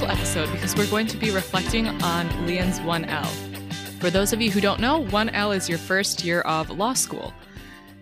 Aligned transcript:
special 0.00 0.16
episode 0.16 0.50
because 0.52 0.74
we're 0.76 0.86
going 0.86 1.06
to 1.06 1.18
be 1.18 1.30
reflecting 1.30 1.86
on 1.86 2.46
Leon's 2.46 2.80
1L. 2.80 3.26
For 4.00 4.08
those 4.08 4.32
of 4.32 4.40
you 4.40 4.50
who 4.50 4.58
don't 4.58 4.80
know, 4.80 5.04
1L 5.08 5.54
is 5.54 5.68
your 5.68 5.76
first 5.76 6.24
year 6.24 6.40
of 6.40 6.70
law 6.70 6.94
school. 6.94 7.34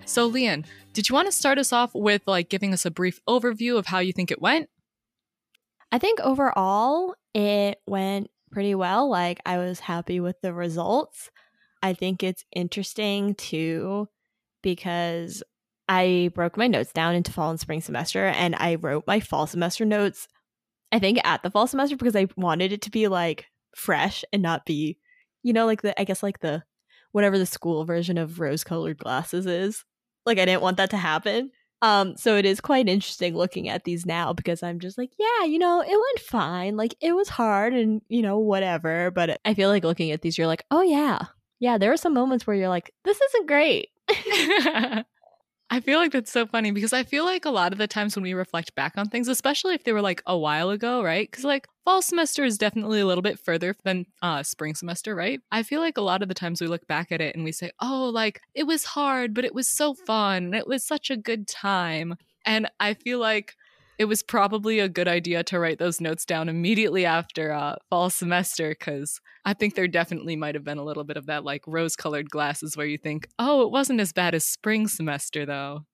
So, 0.05 0.27
Leon, 0.27 0.65
did 0.93 1.09
you 1.09 1.15
want 1.17 1.27
to 1.27 1.33
start 1.33 1.59
us 1.59 1.73
off 1.73 1.91
with 1.95 2.23
like 2.29 2.51
giving 2.51 2.73
us 2.73 2.87
a 2.87 2.93
brief 2.93 3.19
overview 3.29 3.77
of 3.77 3.87
how 3.87 3.99
you 3.99 4.13
think 4.13 4.31
it 4.31 4.41
went? 4.41 4.69
I 5.91 5.99
think 5.99 6.21
overall 6.21 7.17
it 7.35 7.79
went 7.85 8.31
pretty 8.53 8.77
well. 8.77 9.11
Like 9.11 9.41
I 9.45 9.59
was 9.59 9.81
happy 9.81 10.21
with 10.21 10.41
the 10.41 10.55
results. 10.55 11.33
I 11.83 11.95
think 11.95 12.23
it's 12.23 12.45
interesting 12.55 13.35
too 13.35 14.07
because 14.63 15.43
I 15.89 16.31
broke 16.33 16.57
my 16.57 16.69
notes 16.69 16.93
down 16.93 17.17
into 17.17 17.33
fall 17.33 17.51
and 17.51 17.59
spring 17.59 17.81
semester 17.81 18.27
and 18.27 18.55
I 18.55 18.77
wrote 18.77 19.03
my 19.09 19.19
fall 19.19 19.49
semester 19.49 19.85
notes 19.85 20.29
I 20.93 20.99
think 20.99 21.21
at 21.25 21.43
the 21.43 21.51
fall 21.51 21.67
semester 21.67 21.97
because 21.97 22.17
I 22.17 22.29
wanted 22.37 22.73
it 22.73 22.83
to 22.83 22.91
be 22.91 23.09
like 23.09 23.47
fresh 23.75 24.25
and 24.33 24.43
not 24.43 24.65
be 24.65 24.99
you 25.43 25.53
know 25.53 25.67
like 25.67 25.83
the 25.83 25.99
I 26.01 26.05
guess 26.05 26.23
like 26.23 26.41
the 26.41 26.63
whatever 27.13 27.39
the 27.39 27.47
school 27.47 27.85
version 27.85 28.19
of 28.19 28.41
rose 28.41 28.65
colored 28.65 28.99
glasses 28.99 29.47
is. 29.47 29.85
Like 30.27 30.39
I 30.39 30.45
didn't 30.45 30.63
want 30.63 30.77
that 30.77 30.91
to 30.91 30.97
happen. 30.97 31.51
Um, 31.81 32.17
so 32.17 32.37
it 32.37 32.45
is 32.45 32.61
quite 32.61 32.89
interesting 32.89 33.37
looking 33.37 33.69
at 33.69 33.85
these 33.85 34.05
now 34.05 34.33
because 34.33 34.63
I'm 34.63 34.81
just 34.81 34.99
like, 34.99 35.11
yeah, 35.19 35.45
you 35.45 35.59
know, 35.59 35.81
it 35.81 35.89
went 35.89 36.21
fine. 36.21 36.77
Like 36.77 36.95
it 37.01 37.13
was 37.13 37.29
hard 37.29 37.73
and, 37.73 38.03
you 38.09 38.21
know, 38.21 38.39
whatever. 38.39 39.11
But 39.11 39.41
I 39.45 39.55
feel 39.55 39.69
like 39.69 39.85
looking 39.85 40.11
at 40.11 40.23
these, 40.23 40.37
you're 40.37 40.49
like, 40.49 40.65
oh 40.71 40.83
yeah. 40.83 41.27
Yeah, 41.61 41.79
there 41.79 41.93
are 41.93 41.97
some 41.97 42.15
moments 42.15 42.47
where 42.47 42.57
you're 42.57 42.69
like, 42.69 42.93
this 43.05 43.21
isn't 43.21 43.49
great. 43.49 43.91
I 45.71 45.81
feel 45.81 45.99
like 45.99 46.13
that's 46.13 46.33
so 46.33 46.47
funny 46.47 46.71
because 46.71 46.95
I 46.95 47.03
feel 47.03 47.27
like 47.27 47.45
a 47.45 47.51
lot 47.51 47.73
of 47.73 47.79
the 47.79 47.87
times 47.87 48.17
when 48.17 48.23
we 48.23 48.33
reflect 48.33 48.75
back 48.75 48.95
on 48.97 49.09
things, 49.09 49.29
especially 49.29 49.75
if 49.75 49.85
they 49.85 49.93
were 49.93 50.01
like 50.01 50.23
a 50.27 50.37
while 50.37 50.71
ago, 50.71 51.03
right? 51.03 51.31
Because 51.31 51.45
like 51.45 51.69
fall 51.85 52.01
semester 52.01 52.43
is 52.43 52.57
definitely 52.57 53.01
a 53.01 53.07
little 53.07 53.21
bit 53.21 53.39
further 53.39 53.75
than 53.85 54.07
uh, 54.23 54.43
spring 54.43 54.75
semester, 54.75 55.15
right? 55.15 55.41
I 55.53 55.63
feel 55.63 55.81
like 55.81 55.99
a 55.99 56.03
lot 56.03 56.23
of 56.23 56.29
the 56.29 56.35
times 56.35 56.63
we 56.63 56.69
look 56.69 56.87
back 56.87 57.13
at 57.13 57.21
it 57.21 57.35
and 57.35 57.45
we 57.45 57.53
say, 57.53 57.71
oh, 57.81 58.11
like 58.15 58.41
it 58.55 58.65
was 58.65 58.85
hard, 58.85 59.35
but 59.35 59.45
it 59.45 59.55
was 59.55 59.69
so 59.69 59.93
fun. 59.93 60.55
It 60.55 60.67
was 60.67 60.85
such 60.85 61.11
a 61.11 61.19
good 61.19 61.47
time. 61.47 62.15
And 62.47 62.71
I 62.81 62.95
feel 62.95 63.19
like 63.19 63.55
it 63.99 64.05
was 64.05 64.23
probably 64.23 64.79
a 64.79 64.89
good 64.89 65.09
idea 65.09 65.43
to 65.45 65.59
write 65.59 65.79
those 65.79 66.01
notes 66.01 66.25
down 66.25 66.49
immediately 66.49 67.05
after 67.05 67.53
uh, 67.53 67.77
fall 67.91 68.11
semester 68.11 68.71
because 68.71 69.21
I 69.45 69.55
think 69.55 69.75
there 69.75 69.89
definitely 69.89 70.37
might 70.37 70.55
have 70.55 70.65
been 70.65 70.79
a 70.79 70.85
little 70.85 71.05
bit 71.05 71.17
of 71.17 71.27
that 71.27 71.45
like 71.45 71.63
rose 71.67 71.97
colored 71.97 72.31
glasses 72.31 72.77
where 72.77 72.87
you 72.87 72.97
think, 72.97 73.29
oh, 73.39 73.63
it 73.63 73.73
wasn't 73.73 74.01
as 74.01 74.13
bad 74.13 74.35
as 74.35 74.47
spring 74.47 74.87
semester 74.87 75.45
though. 75.45 75.85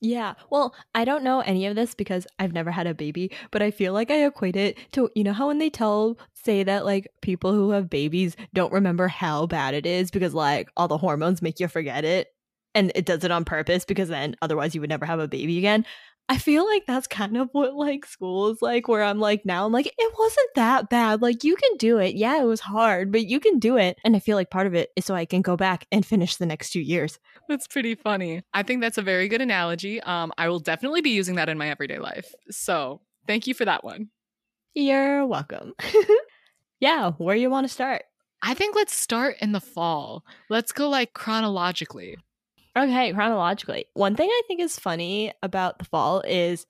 Yeah. 0.00 0.34
Well, 0.50 0.74
I 0.94 1.06
don't 1.06 1.24
know 1.24 1.40
any 1.40 1.64
of 1.64 1.76
this 1.76 1.94
because 1.94 2.26
I've 2.38 2.52
never 2.52 2.70
had 2.70 2.86
a 2.86 2.92
baby, 2.92 3.30
but 3.50 3.62
I 3.62 3.70
feel 3.70 3.94
like 3.94 4.10
I 4.10 4.26
equate 4.26 4.56
it 4.56 4.76
to, 4.92 5.08
you 5.14 5.24
know, 5.24 5.32
how 5.32 5.46
when 5.46 5.58
they 5.58 5.70
tell, 5.70 6.18
say 6.34 6.62
that 6.62 6.84
like 6.84 7.08
people 7.22 7.54
who 7.54 7.70
have 7.70 7.88
babies 7.88 8.36
don't 8.52 8.72
remember 8.72 9.08
how 9.08 9.46
bad 9.46 9.72
it 9.72 9.86
is 9.86 10.10
because 10.10 10.34
like 10.34 10.68
all 10.76 10.88
the 10.88 10.98
hormones 10.98 11.40
make 11.40 11.58
you 11.58 11.68
forget 11.68 12.04
it 12.04 12.28
and 12.74 12.92
it 12.94 13.06
does 13.06 13.24
it 13.24 13.30
on 13.30 13.44
purpose 13.44 13.84
because 13.86 14.08
then 14.08 14.36
otherwise 14.42 14.74
you 14.74 14.80
would 14.80 14.90
never 14.90 15.06
have 15.06 15.20
a 15.20 15.28
baby 15.28 15.56
again. 15.56 15.86
I 16.28 16.38
feel 16.38 16.64
like 16.64 16.86
that's 16.86 17.06
kind 17.06 17.36
of 17.36 17.50
what 17.52 17.74
like 17.74 18.06
school 18.06 18.50
is 18.50 18.62
like, 18.62 18.88
where 18.88 19.02
I'm 19.02 19.20
like 19.20 19.44
now 19.44 19.66
I'm 19.66 19.72
like, 19.72 19.86
it 19.86 20.14
wasn't 20.18 20.54
that 20.54 20.88
bad. 20.88 21.20
Like 21.20 21.44
you 21.44 21.54
can 21.54 21.76
do 21.76 21.98
it. 21.98 22.14
Yeah, 22.14 22.40
it 22.40 22.46
was 22.46 22.60
hard, 22.60 23.12
but 23.12 23.26
you 23.26 23.40
can 23.40 23.58
do 23.58 23.76
it. 23.76 23.98
And 24.04 24.16
I 24.16 24.20
feel 24.20 24.36
like 24.36 24.50
part 24.50 24.66
of 24.66 24.74
it 24.74 24.90
is 24.96 25.04
so 25.04 25.14
I 25.14 25.26
can 25.26 25.42
go 25.42 25.56
back 25.56 25.86
and 25.92 26.04
finish 26.04 26.36
the 26.36 26.46
next 26.46 26.70
two 26.70 26.80
years. 26.80 27.18
That's 27.48 27.66
pretty 27.66 27.94
funny. 27.94 28.42
I 28.54 28.62
think 28.62 28.80
that's 28.80 28.96
a 28.96 29.02
very 29.02 29.28
good 29.28 29.42
analogy. 29.42 30.00
Um, 30.00 30.32
I 30.38 30.48
will 30.48 30.60
definitely 30.60 31.02
be 31.02 31.10
using 31.10 31.34
that 31.34 31.50
in 31.50 31.58
my 31.58 31.68
everyday 31.68 31.98
life. 31.98 32.32
So 32.50 33.02
thank 33.26 33.46
you 33.46 33.52
for 33.52 33.66
that 33.66 33.84
one. 33.84 34.08
You're 34.74 35.26
welcome. 35.26 35.74
yeah, 36.80 37.12
where 37.12 37.36
you 37.36 37.50
want 37.50 37.66
to 37.66 37.72
start? 37.72 38.02
I 38.42 38.54
think 38.54 38.74
let's 38.74 38.94
start 38.94 39.36
in 39.40 39.52
the 39.52 39.60
fall. 39.60 40.24
Let's 40.48 40.72
go 40.72 40.88
like 40.88 41.12
chronologically. 41.12 42.16
Okay, 42.76 43.12
chronologically. 43.12 43.86
One 43.94 44.16
thing 44.16 44.28
I 44.28 44.42
think 44.48 44.60
is 44.60 44.78
funny 44.78 45.32
about 45.42 45.78
the 45.78 45.84
fall 45.84 46.22
is 46.22 46.66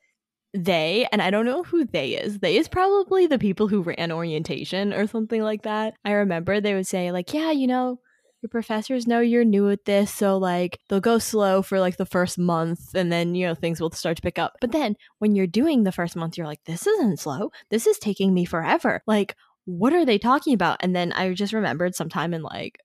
they, 0.53 1.09
and 1.11 1.23
I 1.23 1.31
don't 1.31 1.47
know 1.47 1.63
who 1.63 1.85
they 1.85 2.11
is. 2.11 2.41
They 2.41 2.57
is 2.57 2.69
probably 2.69 3.27
the 3.27 3.39
people 3.39 3.69
who 3.69 3.83
ran 3.83 4.13
orientation 4.13 4.93
or 4.93 5.07
something 5.07 5.43
like 5.43 5.63
that. 5.63 5.95
I 6.05 6.13
remember 6.13 6.61
they 6.61 6.75
would 6.75 6.87
say, 6.87 7.11
like, 7.11 7.33
yeah, 7.33 7.51
you 7.51 7.67
know, 7.67 8.01
your 8.43 8.51
professors 8.51 9.07
know 9.07 9.21
you're 9.21 9.45
new 9.45 9.71
at 9.71 9.87
this, 9.87 10.13
so 10.13 10.37
like 10.37 10.79
they'll 10.89 11.01
go 11.01 11.19
slow 11.19 11.63
for 11.63 11.81
like 11.81 11.97
the 11.97 12.05
first 12.05 12.37
month 12.39 12.95
and 12.95 13.11
then, 13.11 13.35
you 13.35 13.47
know, 13.47 13.55
things 13.55 13.81
will 13.81 13.91
start 13.91 14.17
to 14.17 14.23
pick 14.23 14.39
up. 14.39 14.59
But 14.61 14.73
then 14.73 14.97
when 15.19 15.35
you're 15.35 15.47
doing 15.47 15.85
the 15.85 15.93
first 15.93 16.15
month, 16.15 16.37
you're 16.37 16.47
like, 16.47 16.63
this 16.67 16.87
isn't 16.87 17.21
slow. 17.21 17.51
This 17.71 17.87
is 17.87 17.99
taking 17.99 18.35
me 18.35 18.45
forever. 18.45 19.03
Like, 19.07 19.35
what 19.65 19.95
are 19.95 20.05
they 20.05 20.19
talking 20.19 20.53
about? 20.53 20.77
And 20.81 20.95
then 20.95 21.13
I 21.15 21.33
just 21.33 21.55
remembered 21.55 21.95
sometime 21.95 22.35
in 22.35 22.43
like 22.43 22.79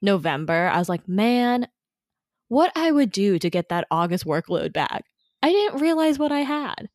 November, 0.00 0.70
I 0.72 0.78
was 0.78 0.88
like, 0.88 1.06
man, 1.06 1.68
what 2.48 2.72
I 2.76 2.90
would 2.90 3.10
do 3.10 3.38
to 3.38 3.50
get 3.50 3.68
that 3.68 3.86
August 3.90 4.24
workload 4.24 4.72
back. 4.72 5.04
I 5.42 5.50
didn't 5.50 5.80
realize 5.80 6.18
what 6.18 6.32
I 6.32 6.40
had. 6.40 6.88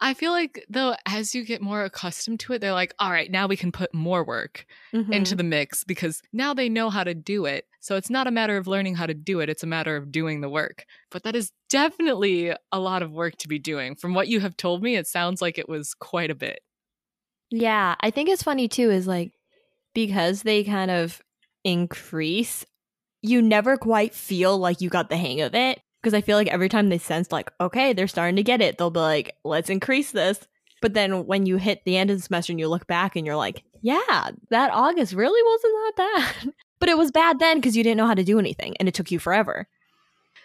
I 0.00 0.12
feel 0.12 0.32
like 0.32 0.64
though 0.68 0.96
as 1.06 1.34
you 1.34 1.44
get 1.44 1.62
more 1.62 1.82
accustomed 1.82 2.40
to 2.40 2.52
it, 2.52 2.60
they're 2.60 2.72
like, 2.72 2.94
all 2.98 3.10
right, 3.10 3.30
now 3.30 3.46
we 3.46 3.56
can 3.56 3.72
put 3.72 3.94
more 3.94 4.24
work 4.24 4.66
mm-hmm. 4.92 5.12
into 5.12 5.34
the 5.34 5.44
mix 5.44 5.84
because 5.84 6.20
now 6.32 6.52
they 6.52 6.68
know 6.68 6.90
how 6.90 7.04
to 7.04 7.14
do 7.14 7.46
it. 7.46 7.64
So 7.80 7.96
it's 7.96 8.10
not 8.10 8.26
a 8.26 8.32
matter 8.32 8.56
of 8.56 8.66
learning 8.66 8.96
how 8.96 9.06
to 9.06 9.14
do 9.14 9.40
it, 9.40 9.48
it's 9.48 9.62
a 9.62 9.68
matter 9.68 9.96
of 9.96 10.12
doing 10.12 10.40
the 10.40 10.48
work. 10.48 10.84
But 11.10 11.22
that 11.22 11.36
is 11.36 11.52
definitely 11.70 12.52
a 12.72 12.80
lot 12.80 13.02
of 13.02 13.12
work 13.12 13.36
to 13.38 13.48
be 13.48 13.58
doing. 13.58 13.94
From 13.94 14.14
what 14.14 14.28
you 14.28 14.40
have 14.40 14.56
told 14.56 14.82
me, 14.82 14.96
it 14.96 15.06
sounds 15.06 15.40
like 15.40 15.58
it 15.58 15.68
was 15.68 15.94
quite 15.94 16.30
a 16.30 16.34
bit. 16.34 16.60
Yeah, 17.50 17.94
I 18.00 18.10
think 18.10 18.28
it's 18.28 18.42
funny 18.42 18.68
too, 18.68 18.90
is 18.90 19.06
like 19.06 19.32
because 19.94 20.42
they 20.42 20.64
kind 20.64 20.90
of 20.90 21.22
increase 21.62 22.66
you 23.24 23.40
never 23.40 23.76
quite 23.76 24.14
feel 24.14 24.58
like 24.58 24.80
you 24.80 24.90
got 24.90 25.08
the 25.08 25.16
hang 25.16 25.40
of 25.40 25.54
it 25.54 25.80
because 26.02 26.12
I 26.12 26.20
feel 26.20 26.36
like 26.36 26.48
every 26.48 26.68
time 26.68 26.90
they 26.90 26.98
sense 26.98 27.32
like, 27.32 27.50
okay, 27.58 27.94
they're 27.94 28.06
starting 28.06 28.36
to 28.36 28.42
get 28.42 28.60
it, 28.60 28.76
they'll 28.76 28.90
be 28.90 29.00
like, 29.00 29.34
let's 29.44 29.70
increase 29.70 30.12
this. 30.12 30.38
But 30.82 30.92
then 30.92 31.24
when 31.26 31.46
you 31.46 31.56
hit 31.56 31.82
the 31.84 31.96
end 31.96 32.10
of 32.10 32.18
the 32.18 32.22
semester 32.22 32.52
and 32.52 32.60
you 32.60 32.68
look 32.68 32.86
back 32.86 33.16
and 33.16 33.24
you're 33.24 33.36
like, 33.36 33.64
yeah, 33.80 34.30
that 34.50 34.70
August 34.70 35.14
really 35.14 35.42
wasn't 35.42 35.72
that 35.72 36.34
bad. 36.42 36.52
but 36.78 36.90
it 36.90 36.98
was 36.98 37.10
bad 37.10 37.38
then 37.38 37.56
because 37.56 37.74
you 37.74 37.82
didn't 37.82 37.96
know 37.96 38.06
how 38.06 38.14
to 38.14 38.24
do 38.24 38.38
anything 38.38 38.76
and 38.78 38.88
it 38.88 38.94
took 38.94 39.10
you 39.10 39.18
forever. 39.18 39.66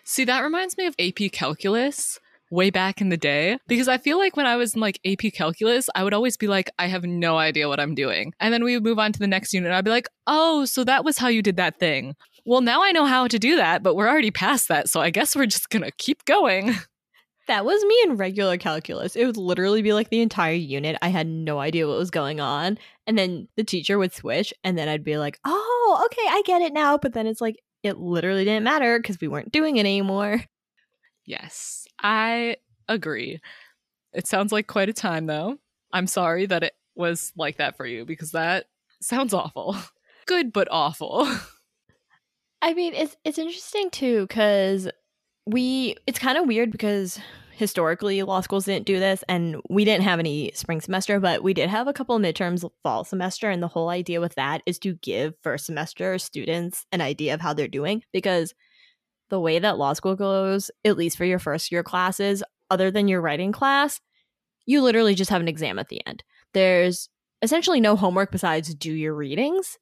See, 0.06 0.24
that 0.24 0.42
reminds 0.42 0.78
me 0.78 0.86
of 0.86 0.96
AP 0.98 1.34
Calculus 1.34 2.18
way 2.52 2.70
back 2.70 3.02
in 3.02 3.10
the 3.10 3.18
day 3.18 3.58
because 3.68 3.88
I 3.88 3.98
feel 3.98 4.18
like 4.18 4.36
when 4.36 4.46
I 4.46 4.56
was 4.56 4.74
in 4.74 4.82
like 4.82 5.00
AP 5.06 5.34
calculus, 5.34 5.90
I 5.96 6.04
would 6.04 6.14
always 6.14 6.38
be 6.38 6.48
like, 6.48 6.72
I 6.80 6.88
have 6.88 7.04
no 7.04 7.38
idea 7.38 7.68
what 7.68 7.80
I'm 7.80 7.96
doing. 7.96 8.34
And 8.40 8.54
then 8.54 8.64
we 8.64 8.76
would 8.76 8.84
move 8.84 9.00
on 9.00 9.12
to 9.12 9.20
the 9.20 9.28
next 9.28 9.54
unit 9.54 9.72
I'd 9.72 9.86
be 9.86 9.92
like, 9.92 10.10
oh, 10.26 10.66
so 10.66 10.84
that 10.84 11.06
was 11.06 11.18
how 11.18 11.28
you 11.28 11.42
did 11.42 11.58
that 11.58 11.80
thing. 11.80 12.16
Well, 12.50 12.62
now 12.62 12.82
I 12.82 12.92
know 12.92 13.06
how 13.06 13.28
to 13.28 13.38
do 13.38 13.58
that, 13.58 13.84
but 13.84 13.94
we're 13.94 14.10
already 14.10 14.32
past 14.32 14.70
that. 14.70 14.90
So 14.90 15.02
I 15.02 15.12
guess 15.12 15.36
we're 15.36 15.46
just 15.46 15.70
going 15.70 15.84
to 15.84 15.92
keep 15.92 16.26
going. 16.26 16.76
That 17.48 17.66
was 17.66 17.84
me 17.84 18.00
in 18.04 18.16
regular 18.16 18.58
calculus. 18.58 19.16
It 19.16 19.26
would 19.26 19.36
literally 19.36 19.82
be 19.82 19.92
like 19.92 20.10
the 20.10 20.22
entire 20.22 20.54
unit. 20.54 20.98
I 21.02 21.08
had 21.08 21.26
no 21.26 21.58
idea 21.58 21.88
what 21.88 21.98
was 21.98 22.12
going 22.12 22.40
on. 22.40 22.78
And 23.08 23.18
then 23.18 23.48
the 23.58 23.64
teacher 23.64 23.98
would 23.98 24.14
switch, 24.14 24.54
and 24.64 24.78
then 24.78 24.88
I'd 24.88 25.04
be 25.04 25.18
like, 25.18 25.40
oh, 25.46 26.04
okay, 26.06 26.28
I 26.30 26.44
get 26.46 26.62
it 26.62 26.74
now. 26.74 27.00
But 27.00 27.14
then 27.14 27.26
it's 27.26 27.42
like, 27.42 27.56
it 27.82 27.98
literally 27.98 28.46
didn't 28.46 28.66
matter 28.66 29.00
because 29.00 29.20
we 29.20 29.28
weren't 29.28 29.52
doing 29.52 29.78
it 29.78 29.88
anymore. 29.88 30.44
Yes, 31.26 31.88
I 32.04 32.58
agree. 32.88 33.40
It 34.14 34.28
sounds 34.28 34.52
like 34.52 34.68
quite 34.68 34.90
a 34.90 34.94
time, 34.94 35.26
though. 35.26 35.58
I'm 35.92 36.06
sorry 36.06 36.46
that 36.46 36.62
it 36.62 36.74
was 36.94 37.34
like 37.36 37.58
that 37.58 37.78
for 37.78 37.88
you 37.88 38.06
because 38.06 38.34
that 38.34 38.68
sounds 39.02 39.34
awful. 39.34 39.76
Good, 40.28 40.54
but 40.54 40.68
awful. 40.70 41.28
I 42.62 42.74
mean, 42.74 42.94
it's 42.94 43.16
it's 43.24 43.38
interesting 43.38 43.90
too 43.90 44.28
because 44.28 44.90
we 45.46 45.96
it's 46.06 46.20
kind 46.20 46.38
of 46.38 46.48
weird 46.48 46.72
because 46.72 47.20
historically 47.52 48.24
law 48.24 48.40
schools 48.40 48.66
didn't 48.66 48.86
do 48.86 49.00
this 49.00 49.24
and 49.28 49.58
we 49.70 49.84
didn't 49.84 50.04
have 50.04 50.20
any 50.20 50.50
spring 50.54 50.80
semester 50.80 51.20
but 51.20 51.44
we 51.44 51.54
did 51.54 51.70
have 51.70 51.90
a 51.90 51.94
couple 51.94 52.18
midterms 52.18 52.70
fall 52.84 53.04
semester 53.04 53.50
and 53.50 53.62
the 53.62 53.68
whole 53.68 53.90
idea 53.90 54.22
with 54.22 54.34
that 54.36 54.62
is 54.66 54.80
to 54.80 54.94
give 55.02 55.34
first 55.42 55.66
semester 55.66 56.18
students 56.18 56.86
an 56.94 57.02
idea 57.02 57.34
of 57.34 57.42
how 57.42 57.54
they're 57.54 57.68
doing 57.68 58.02
because 58.14 58.54
the 59.30 59.42
way 59.42 59.60
that 59.60 59.78
law 59.78 59.92
school 59.92 60.16
goes 60.16 60.72
at 60.86 60.96
least 60.96 61.18
for 61.18 61.26
your 61.26 61.40
first 61.40 61.70
year 61.70 61.84
classes 61.84 62.42
other 62.70 62.92
than 62.92 63.10
your 63.10 63.20
writing 63.20 63.52
class 63.52 64.00
you 64.70 64.84
literally 64.84 65.16
just 65.16 65.32
have 65.32 65.42
an 65.42 65.48
exam 65.48 65.80
at 65.80 65.90
the 65.90 66.00
end. 66.06 66.24
There's 66.54 67.10
essentially 67.42 67.82
no 67.82 67.96
homework 67.96 68.32
besides 68.32 68.76
do 68.76 68.94
your 68.94 69.16
readings 69.16 69.80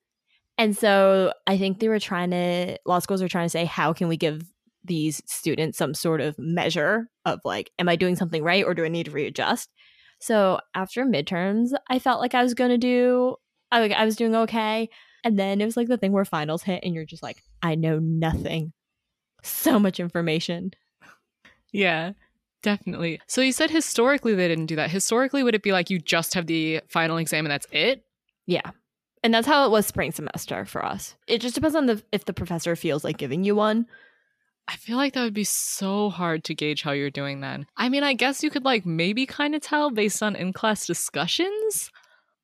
and 0.58 0.76
so 0.78 1.34
I 1.46 1.58
think 1.58 1.80
they 1.80 1.90
were 1.90 2.00
trying 2.00 2.32
to, 2.32 2.78
law 2.86 3.00
schools 3.00 3.22
are 3.22 3.28
trying 3.28 3.46
to 3.46 3.50
say, 3.50 3.66
how 3.66 3.94
can 3.94 4.08
we 4.08 4.18
give 4.18 4.44
these 4.84 5.22
students 5.26 5.78
some 5.78 5.94
sort 5.94 6.22
of 6.22 6.38
measure 6.40 7.10
of 7.26 7.40
like, 7.44 7.72
am 7.78 7.90
I 7.90 7.96
doing 7.96 8.16
something 8.16 8.44
right 8.44 8.64
or 8.66 8.74
do 8.74 8.86
I 8.86 8.88
need 8.88 9.08
to 9.08 9.12
readjust? 9.12 9.70
So 10.20 10.60
after 10.74 11.06
midterms, 11.06 11.72
I 11.90 12.00
felt 12.00 12.22
like 12.22 12.34
I 12.34 12.44
was 12.44 12.54
going 12.54 12.72
to 12.72 12.78
do, 12.78 13.36
I, 13.72 13.80
like, 13.80 13.92
I 13.92 14.06
was 14.06 14.16
doing 14.16 14.36
okay. 14.36 14.90
And 15.24 15.38
then 15.38 15.62
it 15.62 15.66
was 15.66 15.78
like 15.78 15.90
the 15.90 15.98
thing 15.98 16.12
where 16.12 16.26
finals 16.26 16.64
hit 16.64 16.84
and 16.84 16.96
you're 16.96 17.06
just 17.06 17.24
like, 17.24 17.44
I 17.62 17.76
know 17.76 18.00
nothing. 18.00 18.74
So 19.44 19.78
much 19.78 20.00
information. 20.00 20.72
Yeah. 21.72 22.14
Definitely. 22.64 23.22
So 23.28 23.42
you 23.42 23.52
said 23.52 23.70
historically 23.70 24.34
they 24.34 24.48
didn't 24.48 24.66
do 24.66 24.78
that. 24.78 24.90
Historically, 24.90 25.44
would 25.44 25.54
it 25.54 25.62
be 25.62 25.72
like 25.72 25.90
you 25.90 26.00
just 26.00 26.34
have 26.34 26.48
the 26.48 26.82
final 26.88 27.18
exam 27.18 27.46
and 27.46 27.52
that's 27.52 27.68
it? 27.72 28.04
Yeah. 28.48 28.72
And 29.28 29.34
that's 29.34 29.46
how 29.46 29.66
it 29.66 29.72
was 29.72 29.86
spring 29.86 30.14
semester 30.14 30.64
for 30.64 30.86
us. 30.86 31.18
It 31.28 31.42
just 31.42 31.54
depends 31.54 31.76
on 31.76 31.86
the 31.86 32.02
if 32.14 32.24
the 32.24 32.32
professor 32.32 32.78
feels 32.78 33.04
like 33.04 33.18
giving 33.18 33.44
you 33.44 33.56
one. 33.56 33.86
I 34.70 34.78
feel 34.78 34.96
like 34.96 35.16
that 35.16 35.24
would 35.26 35.34
be 35.34 35.44
so 35.44 36.10
hard 36.10 36.46
to 36.46 36.56
gauge 36.56 36.82
how 36.82 36.94
you're 36.94 37.10
doing 37.10 37.42
then. 37.42 37.66
I 37.76 37.90
mean, 37.90 38.04
I 38.04 38.14
guess 38.14 38.42
you 38.42 38.50
could 38.50 38.64
like 38.64 38.86
maybe 38.86 39.26
kind 39.26 39.54
of 39.54 39.60
tell 39.60 39.92
based 39.92 40.24
on 40.24 40.38
in 40.38 40.54
class 40.54 40.88
discussions, 40.88 41.92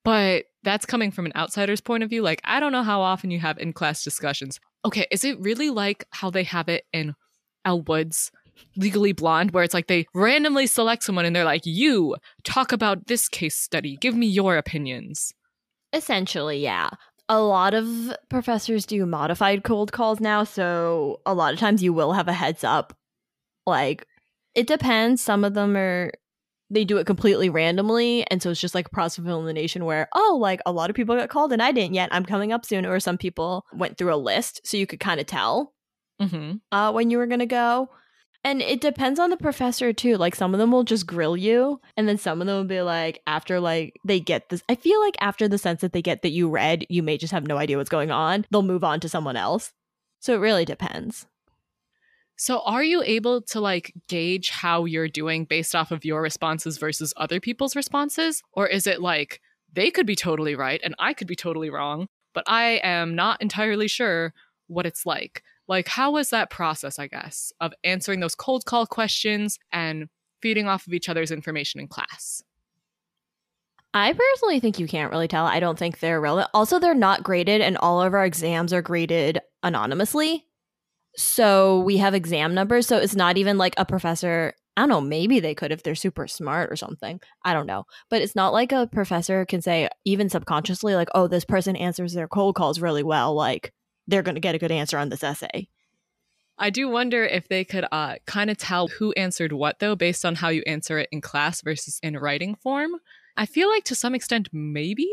but 0.04 0.44
that's 0.64 0.86
coming 0.86 1.10
from 1.10 1.26
an 1.26 1.32
outsider's 1.38 1.80
point 1.80 2.04
of 2.04 2.10
view. 2.10 2.22
Like, 2.22 2.42
I 2.44 2.60
don't 2.60 2.74
know 2.74 2.84
how 2.84 3.00
often 3.00 3.32
you 3.32 3.40
have 3.40 3.58
in 3.60 3.72
class 3.72 4.04
discussions. 4.04 4.60
Okay, 4.84 5.08
is 5.10 5.24
it 5.24 5.40
really 5.40 5.70
like 5.70 6.06
how 6.10 6.32
they 6.32 6.44
have 6.44 6.68
it 6.68 6.84
in 6.92 7.16
Elle 7.64 7.84
Woods' 7.84 8.30
Legally 8.76 9.14
Blonde, 9.14 9.52
where 9.52 9.64
it's 9.64 9.74
like 9.74 9.88
they 9.88 10.06
randomly 10.14 10.68
select 10.68 11.04
someone 11.04 11.24
and 11.24 11.34
they're 11.34 11.46
like, 11.46 11.62
You 11.64 12.18
talk 12.44 12.74
about 12.74 13.08
this 13.08 13.30
case 13.30 13.56
study, 13.56 13.96
give 13.96 14.18
me 14.18 14.28
your 14.28 14.58
opinions. 14.58 15.34
Essentially, 15.94 16.60
yeah. 16.60 16.90
A 17.30 17.40
lot 17.40 17.74
of 17.74 17.88
professors 18.30 18.86
do 18.86 19.06
modified 19.06 19.64
cold 19.64 19.92
calls 19.92 20.20
now, 20.20 20.44
so 20.44 21.22
a 21.26 21.34
lot 21.34 21.54
of 21.54 21.60
times 21.60 21.82
you 21.82 21.94
will 21.94 22.14
have 22.14 22.28
a 22.28 22.34
heads 22.34 22.64
up. 22.64 22.98
Like, 23.66 24.06
it 24.56 24.68
depends. 24.68 25.22
Some 25.22 25.44
of 25.44 25.54
them 25.54 25.78
are 25.78 26.12
they 26.70 26.84
do 26.84 26.98
it 26.98 27.06
completely 27.06 27.50
randomly 27.50 28.26
and 28.32 28.42
so 28.42 28.50
it's 28.50 28.60
just 28.60 28.74
like 28.74 28.88
a 28.88 28.92
process 28.92 29.20
of 29.20 29.28
elimination 29.28 29.86
where 29.86 30.08
oh 30.16 30.38
like 30.42 30.60
a 30.66 30.72
lot 30.72 30.90
of 30.90 30.96
people 30.96 31.16
got 31.16 31.30
called 31.30 31.54
and 31.54 31.62
i 31.62 31.72
didn't 31.72 31.94
yet 31.94 32.10
i'm 32.12 32.26
coming 32.26 32.52
up 32.52 32.66
soon 32.66 32.84
or 32.84 33.00
some 33.00 33.18
people 33.18 33.64
went 33.74 33.96
through 33.98 34.12
a 34.12 34.16
list 34.16 34.60
so 34.66 34.76
you 34.76 34.88
could 34.88 35.00
kind 35.00 35.20
of 35.20 35.28
tell 35.28 35.74
Mm-hmm. 36.22 36.54
uh, 36.72 36.92
when 36.92 37.12
you 37.12 37.18
were 37.20 37.28
gonna 37.28 37.46
go 37.46 37.90
and 38.44 38.62
it 38.62 38.82
depends 38.82 39.20
on 39.20 39.30
the 39.30 39.38
professor 39.38 39.94
too 39.94 40.18
like 40.18 40.36
some 40.36 40.54
of 40.54 40.60
them 40.60 40.72
will 40.72 40.84
just 40.84 41.08
grill 41.08 41.38
you 41.38 41.80
and 41.98 42.08
then 42.08 42.18
some 42.18 42.42
of 42.42 42.48
them 42.48 42.58
will 42.58 42.64
be 42.64 42.82
like 42.82 43.22
after 43.28 43.60
like 43.60 43.96
they 44.06 44.20
get 44.20 44.50
this 44.50 44.64
i 44.70 44.76
feel 44.76 45.00
like 45.00 45.16
after 45.20 45.48
the 45.48 45.58
sense 45.58 45.82
that 45.82 45.94
they 45.94 46.02
get 46.02 46.22
that 46.22 46.32
you 46.32 46.50
read 46.50 46.86
you 46.90 47.04
may 47.04 47.18
just 47.18 47.34
have 47.34 47.48
no 47.48 47.58
idea 47.58 47.78
what's 47.78 47.90
going 47.90 48.12
on 48.12 48.46
they'll 48.52 48.62
move 48.62 48.84
on 48.84 49.00
to 49.00 49.10
someone 49.10 49.36
else 49.36 49.74
so 50.20 50.34
it 50.34 50.40
really 50.40 50.66
depends 50.66 51.26
So, 52.36 52.62
are 52.66 52.84
you 52.84 53.04
able 53.06 53.42
to 53.54 53.60
like 53.62 53.94
gauge 54.08 54.50
how 54.50 54.86
you're 54.86 55.08
doing 55.08 55.46
based 55.46 55.76
off 55.76 55.92
of 55.92 56.04
your 56.04 56.22
responses 56.22 56.78
versus 56.80 57.14
other 57.16 57.40
people's 57.40 57.76
responses? 57.76 58.42
Or 58.54 58.68
is 58.68 58.88
it 58.88 59.02
like 59.02 59.40
they 59.72 59.92
could 59.92 60.08
be 60.08 60.16
totally 60.16 60.56
right 60.56 60.82
and 60.84 60.96
I 61.00 61.14
could 61.14 61.28
be 61.28 61.36
totally 61.36 61.70
wrong, 61.70 62.08
but 62.34 62.44
I 62.48 62.82
am 62.84 63.16
not 63.16 63.42
entirely 63.42 63.88
sure 63.88 64.34
what 64.68 64.86
it's 64.86 65.06
like? 65.06 65.44
Like, 65.68 65.88
how 65.88 66.12
was 66.12 66.30
that 66.30 66.50
process, 66.50 67.00
I 67.00 67.08
guess, 67.08 67.54
of 67.62 67.74
answering 67.84 68.20
those 68.20 68.36
cold 68.36 68.66
call 68.66 68.86
questions 68.86 69.60
and 69.72 70.10
feeding 70.42 70.68
off 70.68 70.88
of 70.88 70.94
each 70.94 71.10
other's 71.10 71.32
information 71.32 71.80
in 71.80 71.88
class? 71.88 72.44
I 73.94 74.12
personally 74.12 74.60
think 74.60 74.80
you 74.80 74.88
can't 74.88 75.12
really 75.12 75.28
tell. 75.28 75.46
I 75.46 75.60
don't 75.60 75.78
think 75.78 76.00
they're 76.00 76.20
relevant. 76.20 76.50
Also, 76.54 76.80
they're 76.80 76.96
not 76.96 77.24
graded, 77.24 77.62
and 77.62 77.78
all 77.78 78.02
of 78.02 78.14
our 78.14 78.26
exams 78.26 78.74
are 78.74 78.82
graded 78.82 79.40
anonymously. 79.62 80.46
So 81.16 81.80
we 81.82 81.98
have 81.98 82.16
exam 82.16 82.56
numbers. 82.56 82.88
So 82.88 82.98
it's 82.98 83.16
not 83.16 83.38
even 83.38 83.60
like 83.60 83.76
a 83.78 83.86
professor. 83.86 84.54
I 84.76 84.82
don't 84.82 84.90
know. 84.90 85.02
Maybe 85.02 85.40
they 85.40 85.54
could 85.54 85.72
if 85.72 85.84
they're 85.84 85.94
super 85.94 86.28
smart 86.28 86.72
or 86.72 86.76
something. 86.76 87.20
I 87.46 87.54
don't 87.54 87.68
know. 87.68 87.86
But 88.10 88.24
it's 88.24 88.36
not 88.36 88.52
like 88.52 88.72
a 88.72 88.90
professor 88.92 89.46
can 89.46 89.62
say, 89.62 89.90
even 90.06 90.28
subconsciously, 90.28 90.96
like, 90.96 91.10
oh, 91.14 91.28
this 91.28 91.46
person 91.46 91.76
answers 91.76 92.14
their 92.14 92.28
cold 92.28 92.56
calls 92.56 92.82
really 92.82 93.04
well. 93.04 93.36
Like, 93.36 93.72
they're 94.08 94.24
going 94.24 94.36
to 94.36 94.42
get 94.42 94.56
a 94.56 94.60
good 94.60 94.72
answer 94.72 94.98
on 94.98 95.10
this 95.10 95.24
essay. 95.24 95.68
I 96.58 96.70
do 96.70 96.88
wonder 96.88 97.24
if 97.24 97.48
they 97.48 97.64
could 97.64 97.86
uh, 97.92 98.16
kind 98.26 98.50
of 98.50 98.58
tell 98.58 98.88
who 98.88 99.12
answered 99.14 99.52
what, 99.54 99.80
though, 99.80 99.96
based 99.96 100.24
on 100.24 100.36
how 100.36 100.50
you 100.50 100.62
answer 100.68 101.00
it 101.00 101.10
in 101.12 101.20
class 101.20 101.62
versus 101.62 102.00
in 102.04 102.18
writing 102.18 102.56
form. 102.56 102.92
I 103.36 103.46
feel 103.46 103.70
like 103.70 103.84
to 103.86 103.96
some 103.96 104.14
extent, 104.14 104.50
maybe. 104.54 105.10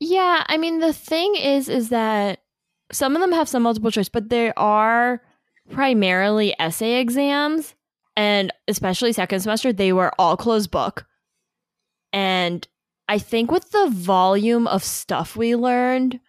Yeah, 0.00 0.44
I 0.46 0.56
mean 0.56 0.80
the 0.80 0.92
thing 0.92 1.36
is 1.36 1.68
is 1.68 1.88
that 1.88 2.40
some 2.92 3.16
of 3.16 3.20
them 3.20 3.32
have 3.32 3.48
some 3.48 3.62
multiple 3.62 3.90
choice, 3.90 4.08
but 4.08 4.28
there 4.28 4.58
are 4.58 5.22
primarily 5.70 6.54
essay 6.58 7.00
exams 7.00 7.74
and 8.16 8.52
especially 8.68 9.12
second 9.12 9.40
semester 9.40 9.72
they 9.72 9.92
were 9.92 10.12
all 10.18 10.36
closed 10.36 10.70
book. 10.70 11.06
And 12.12 12.66
I 13.08 13.18
think 13.18 13.50
with 13.50 13.70
the 13.70 13.88
volume 13.90 14.66
of 14.66 14.84
stuff 14.84 15.36
we 15.36 15.56
learned 15.56 16.20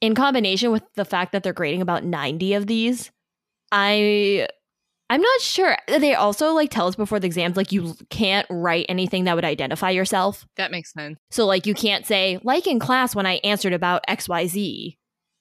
in 0.00 0.14
combination 0.14 0.70
with 0.70 0.82
the 0.94 1.04
fact 1.04 1.32
that 1.32 1.42
they're 1.42 1.52
grading 1.52 1.82
about 1.82 2.04
90 2.04 2.54
of 2.54 2.66
these, 2.66 3.10
I 3.72 4.48
I'm 5.10 5.20
not 5.20 5.40
sure. 5.40 5.76
They 5.86 6.14
also 6.14 6.52
like 6.54 6.70
tell 6.70 6.86
us 6.86 6.96
before 6.96 7.20
the 7.20 7.26
exams 7.26 7.56
like 7.56 7.72
you 7.72 7.94
can't 8.08 8.46
write 8.50 8.86
anything 8.88 9.24
that 9.24 9.36
would 9.36 9.44
identify 9.44 9.90
yourself. 9.90 10.46
That 10.56 10.70
makes 10.70 10.92
sense. 10.92 11.18
So 11.30 11.46
like 11.46 11.66
you 11.66 11.74
can't 11.74 12.06
say 12.06 12.38
like 12.42 12.66
in 12.66 12.78
class 12.78 13.14
when 13.14 13.26
I 13.26 13.34
answered 13.44 13.74
about 13.74 14.04
XYZ. 14.08 14.96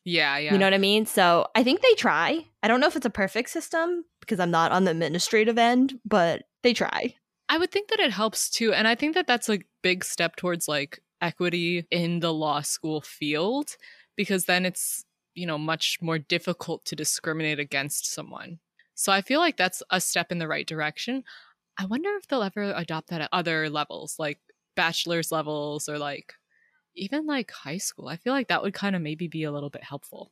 Yeah, 0.05 0.38
yeah. 0.38 0.51
You 0.51 0.57
know 0.57 0.65
what 0.65 0.73
I 0.73 0.79
mean? 0.79 1.05
So 1.05 1.47
I 1.55 1.63
think 1.63 1.81
they 1.81 1.94
try. 1.94 2.45
I 2.61 2.67
don't 2.67 2.81
know 2.81 2.88
if 2.88 2.97
it's 2.97 3.05
a 3.05 3.09
perfect 3.09 3.50
system 3.50 4.03
because 4.19 4.39
I'm 4.39 4.51
not 4.51 4.73
on 4.73 4.83
the 4.83 4.91
administrative 4.91 5.57
end, 5.57 5.97
but 6.05 6.44
they 6.61 6.73
try. 6.73 7.15
I 7.47 7.57
would 7.57 7.71
think 7.71 7.89
that 7.89 8.00
it 8.00 8.11
helps 8.11 8.50
too. 8.50 8.73
And 8.73 8.88
I 8.88 8.95
think 8.95 9.15
that 9.15 9.27
that's 9.27 9.50
a 9.50 9.59
big 9.81 10.03
step 10.03 10.35
towards 10.35 10.67
like 10.67 11.00
equity 11.21 11.88
in 11.89 12.19
the 12.19 12.33
law 12.33 12.61
school 12.61 13.00
field 13.00 13.77
because 14.15 14.45
then 14.45 14.65
it's, 14.65 15.06
you 15.36 15.45
know, 15.45 15.57
much 15.57 15.98
more 16.01 16.19
difficult 16.19 16.86
to 16.86 16.95
discriminate 16.95 17.60
against 17.60 18.12
someone. 18.13 18.60
So 18.95 19.12
I 19.12 19.21
feel 19.21 19.39
like 19.39 19.57
that's 19.57 19.81
a 19.89 20.00
step 20.00 20.31
in 20.31 20.38
the 20.39 20.48
right 20.48 20.68
direction. 20.68 21.24
I 21.77 21.86
wonder 21.86 22.10
if 22.18 22.27
they'll 22.27 22.44
ever 22.44 22.74
adopt 22.75 23.10
that 23.10 23.21
at 23.21 23.30
other 23.31 23.69
levels, 23.69 24.15
like 24.19 24.39
bachelor's 24.75 25.31
levels 25.31 25.89
or 25.89 25.98
like 25.98 26.33
even 26.95 27.25
like 27.25 27.51
high 27.51 27.77
school. 27.77 28.07
I 28.07 28.18
feel 28.18 28.33
like 28.33 28.50
that 28.50 28.62
would 28.62 28.74
kind 28.74 28.95
of 28.95 29.01
maybe 29.01 29.27
be 29.27 29.44
a 29.44 29.51
little 29.51 29.69
bit 29.69 29.83
helpful. 29.83 30.31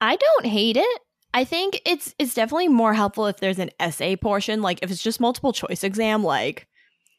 I 0.00 0.16
don't 0.16 0.46
hate 0.46 0.76
it. 0.76 1.00
I 1.32 1.44
think 1.44 1.80
it's 1.84 2.14
it's 2.18 2.34
definitely 2.34 2.68
more 2.68 2.94
helpful 2.94 3.26
if 3.26 3.36
there's 3.38 3.58
an 3.58 3.70
essay 3.78 4.16
portion. 4.16 4.62
Like 4.62 4.80
if 4.82 4.90
it's 4.90 5.02
just 5.02 5.20
multiple 5.20 5.52
choice 5.52 5.84
exam, 5.84 6.24
like 6.24 6.66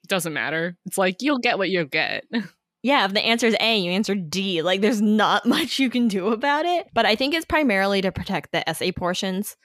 it 0.04 0.10
Doesn't 0.10 0.34
matter. 0.34 0.78
It's 0.86 0.98
like 0.98 1.22
you'll 1.22 1.40
get 1.40 1.58
what 1.58 1.70
you'll 1.70 1.86
get. 1.86 2.26
yeah, 2.84 3.06
if 3.06 3.14
the 3.14 3.24
answer 3.24 3.48
is 3.48 3.56
A, 3.60 3.78
you 3.78 3.92
answer 3.92 4.16
D. 4.16 4.62
Like 4.62 4.82
there's 4.82 5.02
not 5.02 5.46
much 5.46 5.80
you 5.80 5.90
can 5.90 6.08
do 6.08 6.30
about 6.30 6.66
it. 6.66 6.88
But 6.94 7.06
I 7.06 7.16
think 7.16 7.34
it's 7.34 7.46
primarily 7.46 8.02
to 8.02 8.12
protect 8.12 8.52
the 8.52 8.68
essay 8.68 8.92
portions. 8.92 9.56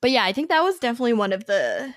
But 0.00 0.10
yeah, 0.10 0.24
I 0.24 0.32
think 0.32 0.48
that 0.48 0.62
was 0.62 0.78
definitely 0.78 1.14
one 1.14 1.32
of 1.32 1.46
the 1.46 1.94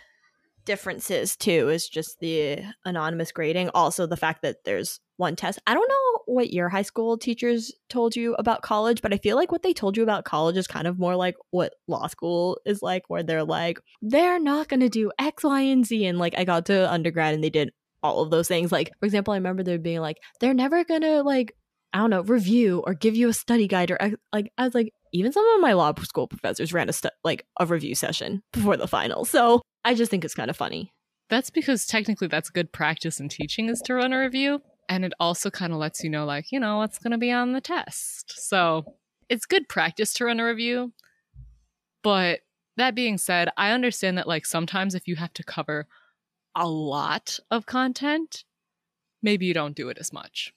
differences 0.65 1.35
too, 1.35 1.69
is 1.69 1.87
just 1.87 2.19
the 2.19 2.59
anonymous 2.85 3.31
grading. 3.31 3.69
Also 3.73 4.05
the 4.05 4.17
fact 4.17 4.41
that 4.41 4.65
there's 4.65 4.99
one 5.15 5.35
test. 5.35 5.59
I 5.65 5.73
don't 5.73 5.89
know 5.89 6.21
what 6.25 6.51
your 6.53 6.69
high 6.69 6.83
school 6.83 7.17
teachers 7.17 7.73
told 7.89 8.15
you 8.15 8.35
about 8.35 8.61
college, 8.61 9.01
but 9.01 9.13
I 9.13 9.17
feel 9.17 9.35
like 9.35 9.51
what 9.51 9.63
they 9.63 9.73
told 9.73 9.97
you 9.97 10.03
about 10.03 10.25
college 10.25 10.57
is 10.57 10.67
kind 10.67 10.85
of 10.85 10.99
more 10.99 11.15
like 11.15 11.35
what 11.51 11.73
law 11.87 12.07
school 12.07 12.59
is 12.65 12.81
like, 12.81 13.03
where 13.07 13.23
they're 13.23 13.45
like, 13.45 13.79
they're 14.01 14.39
not 14.39 14.67
going 14.67 14.81
to 14.81 14.89
do 14.89 15.11
X, 15.17 15.43
Y, 15.43 15.61
and 15.61 15.85
Z. 15.85 16.05
And 16.05 16.19
like, 16.19 16.37
I 16.37 16.43
got 16.43 16.65
to 16.67 16.91
undergrad 16.91 17.33
and 17.33 17.43
they 17.43 17.49
did 17.49 17.71
all 18.03 18.21
of 18.21 18.31
those 18.31 18.47
things. 18.47 18.71
Like, 18.71 18.91
for 18.99 19.05
example, 19.05 19.33
I 19.33 19.37
remember 19.37 19.63
there 19.63 19.79
being 19.79 19.99
like, 19.99 20.17
they're 20.39 20.53
never 20.53 20.83
to 20.83 21.23
like, 21.23 21.53
I 21.93 21.99
don't 21.99 22.09
know, 22.09 22.21
review 22.21 22.83
or 22.85 22.93
give 22.93 23.15
you 23.15 23.29
a 23.29 23.33
study 23.33 23.67
guide 23.67 23.91
or 23.91 23.97
like, 24.31 24.51
I 24.57 24.65
was 24.65 24.75
like, 24.75 24.93
even 25.13 25.31
some 25.31 25.47
of 25.55 25.61
my 25.61 25.73
law 25.73 25.93
school 26.01 26.27
professors 26.27 26.73
ran 26.73 26.89
a 26.89 26.93
stu- 26.93 27.09
like 27.23 27.45
a 27.59 27.65
review 27.65 27.95
session 27.95 28.43
before 28.51 28.77
the 28.77 28.87
final. 28.87 29.25
So 29.25 29.61
I 29.85 29.93
just 29.93 30.11
think 30.11 30.25
it's 30.25 30.35
kind 30.35 30.49
of 30.49 30.57
funny. 30.57 30.91
That's 31.29 31.49
because 31.49 31.85
technically 31.85 32.27
that's 32.27 32.49
good 32.49 32.71
practice 32.71 33.19
in 33.19 33.29
teaching 33.29 33.69
is 33.69 33.81
to 33.85 33.93
run 33.93 34.13
a 34.13 34.19
review. 34.19 34.61
And 34.89 35.03
it 35.03 35.13
also 35.19 35.49
kind 35.49 35.73
of 35.73 35.79
lets 35.79 36.03
you 36.03 36.09
know, 36.09 36.25
like, 36.25 36.51
you 36.51 36.59
know, 36.59 36.77
what's 36.77 36.99
going 36.99 37.11
to 37.11 37.17
be 37.17 37.31
on 37.31 37.53
the 37.53 37.61
test. 37.61 38.33
So 38.37 38.95
it's 39.29 39.45
good 39.45 39.67
practice 39.67 40.13
to 40.15 40.25
run 40.25 40.39
a 40.39 40.45
review. 40.45 40.93
But 42.03 42.39
that 42.77 42.95
being 42.95 43.17
said, 43.17 43.49
I 43.57 43.71
understand 43.71 44.17
that, 44.17 44.27
like, 44.27 44.45
sometimes 44.45 44.95
if 44.95 45.07
you 45.07 45.17
have 45.17 45.33
to 45.33 45.43
cover 45.43 45.87
a 46.57 46.67
lot 46.67 47.39
of 47.51 47.65
content, 47.65 48.43
maybe 49.21 49.45
you 49.45 49.53
don't 49.53 49.75
do 49.75 49.89
it 49.89 49.97
as 49.99 50.11
much. 50.11 50.53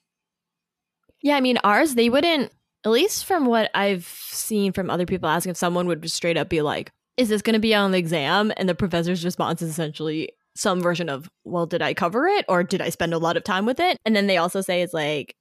Yeah, 1.21 1.37
I 1.37 1.41
mean, 1.41 1.59
ours, 1.63 1.95
they 1.95 2.09
wouldn't, 2.09 2.51
at 2.83 2.91
least 2.91 3.25
from 3.25 3.45
what 3.45 3.69
I've 3.75 4.05
seen 4.05 4.73
from 4.73 4.89
other 4.89 5.05
people 5.05 5.29
asking, 5.29 5.51
if 5.51 5.57
someone 5.57 5.87
would 5.87 6.01
just 6.01 6.15
straight 6.15 6.37
up 6.37 6.49
be 6.49 6.61
like, 6.61 6.91
is 7.15 7.29
this 7.29 7.43
going 7.43 7.53
to 7.53 7.59
be 7.59 7.75
on 7.75 7.91
the 7.91 7.99
exam? 7.99 8.51
And 8.57 8.67
the 8.67 8.75
professor's 8.75 9.23
response 9.23 9.61
is 9.61 9.69
essentially 9.69 10.31
some 10.55 10.81
version 10.81 11.07
of, 11.07 11.29
well, 11.43 11.67
did 11.67 11.81
I 11.81 11.93
cover 11.93 12.25
it 12.25 12.45
or 12.49 12.63
did 12.63 12.81
I 12.81 12.89
spend 12.89 13.13
a 13.13 13.19
lot 13.19 13.37
of 13.37 13.43
time 13.43 13.65
with 13.65 13.79
it? 13.79 13.97
And 14.03 14.15
then 14.15 14.27
they 14.27 14.37
also 14.37 14.61
say 14.61 14.81
it's 14.81 14.93
like, 14.93 15.35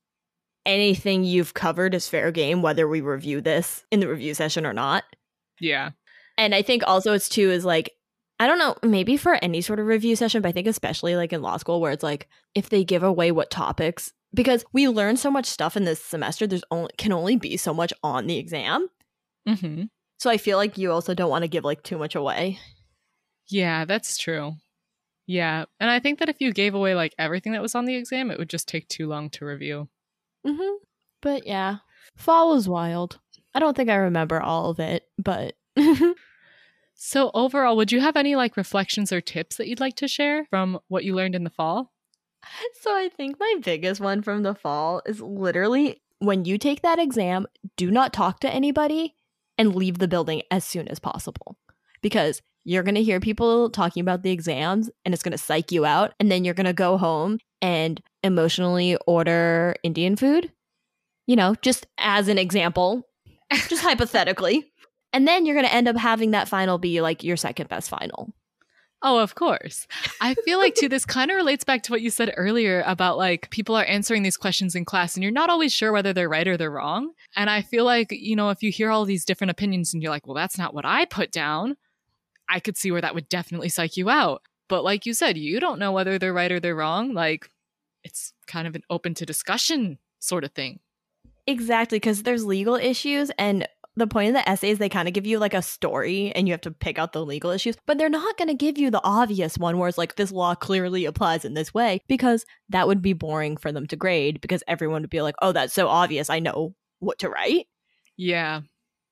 anything 0.66 1.24
you've 1.24 1.54
covered 1.54 1.94
is 1.94 2.08
fair 2.08 2.30
game, 2.30 2.60
whether 2.60 2.86
we 2.86 3.00
review 3.00 3.40
this 3.40 3.82
in 3.90 4.00
the 4.00 4.08
review 4.08 4.34
session 4.34 4.66
or 4.66 4.74
not. 4.74 5.04
Yeah. 5.58 5.90
And 6.36 6.54
I 6.54 6.60
think 6.60 6.82
also 6.86 7.14
it's 7.14 7.30
too 7.30 7.50
is 7.50 7.64
like, 7.64 7.90
I 8.40 8.46
don't 8.46 8.58
know, 8.58 8.74
maybe 8.82 9.18
for 9.18 9.34
any 9.42 9.60
sort 9.60 9.80
of 9.80 9.86
review 9.86 10.16
session, 10.16 10.40
but 10.40 10.48
I 10.48 10.52
think 10.52 10.66
especially 10.66 11.14
like 11.14 11.34
in 11.34 11.42
law 11.42 11.58
school 11.58 11.78
where 11.78 11.92
it's 11.92 12.02
like 12.02 12.26
if 12.54 12.70
they 12.70 12.84
give 12.84 13.02
away 13.02 13.32
what 13.32 13.50
topics 13.50 14.14
because 14.32 14.64
we 14.72 14.88
learn 14.88 15.18
so 15.18 15.30
much 15.30 15.44
stuff 15.44 15.76
in 15.76 15.84
this 15.84 16.02
semester, 16.02 16.46
there's 16.46 16.64
only 16.70 16.90
can 16.96 17.12
only 17.12 17.36
be 17.36 17.58
so 17.58 17.74
much 17.74 17.92
on 18.02 18.26
the 18.26 18.38
exam. 18.38 18.88
Mm-hmm. 19.46 19.84
So 20.18 20.30
I 20.30 20.38
feel 20.38 20.56
like 20.56 20.78
you 20.78 20.90
also 20.90 21.12
don't 21.12 21.28
want 21.28 21.42
to 21.42 21.48
give 21.48 21.64
like 21.64 21.82
too 21.82 21.98
much 21.98 22.14
away. 22.14 22.58
Yeah, 23.48 23.84
that's 23.84 24.16
true. 24.16 24.54
Yeah. 25.26 25.66
And 25.78 25.90
I 25.90 26.00
think 26.00 26.18
that 26.18 26.30
if 26.30 26.40
you 26.40 26.52
gave 26.54 26.74
away 26.74 26.94
like 26.94 27.14
everything 27.18 27.52
that 27.52 27.62
was 27.62 27.74
on 27.74 27.84
the 27.84 27.94
exam, 27.94 28.30
it 28.30 28.38
would 28.38 28.48
just 28.48 28.68
take 28.68 28.88
too 28.88 29.06
long 29.06 29.28
to 29.30 29.44
review. 29.44 29.88
Mm-hmm. 30.46 30.76
But 31.20 31.46
yeah, 31.46 31.78
fall 32.16 32.54
was 32.54 32.66
wild. 32.66 33.18
I 33.54 33.58
don't 33.58 33.76
think 33.76 33.90
I 33.90 33.96
remember 33.96 34.40
all 34.40 34.70
of 34.70 34.80
it, 34.80 35.04
but. 35.18 35.56
so, 37.02 37.30
overall, 37.32 37.78
would 37.78 37.92
you 37.92 38.00
have 38.00 38.14
any 38.14 38.36
like 38.36 38.58
reflections 38.58 39.10
or 39.10 39.22
tips 39.22 39.56
that 39.56 39.66
you'd 39.66 39.80
like 39.80 39.96
to 39.96 40.06
share 40.06 40.44
from 40.44 40.78
what 40.88 41.02
you 41.02 41.14
learned 41.14 41.34
in 41.34 41.44
the 41.44 41.50
fall? 41.50 41.94
So, 42.82 42.94
I 42.94 43.08
think 43.08 43.40
my 43.40 43.54
biggest 43.64 44.02
one 44.02 44.20
from 44.20 44.42
the 44.42 44.54
fall 44.54 45.00
is 45.06 45.18
literally 45.18 46.02
when 46.18 46.44
you 46.44 46.58
take 46.58 46.82
that 46.82 46.98
exam, 46.98 47.46
do 47.78 47.90
not 47.90 48.12
talk 48.12 48.40
to 48.40 48.50
anybody 48.50 49.14
and 49.56 49.74
leave 49.74 49.96
the 49.96 50.08
building 50.08 50.42
as 50.50 50.62
soon 50.62 50.88
as 50.88 50.98
possible. 50.98 51.56
Because 52.02 52.42
you're 52.64 52.82
going 52.82 52.96
to 52.96 53.02
hear 53.02 53.18
people 53.18 53.70
talking 53.70 54.02
about 54.02 54.22
the 54.22 54.30
exams 54.30 54.90
and 55.06 55.14
it's 55.14 55.22
going 55.22 55.32
to 55.32 55.38
psych 55.38 55.72
you 55.72 55.86
out. 55.86 56.12
And 56.20 56.30
then 56.30 56.44
you're 56.44 56.52
going 56.52 56.66
to 56.66 56.74
go 56.74 56.98
home 56.98 57.38
and 57.62 57.98
emotionally 58.22 58.98
order 59.06 59.74
Indian 59.82 60.16
food. 60.16 60.52
You 61.26 61.36
know, 61.36 61.54
just 61.62 61.86
as 61.96 62.28
an 62.28 62.36
example, 62.36 63.08
just 63.68 63.82
hypothetically. 63.82 64.69
And 65.12 65.26
then 65.26 65.44
you're 65.44 65.56
going 65.56 65.66
to 65.66 65.74
end 65.74 65.88
up 65.88 65.96
having 65.96 66.32
that 66.32 66.48
final 66.48 66.78
be 66.78 67.00
like 67.00 67.24
your 67.24 67.36
second 67.36 67.68
best 67.68 67.90
final. 67.90 68.32
Oh, 69.02 69.18
of 69.18 69.34
course. 69.34 69.86
I 70.20 70.34
feel 70.34 70.58
like 70.58 70.74
too 70.74 70.88
this 70.88 71.06
kind 71.06 71.30
of 71.30 71.36
relates 71.36 71.64
back 71.64 71.82
to 71.84 71.92
what 71.92 72.02
you 72.02 72.10
said 72.10 72.34
earlier 72.36 72.82
about 72.86 73.16
like 73.16 73.48
people 73.50 73.74
are 73.74 73.84
answering 73.84 74.22
these 74.22 74.36
questions 74.36 74.74
in 74.74 74.84
class 74.84 75.14
and 75.14 75.22
you're 75.22 75.32
not 75.32 75.48
always 75.48 75.72
sure 75.72 75.90
whether 75.90 76.12
they're 76.12 76.28
right 76.28 76.46
or 76.46 76.58
they're 76.58 76.70
wrong. 76.70 77.12
And 77.34 77.48
I 77.48 77.62
feel 77.62 77.84
like, 77.86 78.12
you 78.12 78.36
know, 78.36 78.50
if 78.50 78.62
you 78.62 78.70
hear 78.70 78.90
all 78.90 79.06
these 79.06 79.24
different 79.24 79.52
opinions 79.52 79.94
and 79.94 80.02
you're 80.02 80.12
like, 80.12 80.26
"Well, 80.26 80.34
that's 80.34 80.58
not 80.58 80.74
what 80.74 80.84
I 80.84 81.06
put 81.06 81.32
down." 81.32 81.76
I 82.46 82.60
could 82.60 82.76
see 82.76 82.90
where 82.90 83.00
that 83.00 83.14
would 83.14 83.28
definitely 83.28 83.70
psych 83.70 83.96
you 83.96 84.10
out. 84.10 84.42
But 84.68 84.84
like 84.84 85.06
you 85.06 85.14
said, 85.14 85.38
you 85.38 85.60
don't 85.60 85.78
know 85.78 85.92
whether 85.92 86.18
they're 86.18 86.34
right 86.34 86.52
or 86.52 86.60
they're 86.60 86.76
wrong. 86.76 87.14
Like 87.14 87.48
it's 88.04 88.34
kind 88.46 88.68
of 88.68 88.74
an 88.74 88.82
open 88.90 89.14
to 89.14 89.24
discussion 89.26 89.98
sort 90.18 90.44
of 90.44 90.52
thing. 90.52 90.80
Exactly, 91.46 91.96
because 91.96 92.22
there's 92.22 92.44
legal 92.44 92.74
issues 92.76 93.30
and 93.38 93.66
the 94.00 94.06
point 94.06 94.28
of 94.28 94.34
the 94.34 94.48
essays 94.48 94.78
they 94.78 94.88
kind 94.88 95.06
of 95.06 95.14
give 95.14 95.26
you 95.26 95.38
like 95.38 95.54
a 95.54 95.62
story 95.62 96.32
and 96.32 96.48
you 96.48 96.52
have 96.52 96.60
to 96.60 96.70
pick 96.70 96.98
out 96.98 97.12
the 97.12 97.24
legal 97.24 97.50
issues 97.50 97.76
but 97.86 97.98
they're 97.98 98.08
not 98.08 98.36
going 98.36 98.48
to 98.48 98.54
give 98.54 98.78
you 98.78 98.90
the 98.90 99.00
obvious 99.04 99.56
one 99.56 99.78
where 99.78 99.88
it's 99.88 99.98
like 99.98 100.16
this 100.16 100.32
law 100.32 100.54
clearly 100.54 101.04
applies 101.04 101.44
in 101.44 101.54
this 101.54 101.72
way 101.72 102.00
because 102.08 102.44
that 102.68 102.88
would 102.88 103.02
be 103.02 103.12
boring 103.12 103.56
for 103.56 103.70
them 103.70 103.86
to 103.86 103.96
grade 103.96 104.40
because 104.40 104.64
everyone 104.66 105.02
would 105.02 105.10
be 105.10 105.22
like 105.22 105.36
oh 105.42 105.52
that's 105.52 105.74
so 105.74 105.88
obvious 105.88 106.28
i 106.30 106.38
know 106.38 106.74
what 106.98 107.18
to 107.18 107.28
write 107.28 107.66
yeah 108.16 108.60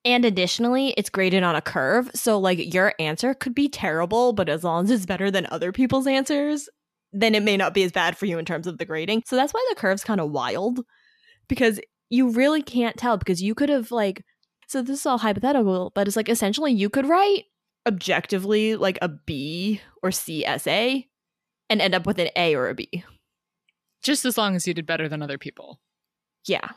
and 0.04 0.25
additionally, 0.25 0.95
it's 0.97 1.11
graded 1.11 1.42
on 1.42 1.57
a 1.57 1.61
curve. 1.61 2.11
So, 2.14 2.38
like, 2.38 2.73
your 2.73 2.95
answer 2.99 3.35
could 3.35 3.54
be 3.54 3.68
terrible, 3.68 4.33
but 4.33 4.49
as 4.49 4.64
long 4.64 4.85
as 4.85 4.90
it's 4.90 5.07
better 5.07 5.30
than 5.30 5.47
other 5.50 5.73
people's 5.73 6.07
answers, 6.07 6.68
then 7.12 7.35
it 7.35 7.42
may 7.42 7.57
not 7.57 7.75
be 7.75 7.83
as 7.83 7.92
bad 7.92 8.16
for 8.16 8.26
you 8.26 8.38
in 8.38 8.45
terms 8.45 8.66
of 8.66 8.78
the 8.78 8.85
grading. 8.85 9.25
So, 9.26 9.37
that's 9.37 9.52
why 9.52 9.64
the 9.68 9.75
curve's 9.75 10.04
kind 10.04 10.21
of 10.21 10.30
wild 10.30 10.80
because 11.49 11.80
you 12.11 12.30
really 12.30 12.62
can't 12.62 12.97
tell 12.97 13.16
because 13.18 13.42
you 13.42 13.54
could 13.54 13.68
have, 13.68 13.90
like, 13.90 14.25
so 14.68 14.82
this 14.82 15.00
is 15.00 15.06
all 15.06 15.18
hypothetical, 15.18 15.90
but 15.94 16.06
it's 16.06 16.16
like 16.16 16.28
essentially 16.28 16.72
you 16.72 16.90
could 16.90 17.06
write 17.06 17.46
objectively 17.87 18.76
like 18.76 18.98
a 19.00 19.08
B 19.08 19.80
or 20.02 20.12
C 20.12 20.44
essay 20.44 21.08
and 21.70 21.80
end 21.80 21.94
up 21.94 22.06
with 22.06 22.18
an 22.18 22.28
A 22.37 22.54
or 22.54 22.68
a 22.68 22.75
B. 22.75 23.02
Just 24.02 24.26
as 24.26 24.37
long 24.37 24.54
as 24.54 24.66
you 24.66 24.75
did 24.75 24.87
better 24.87 25.08
than 25.08 25.22
other 25.22 25.38
people. 25.38 25.80
Yeah. 26.46 26.68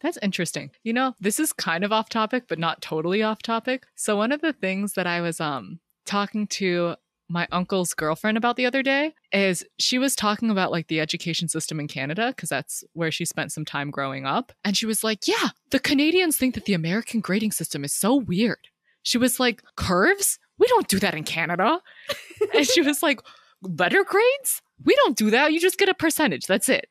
That's 0.00 0.18
interesting. 0.22 0.70
You 0.84 0.92
know, 0.92 1.14
this 1.18 1.40
is 1.40 1.52
kind 1.52 1.82
of 1.82 1.90
off 1.90 2.08
topic, 2.08 2.44
but 2.48 2.60
not 2.60 2.80
totally 2.80 3.24
off 3.24 3.42
topic. 3.42 3.84
So 3.96 4.16
one 4.16 4.30
of 4.30 4.40
the 4.40 4.52
things 4.52 4.92
that 4.92 5.06
I 5.06 5.20
was 5.20 5.40
um 5.40 5.80
talking 6.06 6.46
to 6.46 6.94
my 7.28 7.46
uncle's 7.52 7.94
girlfriend 7.94 8.38
about 8.38 8.56
the 8.56 8.66
other 8.66 8.82
day 8.82 9.14
is 9.32 9.64
she 9.78 9.98
was 9.98 10.16
talking 10.16 10.50
about 10.50 10.70
like 10.70 10.88
the 10.88 11.00
education 11.00 11.48
system 11.48 11.78
in 11.78 11.86
Canada 11.86 12.28
because 12.28 12.48
that's 12.48 12.82
where 12.94 13.10
she 13.10 13.24
spent 13.24 13.52
some 13.52 13.64
time 13.64 13.90
growing 13.90 14.24
up. 14.24 14.52
And 14.64 14.76
she 14.76 14.86
was 14.86 15.04
like, 15.04 15.28
Yeah, 15.28 15.50
the 15.70 15.78
Canadians 15.78 16.36
think 16.36 16.54
that 16.54 16.64
the 16.64 16.74
American 16.74 17.20
grading 17.20 17.52
system 17.52 17.84
is 17.84 17.92
so 17.92 18.14
weird. 18.14 18.68
She 19.02 19.18
was 19.18 19.38
like, 19.38 19.62
Curves? 19.76 20.38
We 20.58 20.66
don't 20.68 20.88
do 20.88 20.98
that 21.00 21.14
in 21.14 21.24
Canada. 21.24 21.80
and 22.54 22.66
she 22.66 22.80
was 22.80 23.02
like, 23.02 23.20
Letter 23.62 24.04
grades? 24.04 24.62
We 24.84 24.94
don't 24.96 25.16
do 25.16 25.30
that. 25.30 25.52
You 25.52 25.60
just 25.60 25.78
get 25.78 25.88
a 25.88 25.94
percentage. 25.94 26.46
That's 26.46 26.68
it. 26.68 26.88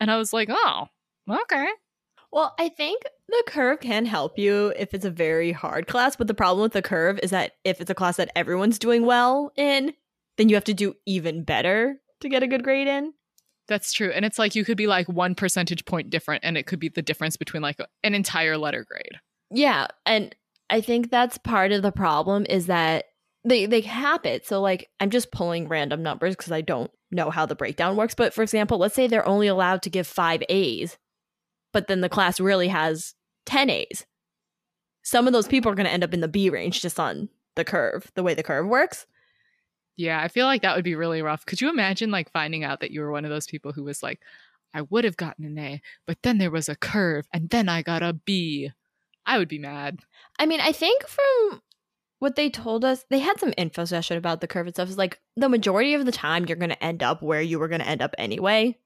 And 0.00 0.10
I 0.10 0.16
was 0.16 0.32
like, 0.32 0.48
Oh, 0.50 0.86
okay. 1.28 1.68
Well, 2.32 2.54
I 2.58 2.70
think 2.70 3.02
the 3.28 3.44
curve 3.46 3.80
can 3.80 4.06
help 4.06 4.38
you 4.38 4.72
if 4.78 4.94
it's 4.94 5.04
a 5.04 5.10
very 5.10 5.52
hard 5.52 5.86
class, 5.86 6.16
but 6.16 6.26
the 6.26 6.34
problem 6.34 6.62
with 6.62 6.72
the 6.72 6.82
curve 6.82 7.20
is 7.22 7.30
that 7.30 7.52
if 7.62 7.80
it's 7.80 7.90
a 7.90 7.94
class 7.94 8.16
that 8.16 8.32
everyone's 8.34 8.78
doing 8.78 9.04
well 9.04 9.52
in, 9.54 9.92
then 10.38 10.48
you 10.48 10.56
have 10.56 10.64
to 10.64 10.74
do 10.74 10.94
even 11.04 11.44
better 11.44 12.00
to 12.20 12.28
get 12.30 12.42
a 12.42 12.46
good 12.46 12.64
grade 12.64 12.88
in. 12.88 13.12
That's 13.68 13.92
true. 13.92 14.10
And 14.10 14.24
it's 14.24 14.38
like 14.38 14.54
you 14.54 14.64
could 14.64 14.78
be 14.78 14.86
like 14.86 15.08
one 15.08 15.34
percentage 15.34 15.84
point 15.84 16.10
different, 16.10 16.42
and 16.42 16.56
it 16.56 16.66
could 16.66 16.80
be 16.80 16.88
the 16.88 17.02
difference 17.02 17.36
between 17.36 17.62
like 17.62 17.78
an 18.02 18.14
entire 18.14 18.56
letter 18.56 18.84
grade. 18.88 19.20
Yeah. 19.50 19.88
And 20.06 20.34
I 20.70 20.80
think 20.80 21.10
that's 21.10 21.36
part 21.36 21.70
of 21.70 21.82
the 21.82 21.92
problem 21.92 22.46
is 22.48 22.66
that 22.66 23.04
they, 23.44 23.66
they 23.66 23.82
cap 23.82 24.24
it. 24.24 24.46
So, 24.46 24.60
like, 24.60 24.88
I'm 25.00 25.10
just 25.10 25.32
pulling 25.32 25.68
random 25.68 26.02
numbers 26.02 26.34
because 26.34 26.52
I 26.52 26.62
don't 26.62 26.90
know 27.10 27.30
how 27.30 27.44
the 27.44 27.54
breakdown 27.54 27.96
works. 27.96 28.14
But 28.14 28.32
for 28.32 28.42
example, 28.42 28.78
let's 28.78 28.94
say 28.94 29.06
they're 29.06 29.28
only 29.28 29.48
allowed 29.48 29.82
to 29.82 29.90
give 29.90 30.06
five 30.06 30.42
A's 30.48 30.96
but 31.72 31.88
then 31.88 32.00
the 32.00 32.08
class 32.08 32.40
really 32.40 32.68
has 32.68 33.14
10 33.46 33.70
A's. 33.70 34.06
Some 35.02 35.26
of 35.26 35.32
those 35.32 35.48
people 35.48 35.70
are 35.70 35.74
going 35.74 35.86
to 35.86 35.92
end 35.92 36.04
up 36.04 36.14
in 36.14 36.20
the 36.20 36.28
B 36.28 36.48
range 36.50 36.80
just 36.80 37.00
on 37.00 37.28
the 37.56 37.64
curve, 37.64 38.10
the 38.14 38.22
way 38.22 38.34
the 38.34 38.42
curve 38.42 38.66
works. 38.66 39.06
Yeah, 39.96 40.20
I 40.20 40.28
feel 40.28 40.46
like 40.46 40.62
that 40.62 40.76
would 40.76 40.84
be 40.84 40.94
really 40.94 41.22
rough. 41.22 41.44
Could 41.44 41.60
you 41.60 41.68
imagine 41.68 42.10
like 42.10 42.30
finding 42.30 42.64
out 42.64 42.80
that 42.80 42.90
you 42.92 43.00
were 43.00 43.10
one 43.10 43.24
of 43.24 43.30
those 43.30 43.46
people 43.46 43.72
who 43.72 43.84
was 43.84 44.02
like, 44.02 44.20
I 44.74 44.82
would 44.82 45.04
have 45.04 45.16
gotten 45.16 45.44
an 45.44 45.58
A, 45.58 45.82
but 46.06 46.18
then 46.22 46.38
there 46.38 46.50
was 46.50 46.68
a 46.68 46.76
curve 46.76 47.26
and 47.32 47.50
then 47.50 47.68
I 47.68 47.82
got 47.82 48.02
a 48.02 48.12
B. 48.12 48.70
I 49.26 49.38
would 49.38 49.48
be 49.48 49.58
mad. 49.58 50.00
I 50.38 50.46
mean, 50.46 50.60
I 50.60 50.72
think 50.72 51.06
from 51.06 51.62
what 52.20 52.36
they 52.36 52.48
told 52.48 52.84
us, 52.84 53.04
they 53.10 53.18
had 53.18 53.38
some 53.38 53.52
info 53.56 53.84
session 53.84 54.16
about 54.16 54.40
the 54.40 54.46
curve 54.46 54.66
and 54.66 54.74
stuff. 54.74 54.88
Is 54.88 54.96
like 54.96 55.20
the 55.36 55.48
majority 55.48 55.94
of 55.94 56.06
the 56.06 56.12
time 56.12 56.46
you're 56.46 56.56
going 56.56 56.70
to 56.70 56.84
end 56.84 57.02
up 57.02 57.22
where 57.22 57.42
you 57.42 57.58
were 57.58 57.68
going 57.68 57.80
to 57.80 57.88
end 57.88 58.00
up 58.00 58.14
anyway. 58.16 58.78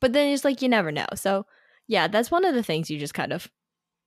But 0.00 0.12
then 0.12 0.32
it's 0.32 0.44
like 0.44 0.62
you 0.62 0.68
never 0.68 0.92
know. 0.92 1.06
So 1.14 1.46
yeah, 1.90 2.06
that's 2.06 2.30
one 2.30 2.44
of 2.44 2.54
the 2.54 2.62
things 2.62 2.88
you 2.88 3.00
just 3.00 3.14
kind 3.14 3.32
of 3.32 3.50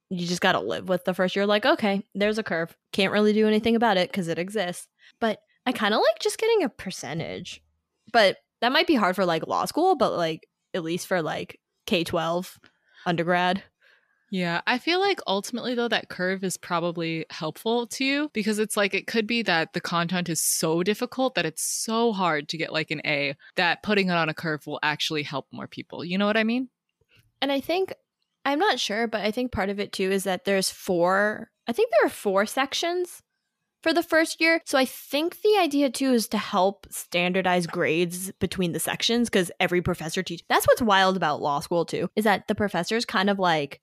you 0.09 0.25
just 0.25 0.39
got 0.39 0.53
to 0.53 0.59
live 0.61 0.87
with 0.87 1.03
the 1.03 1.13
first 1.13 1.35
year 1.35 1.45
like, 1.45 1.65
okay, 1.65 2.01
there's 2.15 2.37
a 2.37 2.43
curve. 2.43 2.75
Can't 2.93 3.11
really 3.11 3.33
do 3.33 3.45
anything 3.45 3.75
about 3.75 3.97
it 3.97 4.11
cuz 4.13 4.29
it 4.29 4.39
exists. 4.39 4.87
But 5.19 5.41
I 5.65 5.73
kind 5.73 5.93
of 5.93 5.99
like 5.99 6.19
just 6.19 6.37
getting 6.37 6.63
a 6.63 6.69
percentage. 6.69 7.61
But 8.13 8.37
that 8.61 8.71
might 8.71 8.87
be 8.87 8.95
hard 8.95 9.17
for 9.17 9.25
like 9.25 9.47
law 9.47 9.65
school, 9.65 9.95
but 9.95 10.15
like 10.15 10.47
at 10.73 10.83
least 10.83 11.07
for 11.07 11.21
like 11.21 11.59
K12 11.85 12.57
undergrad. 13.05 13.63
Yeah, 14.31 14.61
I 14.65 14.77
feel 14.77 15.01
like 15.01 15.19
ultimately 15.27 15.75
though 15.75 15.89
that 15.89 16.07
curve 16.07 16.43
is 16.45 16.55
probably 16.55 17.25
helpful 17.31 17.85
to 17.87 18.05
you 18.05 18.31
because 18.33 18.59
it's 18.59 18.77
like 18.77 18.93
it 18.93 19.07
could 19.07 19.27
be 19.27 19.41
that 19.43 19.73
the 19.73 19.81
content 19.81 20.29
is 20.29 20.41
so 20.41 20.83
difficult 20.83 21.35
that 21.35 21.45
it's 21.45 21.63
so 21.63 22.13
hard 22.13 22.47
to 22.49 22.57
get 22.57 22.71
like 22.71 22.91
an 22.91 23.01
A 23.05 23.35
that 23.57 23.83
putting 23.83 24.07
it 24.07 24.15
on 24.15 24.29
a 24.29 24.33
curve 24.33 24.65
will 24.65 24.79
actually 24.81 25.23
help 25.23 25.47
more 25.51 25.67
people. 25.67 26.05
You 26.05 26.17
know 26.17 26.25
what 26.25 26.37
I 26.37 26.45
mean? 26.45 26.69
And 27.43 27.51
I 27.51 27.59
think 27.59 27.93
I'm 28.45 28.57
not 28.57 28.79
sure, 28.79 29.05
but 29.05 29.19
I 29.19 29.29
think 29.29 29.51
part 29.51 29.69
of 29.69 29.77
it 29.77 29.91
too 29.91 30.09
is 30.09 30.23
that 30.23 30.45
there's 30.45 30.69
four, 30.69 31.49
I 31.67 31.73
think 31.73 31.91
there 31.91 32.05
are 32.07 32.09
four 32.09 32.45
sections 32.45 33.21
for 33.81 33.91
the 33.91 34.01
first 34.01 34.39
year. 34.39 34.61
So 34.65 34.77
I 34.77 34.85
think 34.85 35.41
the 35.41 35.57
idea 35.59 35.89
too 35.89 36.13
is 36.13 36.29
to 36.29 36.37
help 36.37 36.87
standardize 36.89 37.67
grades 37.67 38.31
between 38.39 38.71
the 38.71 38.79
sections 38.79 39.29
because 39.29 39.51
every 39.59 39.81
professor 39.81 40.23
teaches. 40.23 40.45
That's 40.47 40.65
what's 40.65 40.81
wild 40.81 41.17
about 41.17 41.41
law 41.41 41.59
school 41.59 41.83
too, 41.83 42.07
is 42.15 42.23
that 42.23 42.47
the 42.47 42.55
professors 42.55 43.03
kind 43.03 43.29
of 43.29 43.39
like 43.39 43.81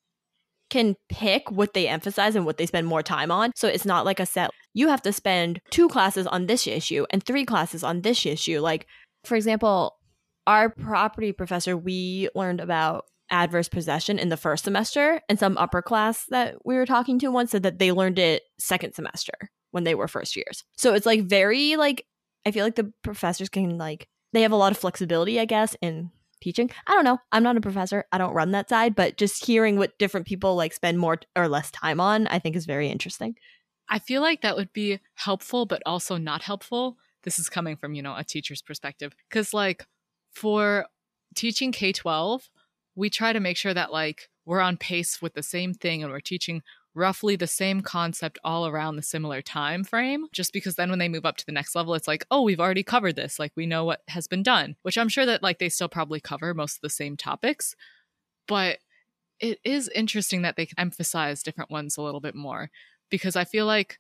can 0.71 0.95
pick 1.11 1.51
what 1.51 1.75
they 1.75 1.87
emphasize 1.87 2.37
and 2.37 2.47
what 2.47 2.57
they 2.57 2.65
spend 2.65 2.87
more 2.87 3.03
time 3.03 3.31
on. 3.31 3.53
So 3.57 3.69
it's 3.69 3.85
not 3.85 4.07
like 4.07 4.21
a 4.21 4.27
set 4.27 4.49
you 4.73 4.89
have 4.89 5.03
to 5.03 5.13
spend 5.13 5.61
two 5.69 5.91
classes 5.91 6.27
on 6.27 6.47
this 6.47 6.67
issue 6.67 7.05
and 7.11 7.23
three 7.23 7.45
classes 7.45 7.85
on 7.85 8.01
this 8.01 8.25
issue. 8.25 8.61
Like 8.61 8.87
for 9.23 9.35
example, 9.37 9.99
our 10.47 10.71
property 10.71 11.33
professor 11.33 11.77
we 11.77 12.31
learned 12.35 12.63
about 12.63 13.05
adverse 13.31 13.69
possession 13.69 14.19
in 14.19 14.29
the 14.29 14.37
first 14.37 14.65
semester, 14.65 15.21
and 15.29 15.39
some 15.39 15.57
upper 15.59 15.83
class 15.83 16.25
that 16.31 16.57
we 16.65 16.75
were 16.75 16.87
talking 16.87 17.19
to 17.21 17.31
once 17.31 17.51
said 17.51 17.63
that 17.63 17.79
they 17.79 17.93
learned 17.93 18.19
it 18.19 18.43
second 18.59 18.95
semester 18.95 19.33
when 19.71 19.85
they 19.85 19.95
were 19.95 20.09
first 20.09 20.37
years. 20.37 20.65
So 20.77 20.95
it's 20.95 21.07
like 21.07 21.23
very 21.23 21.77
like 21.77 22.07
I 22.47 22.51
feel 22.51 22.65
like 22.65 22.77
the 22.77 22.93
professors 23.03 23.49
can 23.49 23.79
like 23.79 24.09
they 24.33 24.43
have 24.43 24.53
a 24.53 24.57
lot 24.57 24.73
of 24.73 24.79
flexibility, 24.79 25.41
I 25.41 25.45
guess, 25.45 25.77
in 25.81 26.11
teaching. 26.41 26.71
I 26.87 26.93
don't 26.93 27.05
know. 27.05 27.19
I'm 27.33 27.43
not 27.43 27.57
a 27.57 27.61
professor. 27.61 28.05
I 28.13 28.19
don't 28.19 28.35
run 28.35 28.53
that 28.53 28.69
side, 28.69 28.95
but 28.95 29.17
just 29.17 29.45
hearing 29.45 29.77
what 29.77 29.99
different 29.99 30.27
people 30.27 30.57
like 30.57 30.73
spend 30.73 30.99
more 30.99 31.19
or 31.37 31.49
less 31.49 31.71
time 31.71 32.01
on, 32.01 32.27
I 32.29 32.39
think 32.39 32.57
is 32.57 32.67
very 32.67 32.89
interesting. 32.89 33.37
I 33.89 33.99
feel 33.99 34.23
like 34.23 34.43
that 34.43 34.57
would 34.57 34.73
be 34.73 35.01
helpful 35.15 35.67
but 35.67 35.83
also 35.85 36.17
not 36.17 36.43
helpful. 36.43 36.97
This 37.25 37.39
is 37.39 37.51
coming 37.51 37.77
from, 37.77 37.95
you 37.95 38.03
know, 38.03 38.17
a 38.17 38.25
teacher's 38.25 38.63
perspective 38.63 39.15
cuz 39.31 39.53
like 39.53 39.87
for 40.33 40.87
teaching 41.35 41.73
K12, 41.73 42.49
we 42.95 43.11
try 43.11 43.33
to 43.33 43.41
make 43.41 43.57
sure 43.57 43.75
that 43.75 43.93
like 43.93 44.29
we're 44.45 44.61
on 44.61 44.77
pace 44.77 45.23
with 45.23 45.35
the 45.35 45.43
same 45.43 45.75
thing 45.75 46.03
and 46.03 46.13
we're 46.13 46.21
teaching 46.21 46.63
roughly 46.95 47.37
the 47.37 47.47
same 47.47 47.83
concept 47.83 48.39
all 48.43 48.67
around 48.67 48.97
the 48.97 49.03
similar 49.03 49.41
time 49.41 49.85
frame 49.85 50.27
just 50.33 50.53
because 50.53 50.75
then 50.75 50.91
when 50.91 50.99
they 50.99 51.09
move 51.09 51.25
up 51.25 51.37
to 51.37 51.47
the 51.47 51.53
next 51.53 51.77
level 51.77 51.95
it's 51.95 52.09
like 52.09 52.25
oh 52.31 52.43
we've 52.43 52.61
already 52.61 52.83
covered 52.83 53.15
this. 53.15 53.39
Like 53.39 53.53
we 53.57 53.67
know 53.67 53.85
what 53.85 54.01
has 54.09 54.27
been 54.27 54.43
done 54.43 54.77
which 54.83 54.99
i'm 54.99 55.09
sure 55.09 55.27
that 55.27 55.43
like 55.43 55.59
they 55.59 55.69
still 55.69 55.89
probably 55.89 56.21
cover 56.21 56.53
most 56.53 56.77
of 56.77 56.83
the 56.83 56.91
same 56.91 57.17
topics 57.17 57.77
but 58.49 58.79
it 59.39 59.59
is 59.65 59.89
interesting 59.95 60.43
that 60.43 60.57
they 60.57 60.67
can 60.67 60.79
emphasize 60.79 61.43
different 61.43 61.71
ones 61.71 61.97
a 61.97 62.03
little 62.03 62.21
bit 62.21 62.35
more 62.35 62.71
because 63.09 63.37
i 63.37 63.45
feel 63.45 63.67
like 63.67 63.99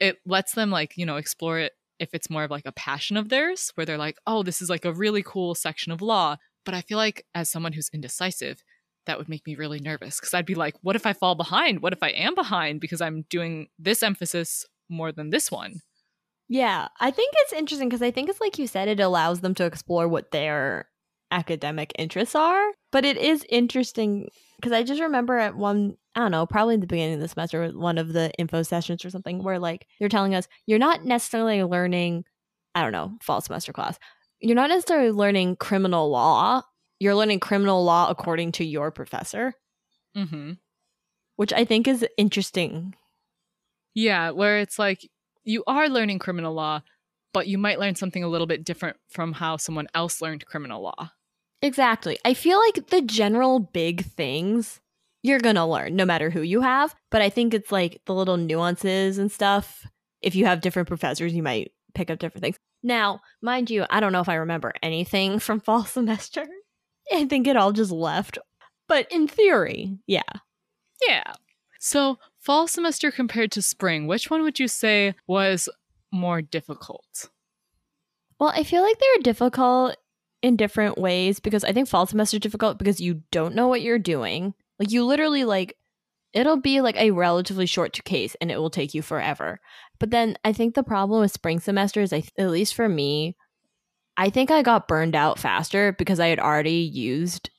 it 0.00 0.18
lets 0.26 0.52
them 0.52 0.70
like 0.70 0.96
you 0.96 1.06
know 1.06 1.16
explore 1.16 1.58
it 1.58 1.72
if 1.98 2.10
it's 2.12 2.28
more 2.28 2.44
of 2.44 2.50
like 2.50 2.66
a 2.66 2.72
passion 2.72 3.16
of 3.16 3.28
theirs 3.28 3.70
where 3.74 3.86
they're 3.86 3.96
like 3.96 4.18
oh 4.26 4.42
this 4.42 4.60
is 4.60 4.68
like 4.68 4.84
a 4.84 4.92
really 4.92 5.22
cool 5.22 5.54
section 5.54 5.92
of 5.92 6.02
law 6.02 6.36
but 6.66 6.74
i 6.74 6.82
feel 6.82 6.98
like 6.98 7.24
as 7.34 7.48
someone 7.48 7.72
who's 7.72 7.88
indecisive 7.94 8.62
that 9.06 9.18
would 9.18 9.28
make 9.28 9.46
me 9.46 9.54
really 9.54 9.80
nervous 9.80 10.20
because 10.20 10.34
I'd 10.34 10.46
be 10.46 10.54
like, 10.54 10.74
what 10.82 10.96
if 10.96 11.06
I 11.06 11.12
fall 11.12 11.34
behind? 11.34 11.80
What 11.80 11.92
if 11.92 12.02
I 12.02 12.10
am 12.10 12.34
behind 12.34 12.80
because 12.80 13.00
I'm 13.00 13.24
doing 13.30 13.68
this 13.78 14.02
emphasis 14.02 14.66
more 14.88 15.12
than 15.12 15.30
this 15.30 15.50
one? 15.50 15.80
Yeah, 16.48 16.88
I 17.00 17.10
think 17.10 17.32
it's 17.38 17.52
interesting 17.52 17.88
because 17.88 18.02
I 18.02 18.10
think 18.10 18.28
it's 18.28 18.40
like 18.40 18.58
you 18.58 18.66
said, 18.66 18.88
it 18.88 19.00
allows 19.00 19.40
them 19.40 19.54
to 19.54 19.64
explore 19.64 20.06
what 20.06 20.30
their 20.30 20.88
academic 21.32 21.92
interests 21.98 22.36
are. 22.36 22.64
But 22.92 23.04
it 23.04 23.16
is 23.16 23.44
interesting 23.48 24.28
because 24.56 24.72
I 24.72 24.84
just 24.84 25.00
remember 25.00 25.38
at 25.38 25.56
one, 25.56 25.96
I 26.14 26.20
don't 26.20 26.30
know, 26.30 26.46
probably 26.46 26.74
in 26.74 26.80
the 26.80 26.86
beginning 26.86 27.14
of 27.14 27.20
the 27.20 27.28
semester, 27.28 27.68
one 27.70 27.98
of 27.98 28.12
the 28.12 28.30
info 28.38 28.62
sessions 28.62 29.04
or 29.04 29.10
something, 29.10 29.42
where 29.42 29.58
like 29.58 29.86
they're 29.98 30.08
telling 30.08 30.34
us 30.34 30.46
you're 30.66 30.78
not 30.78 31.04
necessarily 31.04 31.62
learning, 31.64 32.24
I 32.76 32.82
don't 32.82 32.92
know, 32.92 33.12
fall 33.20 33.40
semester 33.40 33.72
class. 33.72 33.98
You're 34.40 34.54
not 34.54 34.70
necessarily 34.70 35.10
learning 35.10 35.56
criminal 35.56 36.10
law 36.10 36.62
you're 36.98 37.14
learning 37.14 37.40
criminal 37.40 37.84
law 37.84 38.08
according 38.08 38.52
to 38.52 38.64
your 38.64 38.90
professor. 38.90 39.54
Mm-hmm. 40.16 40.52
Which 41.36 41.52
I 41.52 41.64
think 41.64 41.86
is 41.86 42.06
interesting. 42.16 42.94
Yeah, 43.94 44.30
where 44.30 44.58
it's 44.58 44.78
like 44.78 45.08
you 45.44 45.62
are 45.66 45.88
learning 45.88 46.18
criminal 46.18 46.54
law, 46.54 46.82
but 47.34 47.46
you 47.46 47.58
might 47.58 47.78
learn 47.78 47.94
something 47.94 48.24
a 48.24 48.28
little 48.28 48.46
bit 48.46 48.64
different 48.64 48.96
from 49.10 49.34
how 49.34 49.58
someone 49.58 49.88
else 49.94 50.22
learned 50.22 50.46
criminal 50.46 50.82
law. 50.82 51.10
Exactly. 51.60 52.18
I 52.24 52.34
feel 52.34 52.58
like 52.58 52.88
the 52.88 53.02
general 53.02 53.60
big 53.60 54.04
things 54.04 54.80
you're 55.22 55.40
going 55.40 55.56
to 55.56 55.64
learn 55.64 55.96
no 55.96 56.04
matter 56.04 56.30
who 56.30 56.40
you 56.40 56.60
have, 56.60 56.94
but 57.10 57.20
I 57.20 57.28
think 57.28 57.52
it's 57.52 57.72
like 57.72 58.00
the 58.06 58.14
little 58.14 58.36
nuances 58.36 59.18
and 59.18 59.30
stuff. 59.30 59.84
If 60.22 60.34
you 60.34 60.46
have 60.46 60.60
different 60.60 60.88
professors, 60.88 61.34
you 61.34 61.42
might 61.42 61.72
pick 61.94 62.10
up 62.10 62.18
different 62.18 62.42
things. 62.42 62.56
Now, 62.86 63.20
mind 63.42 63.68
you, 63.68 63.84
I 63.90 63.98
don't 63.98 64.12
know 64.12 64.20
if 64.20 64.28
I 64.28 64.36
remember 64.36 64.72
anything 64.80 65.38
from 65.40 65.58
fall 65.60 65.84
semester. 65.84 66.46
I 67.12 67.24
think 67.26 67.48
it 67.48 67.56
all 67.56 67.72
just 67.72 67.90
left. 67.90 68.38
But 68.88 69.10
in 69.10 69.26
theory, 69.26 69.98
yeah. 70.06 70.22
Yeah. 71.06 71.32
So, 71.80 72.18
fall 72.38 72.68
semester 72.68 73.10
compared 73.10 73.50
to 73.52 73.62
spring, 73.62 74.06
which 74.06 74.30
one 74.30 74.42
would 74.42 74.60
you 74.60 74.68
say 74.68 75.14
was 75.26 75.68
more 76.12 76.40
difficult? 76.40 77.28
Well, 78.38 78.52
I 78.54 78.62
feel 78.62 78.82
like 78.82 78.98
they're 79.00 79.22
difficult 79.22 79.96
in 80.40 80.54
different 80.54 80.96
ways 80.96 81.40
because 81.40 81.64
I 81.64 81.72
think 81.72 81.88
fall 81.88 82.06
semester 82.06 82.36
is 82.36 82.40
difficult 82.40 82.78
because 82.78 83.00
you 83.00 83.22
don't 83.32 83.56
know 83.56 83.66
what 83.66 83.82
you're 83.82 83.98
doing. 83.98 84.54
Like 84.78 84.92
you 84.92 85.04
literally 85.04 85.44
like 85.44 85.76
it'll 86.32 86.60
be 86.60 86.82
like 86.82 86.96
a 86.96 87.10
relatively 87.10 87.66
short 87.66 87.98
case 88.04 88.36
and 88.40 88.50
it 88.50 88.58
will 88.58 88.70
take 88.70 88.94
you 88.94 89.02
forever. 89.02 89.58
But 89.98 90.10
then 90.10 90.36
I 90.44 90.52
think 90.52 90.74
the 90.74 90.82
problem 90.82 91.20
with 91.20 91.32
spring 91.32 91.60
semester 91.60 92.02
is 92.02 92.12
I, 92.12 92.22
at 92.38 92.50
least 92.50 92.74
for 92.74 92.88
me, 92.88 93.36
I 94.16 94.30
think 94.30 94.50
I 94.50 94.62
got 94.62 94.88
burned 94.88 95.14
out 95.14 95.38
faster 95.38 95.92
because 95.92 96.20
I 96.20 96.28
had 96.28 96.38
already 96.38 96.70
used. 96.70 97.50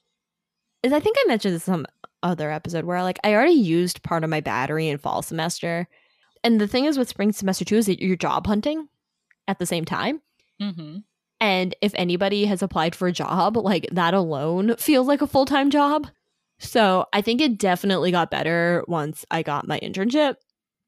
Is 0.83 0.93
I 0.93 0.99
think 0.99 1.17
I 1.19 1.27
mentioned 1.27 1.55
this 1.55 1.63
some 1.63 1.85
other 2.23 2.51
episode 2.51 2.85
where 2.85 3.01
like 3.03 3.19
I 3.23 3.33
already 3.33 3.53
used 3.53 4.03
part 4.03 4.23
of 4.23 4.29
my 4.29 4.41
battery 4.41 4.87
in 4.87 4.97
fall 4.97 5.21
semester, 5.21 5.87
and 6.43 6.59
the 6.59 6.67
thing 6.67 6.85
is 6.85 6.97
with 6.97 7.09
spring 7.09 7.31
semester 7.31 7.65
too 7.65 7.77
is 7.77 7.87
that 7.87 8.01
you're 8.01 8.15
job 8.15 8.47
hunting 8.47 8.87
at 9.47 9.59
the 9.59 9.65
same 9.65 9.85
time. 9.85 10.21
Mm-hmm. 10.61 10.99
And 11.39 11.75
if 11.81 11.93
anybody 11.95 12.45
has 12.45 12.63
applied 12.63 12.95
for 12.95 13.07
a 13.07 13.13
job, 13.13 13.57
like 13.57 13.87
that 13.91 14.13
alone 14.13 14.75
feels 14.77 15.07
like 15.07 15.21
a 15.21 15.27
full 15.27 15.45
time 15.45 15.69
job. 15.69 16.07
So 16.59 17.05
I 17.13 17.21
think 17.21 17.41
it 17.41 17.59
definitely 17.59 18.11
got 18.11 18.31
better 18.31 18.83
once 18.87 19.25
I 19.29 19.43
got 19.43 19.67
my 19.67 19.79
internship. 19.79 20.35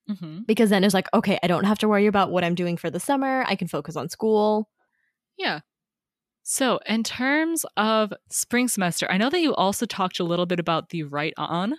Mm-hmm. 0.10 0.40
Because 0.48 0.70
then 0.70 0.84
it's 0.84 0.94
like, 0.94 1.08
okay, 1.14 1.38
I 1.44 1.48
don't 1.48 1.66
have 1.66 1.80
to 1.80 1.88
worry 1.88 2.08
about 2.08 2.32
what 2.32 2.44
I'm 2.44 2.56
doing 2.56 2.78
for 2.78 2.90
the 2.90 3.00
summer. 3.00 3.44
I 3.48 3.56
can 3.56 3.68
focus 3.68 3.96
on 3.96 4.10
school. 4.10 4.70
Yeah. 5.38 5.60
So, 6.44 6.80
in 6.88 7.04
terms 7.04 7.64
of 7.78 8.12
spring 8.30 8.68
semester, 8.68 9.08
I 9.12 9.18
know 9.18 9.30
that 9.30 9.42
you 9.42 9.54
also 9.54 9.86
talked 9.86 10.20
a 10.20 10.24
little 10.24 10.48
bit 10.48 10.60
about 10.60 10.90
the 10.90 11.04
write 11.04 11.36
on. 11.38 11.76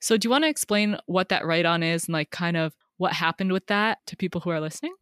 So, 0.00 0.16
do 0.16 0.26
you 0.26 0.30
want 0.30 0.44
to 0.44 0.48
explain 0.48 0.96
what 1.06 1.28
that 1.30 1.44
write 1.44 1.66
on 1.66 1.82
is 1.82 2.04
and 2.06 2.12
like 2.12 2.30
kind 2.30 2.56
of 2.56 2.74
what 2.98 3.14
happened 3.14 3.52
with 3.52 3.66
that 3.66 3.98
to 4.06 4.16
people 4.16 4.40
who 4.40 4.50
are 4.50 4.60
listening? 4.60 4.94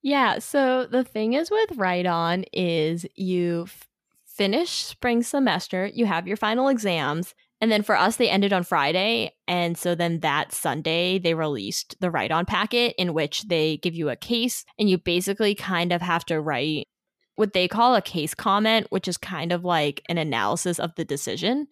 Yeah. 0.00 0.38
So, 0.38 0.86
the 0.86 1.02
thing 1.02 1.32
is 1.32 1.50
with 1.50 1.72
write 1.76 2.06
on 2.06 2.44
is 2.52 3.04
you 3.16 3.64
f- 3.66 3.88
finish 4.24 4.70
spring 4.70 5.24
semester, 5.24 5.90
you 5.92 6.06
have 6.06 6.28
your 6.28 6.36
final 6.36 6.68
exams, 6.68 7.34
and 7.62 7.70
then 7.70 7.84
for 7.84 7.96
us, 7.96 8.16
they 8.16 8.28
ended 8.28 8.52
on 8.52 8.64
Friday. 8.64 9.30
And 9.46 9.78
so 9.78 9.94
then 9.94 10.18
that 10.20 10.52
Sunday, 10.52 11.20
they 11.20 11.32
released 11.32 11.94
the 12.00 12.10
write 12.10 12.32
on 12.32 12.44
packet 12.44 12.96
in 12.98 13.14
which 13.14 13.44
they 13.44 13.76
give 13.76 13.94
you 13.94 14.08
a 14.10 14.16
case 14.16 14.64
and 14.80 14.90
you 14.90 14.98
basically 14.98 15.54
kind 15.54 15.92
of 15.92 16.02
have 16.02 16.24
to 16.24 16.40
write 16.40 16.88
what 17.36 17.52
they 17.52 17.68
call 17.68 17.94
a 17.94 18.02
case 18.02 18.34
comment, 18.34 18.88
which 18.90 19.06
is 19.06 19.16
kind 19.16 19.52
of 19.52 19.64
like 19.64 20.02
an 20.08 20.18
analysis 20.18 20.80
of 20.80 20.92
the 20.96 21.04
decision. 21.04 21.68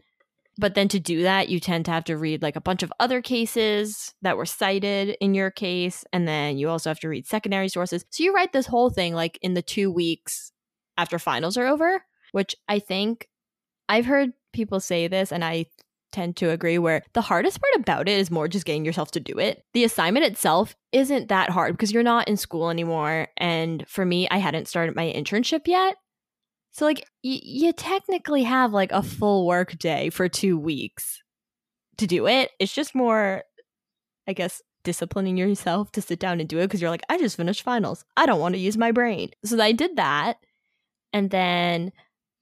But 0.57 0.77
then 0.77 0.87
to 0.89 1.01
do 1.01 1.25
that, 1.25 1.49
you 1.49 1.59
tend 1.59 1.87
to 1.87 1.91
have 1.91 2.05
to 2.05 2.17
read 2.17 2.41
like 2.41 2.55
a 2.55 2.61
bunch 2.61 2.85
of 2.85 2.93
other 3.01 3.21
cases 3.21 4.15
that 4.23 4.37
were 4.37 4.47
cited 4.47 5.17
in 5.21 5.35
your 5.35 5.51
case. 5.51 6.05
And 6.13 6.29
then 6.29 6.57
you 6.57 6.69
also 6.69 6.91
have 6.91 7.01
to 7.01 7.09
read 7.09 7.27
secondary 7.27 7.69
sources. 7.69 8.05
So 8.11 8.23
you 8.23 8.33
write 8.33 8.53
this 8.53 8.67
whole 8.67 8.91
thing 8.91 9.13
like 9.13 9.41
in 9.43 9.55
the 9.55 9.63
two 9.63 9.91
weeks 9.91 10.53
after 10.97 11.19
finals 11.19 11.57
are 11.57 11.67
over, 11.67 12.05
which 12.31 12.55
I 12.69 12.79
think 12.79 13.29
I've 13.89 14.07
heard 14.07 14.35
people 14.53 14.81
say 14.81 15.09
this, 15.09 15.33
and 15.33 15.45
I 15.45 15.67
tend 16.13 16.37
to 16.37 16.51
agree 16.51 16.79
where 16.79 17.03
the 17.13 17.21
hardest 17.21 17.61
part 17.61 17.83
about 17.83 18.09
it 18.09 18.19
is 18.19 18.31
more 18.31 18.49
just 18.49 18.67
getting 18.67 18.85
yourself 18.85 19.11
to 19.13 19.21
do 19.21 19.39
it. 19.39 19.65
The 19.75 19.85
assignment 19.85 20.27
itself 20.27 20.75
isn't 20.93 21.29
that 21.29 21.51
hard 21.51 21.75
because 21.75 21.93
you're 21.93 22.03
not 22.03 22.29
in 22.29 22.37
school 22.37 22.71
anymore. 22.71 23.29
And 23.37 23.87
for 23.89 24.05
me, 24.05 24.29
I 24.29 24.39
hadn't 24.39 24.69
started 24.69 24.97
my 24.97 25.13
internship 25.15 25.67
yet. 25.67 25.97
So, 26.73 26.85
like, 26.85 27.01
y- 27.25 27.41
you 27.43 27.73
technically 27.73 28.43
have 28.45 28.73
like 28.73 28.93
a 28.93 29.03
full 29.03 29.47
work 29.47 29.79
day 29.79 30.11
for 30.11 30.29
two 30.29 30.59
weeks 30.59 31.23
to 31.99 32.07
do 32.07 32.27
it. 32.27 32.51
It's 32.59 32.75
just 32.75 32.95
more, 32.95 33.43
I 34.27 34.33
guess, 34.33 34.63
disciplining 34.83 35.37
yourself 35.37 35.93
to 35.93 36.03
sit 36.03 36.19
down 36.19 36.41
and 36.41 36.49
do 36.49 36.59
it 36.59 36.63
because 36.63 36.81
you're 36.81 36.91
like, 36.91 37.05
I 37.09 37.19
just 37.19 37.37
finished 37.37 37.63
finals. 37.63 38.05
I 38.17 38.27
don't 38.27 38.41
want 38.41 38.55
to 38.55 38.61
use 38.61 38.79
my 38.79 38.93
brain. 38.93 39.31
So 39.45 39.61
I 39.61 39.73
did 39.73 39.97
that. 39.97 40.39
And 41.13 41.31
then 41.31 41.93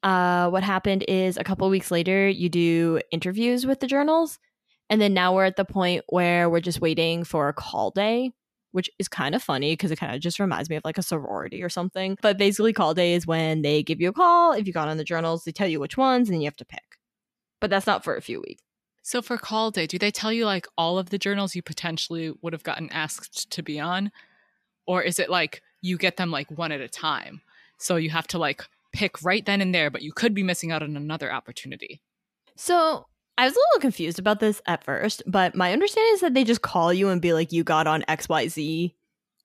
uh, 0.03 0.49
what 0.49 0.63
happened 0.63 1.05
is 1.09 1.37
a 1.37 1.45
couple 1.45 1.69
weeks 1.69 1.91
later, 1.91 2.29
you 2.29 2.49
do 2.49 3.01
interviews 3.11 3.67
with 3.67 3.81
the 3.81 3.87
journals. 3.87 4.39
And 4.91 5.01
then 5.01 5.13
now 5.13 5.35
we're 5.35 5.45
at 5.45 5.57
the 5.57 5.65
point 5.65 6.05
where 6.09 6.49
we're 6.49 6.61
just 6.61 6.81
waiting 6.81 7.25
for 7.25 7.49
a 7.49 7.53
call 7.53 7.91
day, 7.91 8.33
which 8.73 8.89
is 8.99 9.09
kind 9.09 9.35
of 9.35 9.43
funny 9.43 9.73
because 9.73 9.91
it 9.91 9.97
kind 9.97 10.15
of 10.15 10.21
just 10.21 10.39
reminds 10.39 10.71
me 10.71 10.77
of 10.77 10.85
like 10.85 10.99
a 10.99 11.03
sorority 11.03 11.63
or 11.63 11.69
something. 11.69 12.17
But 12.23 12.39
basically, 12.39 12.73
call 12.73 12.95
day 12.95 13.15
is 13.15 13.27
when 13.27 13.63
they 13.63 13.83
give 13.83 14.01
you 14.01 14.09
a 14.09 14.13
call. 14.13 14.53
If 14.53 14.67
you 14.67 14.73
got 14.73 14.89
on 14.89 14.97
the 14.97 15.05
journals, 15.05 15.45
they 15.45 15.53
tell 15.53 15.69
you 15.69 15.81
which 15.81 15.99
ones 15.99 16.31
and 16.31 16.41
you 16.41 16.47
have 16.47 16.57
to 16.57 16.65
pick. 16.65 16.99
But 17.61 17.71
that's 17.71 17.87
not 17.87 18.05
for 18.05 18.17
a 18.17 18.23
few 18.23 18.41
weeks. 18.41 18.63
So 19.03 19.21
for 19.21 19.37
call 19.37 19.71
day, 19.71 19.87
do 19.87 19.99
they 19.99 20.11
tell 20.11 20.33
you 20.33 20.45
like 20.45 20.67
all 20.77 20.99
of 20.99 21.11
the 21.11 21.19
journals 21.19 21.55
you 21.55 21.63
potentially 21.63 22.33
would 22.43 22.53
have 22.53 22.63
gotten 22.63 22.91
asked 22.93 23.51
to 23.51 23.63
be 23.63 23.81
on? 23.81 24.13
Or 24.87 25.03
is 25.03 25.19
it 25.19 25.29
like 25.29 25.63
you 25.81 25.99
get 25.99 26.17
them 26.17 26.31
like 26.31 26.51
one 26.51 26.73
at 26.73 26.81
a 26.81 26.89
time? 26.89 27.41
So 27.79 27.97
you 27.97 28.11
have 28.11 28.27
to 28.29 28.39
like 28.39 28.65
pick 28.93 29.23
right 29.23 29.45
then 29.45 29.61
and 29.61 29.75
there, 29.75 29.91
but 29.91 30.03
you 30.03 30.13
could 30.13 30.35
be 30.35 30.43
missing 30.43 30.73
out 30.73 30.83
on 30.83 30.97
another 30.97 31.33
opportunity. 31.33 32.01
So 32.57 33.07
I 33.37 33.45
was 33.45 33.55
a 33.55 33.59
little 33.59 33.81
confused 33.81 34.19
about 34.19 34.41
this 34.41 34.61
at 34.67 34.85
first, 34.85 35.23
but 35.27 35.55
my 35.55 35.73
understanding 35.73 36.15
is 36.15 36.21
that 36.21 36.35
they 36.35 36.45
just 36.45 36.63
call 36.63 36.93
you 36.93 37.09
and 37.09 37.23
be 37.23 37.33
like, 37.33 37.53
you 37.53 37.63
got 37.63 37.87
on 37.87 38.03
XYZ. 38.09 38.95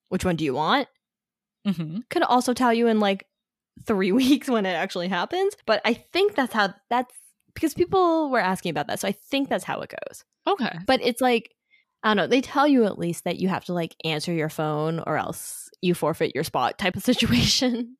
Which 0.08 0.24
one 0.24 0.36
do 0.36 0.44
you 0.44 0.54
want? 0.54 0.88
Mm-hmm. 1.66 1.98
Could 2.10 2.22
also 2.24 2.52
tell 2.52 2.72
you 2.72 2.88
in 2.88 3.00
like 3.00 3.26
three 3.86 4.12
weeks 4.20 4.48
when 4.48 4.66
it 4.66 4.72
actually 4.72 5.08
happens. 5.08 5.54
But 5.66 5.80
I 5.84 5.94
think 5.94 6.34
that's 6.34 6.52
how 6.52 6.74
that's 6.90 7.14
because 7.54 7.74
people 7.74 8.30
were 8.30 8.40
asking 8.40 8.70
about 8.70 8.88
that. 8.88 9.00
So 9.00 9.08
I 9.08 9.12
think 9.12 9.48
that's 9.48 9.64
how 9.64 9.80
it 9.80 9.90
goes. 9.90 10.24
Okay. 10.46 10.76
But 10.86 11.00
it's 11.02 11.20
like, 11.20 11.54
I 12.02 12.08
don't 12.08 12.16
know, 12.16 12.26
they 12.26 12.40
tell 12.40 12.66
you 12.66 12.84
at 12.84 12.98
least 12.98 13.24
that 13.24 13.38
you 13.38 13.48
have 13.48 13.64
to 13.66 13.72
like 13.72 13.94
answer 14.04 14.32
your 14.32 14.48
phone 14.48 15.00
or 15.06 15.16
else 15.16 15.70
you 15.80 15.94
forfeit 15.94 16.34
your 16.34 16.44
spot 16.44 16.78
type 16.78 16.96
of 16.96 17.02
situation. 17.04 17.96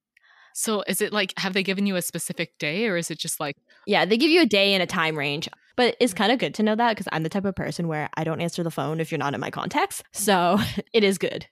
So 0.54 0.82
is 0.86 1.02
it 1.02 1.12
like 1.12 1.34
have 1.38 1.52
they 1.52 1.62
given 1.62 1.84
you 1.84 1.96
a 1.96 2.02
specific 2.02 2.56
day 2.58 2.86
or 2.86 2.96
is 2.96 3.10
it 3.10 3.18
just 3.18 3.40
like 3.40 3.56
Yeah, 3.86 4.04
they 4.04 4.16
give 4.16 4.30
you 4.30 4.40
a 4.40 4.46
day 4.46 4.72
and 4.72 4.82
a 4.82 4.86
time 4.86 5.18
range. 5.18 5.48
But 5.76 5.96
it's 5.98 6.12
mm-hmm. 6.12 6.18
kind 6.18 6.32
of 6.32 6.38
good 6.38 6.54
to 6.54 6.62
know 6.62 6.76
that 6.76 6.92
because 6.92 7.08
I'm 7.12 7.24
the 7.24 7.28
type 7.28 7.44
of 7.44 7.56
person 7.56 7.88
where 7.88 8.08
I 8.14 8.24
don't 8.24 8.40
answer 8.40 8.62
the 8.62 8.70
phone 8.70 9.00
if 9.00 9.10
you're 9.10 9.18
not 9.18 9.34
in 9.34 9.40
my 9.40 9.50
contacts. 9.50 10.02
So 10.12 10.58
it 10.92 11.04
is 11.04 11.18
good. 11.18 11.46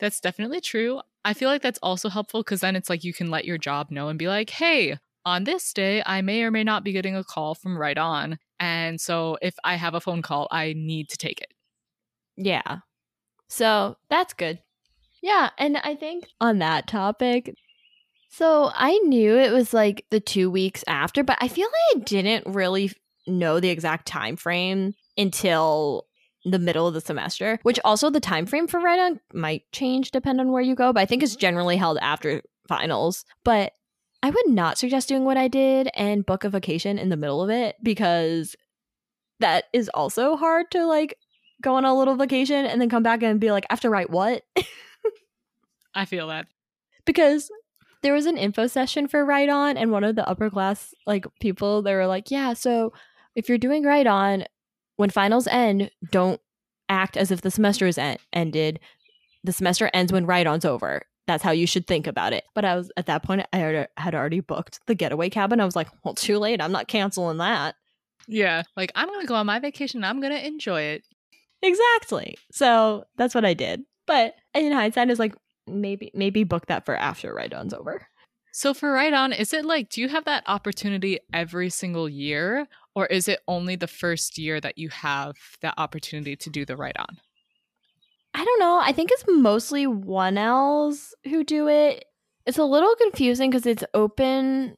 That's 0.00 0.20
definitely 0.20 0.60
true. 0.60 1.00
I 1.24 1.34
feel 1.34 1.48
like 1.48 1.62
that's 1.62 1.78
also 1.82 2.08
helpful 2.08 2.42
because 2.42 2.60
then 2.60 2.76
it's 2.76 2.90
like 2.90 3.04
you 3.04 3.12
can 3.12 3.30
let 3.30 3.44
your 3.44 3.58
job 3.58 3.90
know 3.90 4.08
and 4.08 4.18
be 4.18 4.28
like, 4.28 4.50
hey, 4.50 4.98
on 5.24 5.44
this 5.44 5.72
day, 5.72 6.02
I 6.04 6.22
may 6.22 6.42
or 6.42 6.50
may 6.50 6.64
not 6.64 6.84
be 6.84 6.92
getting 6.92 7.16
a 7.16 7.24
call 7.24 7.54
from 7.54 7.76
write 7.76 7.98
on. 7.98 8.38
And 8.58 9.00
so 9.00 9.38
if 9.42 9.54
I 9.62 9.76
have 9.76 9.94
a 9.94 10.00
phone 10.00 10.22
call, 10.22 10.48
I 10.50 10.74
need 10.76 11.08
to 11.10 11.16
take 11.16 11.40
it. 11.40 11.52
Yeah. 12.36 12.78
So 13.48 13.96
that's 14.08 14.34
good. 14.34 14.60
Yeah. 15.22 15.50
And 15.58 15.76
I 15.76 15.96
think 15.96 16.26
on 16.40 16.58
that 16.58 16.86
topic, 16.86 17.54
so 18.28 18.70
I 18.74 18.98
knew 18.98 19.36
it 19.36 19.52
was 19.52 19.72
like 19.72 20.04
the 20.10 20.20
two 20.20 20.50
weeks 20.50 20.84
after, 20.86 21.22
but 21.22 21.38
I 21.40 21.48
feel 21.48 21.66
like 21.66 22.02
I 22.02 22.04
didn't 22.04 22.52
really 22.52 22.92
know 23.26 23.60
the 23.60 23.70
exact 23.70 24.06
time 24.06 24.36
frame 24.36 24.94
until 25.16 26.06
the 26.44 26.58
middle 26.58 26.86
of 26.86 26.94
the 26.94 27.00
semester, 27.00 27.58
which 27.62 27.80
also 27.84 28.10
the 28.10 28.20
time 28.20 28.46
frame 28.46 28.68
for 28.68 28.80
write 28.80 28.98
on 28.98 29.20
might 29.32 29.70
change 29.72 30.10
depend 30.10 30.40
on 30.40 30.52
where 30.52 30.62
you 30.62 30.74
go, 30.74 30.92
but 30.92 31.00
I 31.00 31.06
think 31.06 31.22
it's 31.22 31.32
mm-hmm. 31.32 31.40
generally 31.40 31.76
held 31.76 31.98
after 32.00 32.42
finals. 32.68 33.24
But 33.44 33.72
I 34.22 34.30
would 34.30 34.48
not 34.48 34.78
suggest 34.78 35.08
doing 35.08 35.24
what 35.24 35.36
I 35.36 35.48
did 35.48 35.88
and 35.94 36.26
book 36.26 36.44
a 36.44 36.50
vacation 36.50 36.98
in 36.98 37.08
the 37.08 37.16
middle 37.16 37.42
of 37.42 37.50
it 37.50 37.76
because 37.82 38.56
that 39.40 39.64
is 39.72 39.88
also 39.94 40.36
hard 40.36 40.70
to 40.72 40.86
like 40.86 41.16
go 41.62 41.74
on 41.74 41.84
a 41.84 41.96
little 41.96 42.16
vacation 42.16 42.66
and 42.66 42.80
then 42.80 42.88
come 42.88 43.02
back 43.02 43.22
and 43.22 43.40
be 43.40 43.52
like, 43.52 43.64
I 43.68 43.72
have 43.72 43.80
to 43.80 43.90
write 43.90 44.10
what? 44.10 44.42
I 45.94 46.04
feel 46.04 46.28
that. 46.28 46.46
because 47.04 47.50
there 48.02 48.14
was 48.14 48.26
an 48.26 48.36
info 48.36 48.66
session 48.66 49.08
for 49.08 49.24
write 49.24 49.48
on 49.48 49.76
and 49.76 49.90
one 49.90 50.04
of 50.04 50.16
the 50.16 50.28
upper 50.28 50.50
class 50.50 50.94
like 51.06 51.26
people 51.40 51.82
they 51.82 51.94
were 51.94 52.06
like 52.06 52.30
yeah 52.30 52.52
so 52.52 52.92
if 53.34 53.48
you're 53.48 53.58
doing 53.58 53.84
write 53.84 54.06
on 54.06 54.44
when 54.96 55.10
finals 55.10 55.46
end 55.46 55.90
don't 56.10 56.40
act 56.88 57.16
as 57.16 57.30
if 57.30 57.40
the 57.40 57.50
semester 57.50 57.86
is 57.86 57.98
en- 57.98 58.18
ended. 58.32 58.80
The 59.44 59.52
semester 59.52 59.90
ends 59.94 60.12
when 60.12 60.26
write 60.26 60.46
on's 60.46 60.64
over. 60.64 61.02
That's 61.26 61.42
how 61.42 61.50
you 61.50 61.66
should 61.66 61.86
think 61.86 62.06
about 62.06 62.32
it. 62.32 62.44
But 62.54 62.64
i 62.64 62.74
was 62.74 62.90
at 62.96 63.06
that 63.06 63.22
point 63.22 63.46
i 63.52 63.56
had, 63.56 63.88
had 63.96 64.14
already 64.14 64.40
booked 64.40 64.80
the 64.86 64.94
getaway 64.94 65.30
cabin. 65.30 65.60
I 65.60 65.64
was 65.64 65.76
like 65.76 65.88
well 66.04 66.14
too 66.14 66.38
late. 66.38 66.60
I'm 66.60 66.72
not 66.72 66.88
canceling 66.88 67.38
that. 67.38 67.76
Yeah. 68.26 68.62
Like, 68.76 68.92
I'm 68.94 69.08
going 69.08 69.20
to 69.20 69.26
go 69.26 69.36
on 69.36 69.46
my 69.46 69.58
vacation. 69.58 70.04
I'm 70.04 70.20
going 70.20 70.32
to 70.32 70.46
enjoy 70.46 70.82
it. 70.82 71.04
exactly. 71.62 72.36
So 72.52 73.04
that's 73.16 73.34
what 73.34 73.44
i 73.44 73.54
did. 73.54 73.84
But 74.06 74.34
in 74.54 74.72
hindsight 74.72 75.10
it's 75.10 75.20
like 75.20 75.34
maybe 75.68 76.10
maybe 76.14 76.44
book 76.44 76.66
that 76.66 76.84
for 76.84 76.96
after 76.96 77.34
write 77.34 77.52
on's 77.52 77.74
over 77.74 78.08
So, 78.52 78.74
for 78.74 78.90
write 78.92 79.12
on, 79.12 79.32
is 79.32 79.52
it 79.52 79.64
like, 79.64 79.88
do 79.88 80.00
you 80.00 80.08
have 80.08 80.24
that 80.24 80.42
opportunity 80.46 81.20
every 81.32 81.70
single 81.70 82.08
year? 82.08 82.66
Or 82.94 83.06
is 83.06 83.28
it 83.28 83.38
only 83.46 83.76
the 83.76 83.86
first 83.86 84.36
year 84.36 84.60
that 84.60 84.78
you 84.78 84.88
have 84.88 85.36
that 85.60 85.74
opportunity 85.78 86.34
to 86.34 86.50
do 86.50 86.64
the 86.64 86.76
write 86.76 86.96
on? 86.98 87.18
I 88.34 88.44
don't 88.44 88.58
know. 88.58 88.80
I 88.82 88.92
think 88.92 89.12
it's 89.12 89.24
mostly 89.28 89.86
one 89.86 90.38
L's 90.38 91.14
who 91.24 91.44
do 91.44 91.68
it. 91.68 92.04
It's 92.46 92.58
a 92.58 92.64
little 92.64 92.94
confusing 92.96 93.50
because 93.50 93.66
it's 93.66 93.84
open. 93.94 94.74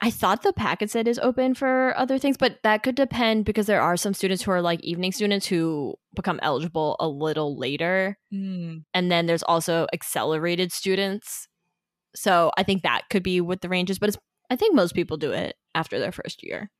I 0.00 0.10
thought 0.10 0.42
the 0.42 0.52
packet 0.52 0.90
set 0.90 1.06
is 1.06 1.18
open 1.20 1.54
for 1.54 1.92
other 1.96 2.18
things, 2.18 2.36
but 2.36 2.58
that 2.62 2.82
could 2.82 2.94
depend 2.94 3.44
because 3.44 3.66
there 3.66 3.82
are 3.82 3.96
some 3.96 4.14
students 4.14 4.42
who 4.42 4.50
are 4.50 4.62
like 4.62 4.80
evening 4.80 5.12
students 5.12 5.46
who 5.46 5.94
become 6.18 6.38
eligible 6.42 6.96
a 7.00 7.08
little 7.08 7.56
later. 7.58 8.18
Hmm. 8.30 8.78
And 8.92 9.10
then 9.10 9.26
there's 9.26 9.42
also 9.42 9.86
accelerated 9.92 10.72
students. 10.72 11.48
So 12.14 12.52
I 12.58 12.62
think 12.62 12.82
that 12.82 13.02
could 13.10 13.22
be 13.22 13.40
what 13.40 13.60
the 13.60 13.68
range 13.68 13.90
is, 13.90 13.98
but 13.98 14.10
it's 14.10 14.18
I 14.50 14.56
think 14.56 14.74
most 14.74 14.94
people 14.94 15.16
do 15.16 15.32
it 15.32 15.56
after 15.74 15.98
their 15.98 16.12
first 16.12 16.42
year. 16.42 16.70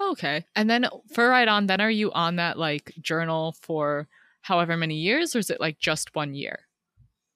Okay. 0.00 0.44
And 0.54 0.70
then 0.70 0.86
for 1.12 1.28
write 1.28 1.48
on, 1.48 1.66
then 1.66 1.80
are 1.80 1.90
you 1.90 2.12
on 2.12 2.36
that 2.36 2.58
like 2.58 2.92
journal 3.00 3.56
for 3.60 4.08
however 4.42 4.76
many 4.76 4.94
years, 4.94 5.34
or 5.34 5.40
is 5.40 5.50
it 5.50 5.60
like 5.60 5.78
just 5.80 6.14
one 6.14 6.34
year? 6.34 6.60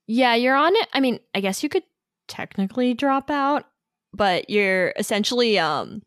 Yeah, 0.06 0.34
you're 0.34 0.56
on 0.56 0.74
it. 0.74 0.88
I 0.92 1.00
mean, 1.00 1.18
I 1.34 1.40
guess 1.40 1.62
you 1.62 1.68
could 1.68 1.82
technically 2.28 2.94
drop 2.94 3.30
out, 3.30 3.64
but 4.12 4.48
you're 4.48 4.92
essentially 4.96 5.58
um 5.58 6.02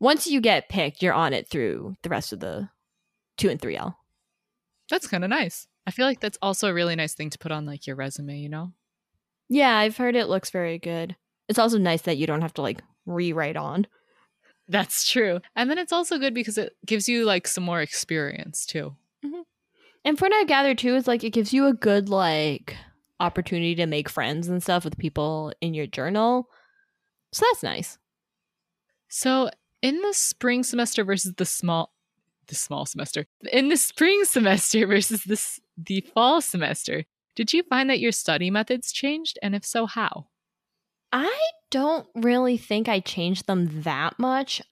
once 0.00 0.26
you 0.26 0.40
get 0.40 0.68
picked, 0.68 1.00
you're 1.00 1.14
on 1.14 1.32
it 1.32 1.48
through 1.48 1.94
the 2.02 2.08
rest 2.08 2.32
of 2.32 2.40
the 2.40 2.68
2 3.38 3.48
and 3.50 3.60
3L. 3.60 3.94
That's 4.92 5.08
kind 5.08 5.24
of 5.24 5.30
nice. 5.30 5.66
I 5.86 5.90
feel 5.90 6.04
like 6.04 6.20
that's 6.20 6.36
also 6.42 6.68
a 6.68 6.74
really 6.74 6.94
nice 6.94 7.14
thing 7.14 7.30
to 7.30 7.38
put 7.38 7.50
on 7.50 7.64
like 7.64 7.86
your 7.86 7.96
resume, 7.96 8.38
you 8.38 8.50
know? 8.50 8.72
Yeah, 9.48 9.74
I've 9.74 9.96
heard 9.96 10.14
it 10.14 10.28
looks 10.28 10.50
very 10.50 10.78
good. 10.78 11.16
It's 11.48 11.58
also 11.58 11.78
nice 11.78 12.02
that 12.02 12.18
you 12.18 12.26
don't 12.26 12.42
have 12.42 12.52
to 12.54 12.62
like 12.62 12.82
rewrite 13.06 13.56
on. 13.56 13.86
That's 14.68 15.10
true. 15.10 15.40
And 15.56 15.70
then 15.70 15.78
it's 15.78 15.94
also 15.94 16.18
good 16.18 16.34
because 16.34 16.58
it 16.58 16.76
gives 16.84 17.08
you 17.08 17.24
like 17.24 17.48
some 17.48 17.64
more 17.64 17.80
experience 17.80 18.66
too. 18.66 18.94
Mm-hmm. 19.24 19.40
And 20.04 20.18
from 20.18 20.26
what 20.26 20.42
I 20.42 20.44
gather 20.44 20.74
too 20.74 20.94
is 20.94 21.08
like 21.08 21.24
it 21.24 21.30
gives 21.30 21.54
you 21.54 21.66
a 21.66 21.72
good 21.72 22.10
like 22.10 22.76
opportunity 23.18 23.74
to 23.76 23.86
make 23.86 24.10
friends 24.10 24.46
and 24.46 24.62
stuff 24.62 24.84
with 24.84 24.98
people 24.98 25.54
in 25.62 25.72
your 25.72 25.86
journal. 25.86 26.50
So 27.32 27.46
that's 27.50 27.62
nice. 27.62 27.96
So 29.08 29.48
in 29.80 30.02
the 30.02 30.12
spring 30.12 30.62
semester 30.64 31.02
versus 31.02 31.32
the 31.38 31.46
small 31.46 31.91
the 32.52 32.56
small 32.56 32.84
semester. 32.86 33.26
In 33.50 33.68
the 33.68 33.76
spring 33.76 34.24
semester 34.24 34.86
versus 34.94 35.24
this 35.24 35.58
the 35.76 36.06
fall 36.14 36.40
semester, 36.40 37.04
did 37.34 37.52
you 37.52 37.62
find 37.62 37.88
that 37.88 38.00
your 38.00 38.12
study 38.12 38.50
methods 38.50 38.92
changed? 38.92 39.38
And 39.42 39.54
if 39.54 39.64
so, 39.64 39.86
how? 39.86 40.26
I 41.12 41.34
don't 41.70 42.06
really 42.14 42.58
think 42.58 42.88
I 42.88 43.00
changed 43.00 43.46
them 43.46 43.82
that 43.82 44.18
much. 44.18 44.62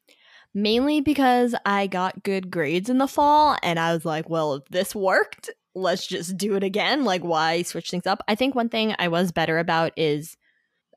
Mainly 0.52 1.00
because 1.00 1.54
I 1.64 1.86
got 1.86 2.24
good 2.24 2.50
grades 2.50 2.90
in 2.90 2.98
the 2.98 3.06
fall 3.06 3.56
and 3.62 3.78
I 3.78 3.94
was 3.94 4.04
like, 4.04 4.28
well, 4.28 4.54
if 4.54 4.64
this 4.68 4.94
worked, 4.94 5.48
let's 5.74 6.06
just 6.06 6.36
do 6.36 6.56
it 6.56 6.64
again. 6.64 7.04
Like, 7.04 7.22
why 7.22 7.62
switch 7.62 7.90
things 7.90 8.06
up? 8.06 8.20
I 8.26 8.34
think 8.34 8.54
one 8.54 8.68
thing 8.68 8.94
I 8.98 9.08
was 9.08 9.30
better 9.30 9.58
about 9.58 9.92
is 9.96 10.36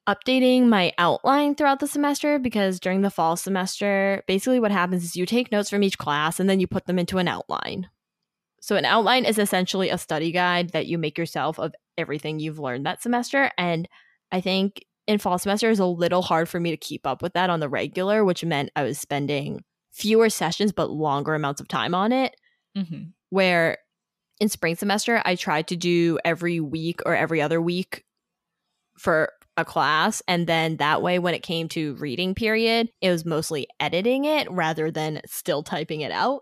updating 0.07 0.67
my 0.67 0.91
outline 0.97 1.55
throughout 1.55 1.79
the 1.79 1.87
semester 1.87 2.39
because 2.39 2.79
during 2.79 3.01
the 3.01 3.09
fall 3.09 3.37
semester, 3.37 4.23
basically 4.27 4.59
what 4.59 4.71
happens 4.71 5.03
is 5.03 5.15
you 5.15 5.25
take 5.25 5.51
notes 5.51 5.69
from 5.69 5.83
each 5.83 5.97
class 5.97 6.39
and 6.39 6.49
then 6.49 6.59
you 6.59 6.67
put 6.67 6.85
them 6.85 6.99
into 6.99 7.17
an 7.17 7.27
outline. 7.27 7.89
So, 8.61 8.75
an 8.75 8.85
outline 8.85 9.25
is 9.25 9.37
essentially 9.37 9.89
a 9.89 9.97
study 9.97 10.31
guide 10.31 10.69
that 10.69 10.87
you 10.87 10.97
make 10.97 11.17
yourself 11.17 11.59
of 11.59 11.73
everything 11.97 12.39
you've 12.39 12.59
learned 12.59 12.85
that 12.85 13.01
semester. 13.01 13.51
And 13.57 13.89
I 14.31 14.41
think 14.41 14.85
in 15.05 15.19
fall 15.19 15.37
semester 15.37 15.69
is 15.69 15.79
a 15.79 15.85
little 15.85 16.21
hard 16.21 16.47
for 16.47 16.59
me 16.59 16.71
to 16.71 16.77
keep 16.77 17.05
up 17.05 17.21
with 17.21 17.33
that 17.33 17.49
on 17.49 17.59
the 17.59 17.69
regular, 17.69 18.23
which 18.23 18.43
meant 18.45 18.71
I 18.75 18.83
was 18.83 18.97
spending 18.97 19.63
fewer 19.91 20.29
sessions 20.29 20.71
but 20.71 20.89
longer 20.89 21.35
amounts 21.35 21.61
of 21.61 21.67
time 21.67 21.93
on 21.93 22.11
it. 22.11 22.35
Mm-hmm. 22.77 23.09
Where 23.29 23.77
in 24.39 24.49
spring 24.49 24.75
semester, 24.75 25.21
I 25.25 25.35
tried 25.35 25.67
to 25.67 25.75
do 25.75 26.19
every 26.23 26.59
week 26.59 27.01
or 27.05 27.15
every 27.15 27.41
other 27.41 27.61
week 27.61 28.03
for 28.97 29.31
a 29.57 29.65
class. 29.65 30.21
And 30.27 30.47
then 30.47 30.77
that 30.77 31.01
way, 31.01 31.19
when 31.19 31.33
it 31.33 31.43
came 31.43 31.67
to 31.69 31.95
reading 31.95 32.35
period, 32.35 32.89
it 33.01 33.09
was 33.09 33.25
mostly 33.25 33.67
editing 33.79 34.25
it 34.25 34.49
rather 34.51 34.91
than 34.91 35.21
still 35.25 35.63
typing 35.63 36.01
it 36.01 36.11
out. 36.11 36.41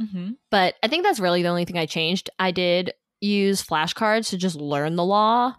Mm-hmm. 0.00 0.32
But 0.50 0.74
I 0.82 0.88
think 0.88 1.04
that's 1.04 1.20
really 1.20 1.42
the 1.42 1.48
only 1.48 1.64
thing 1.64 1.78
I 1.78 1.86
changed. 1.86 2.30
I 2.38 2.50
did 2.50 2.92
use 3.20 3.64
flashcards 3.64 4.30
to 4.30 4.38
just 4.38 4.56
learn 4.56 4.96
the 4.96 5.04
law. 5.04 5.54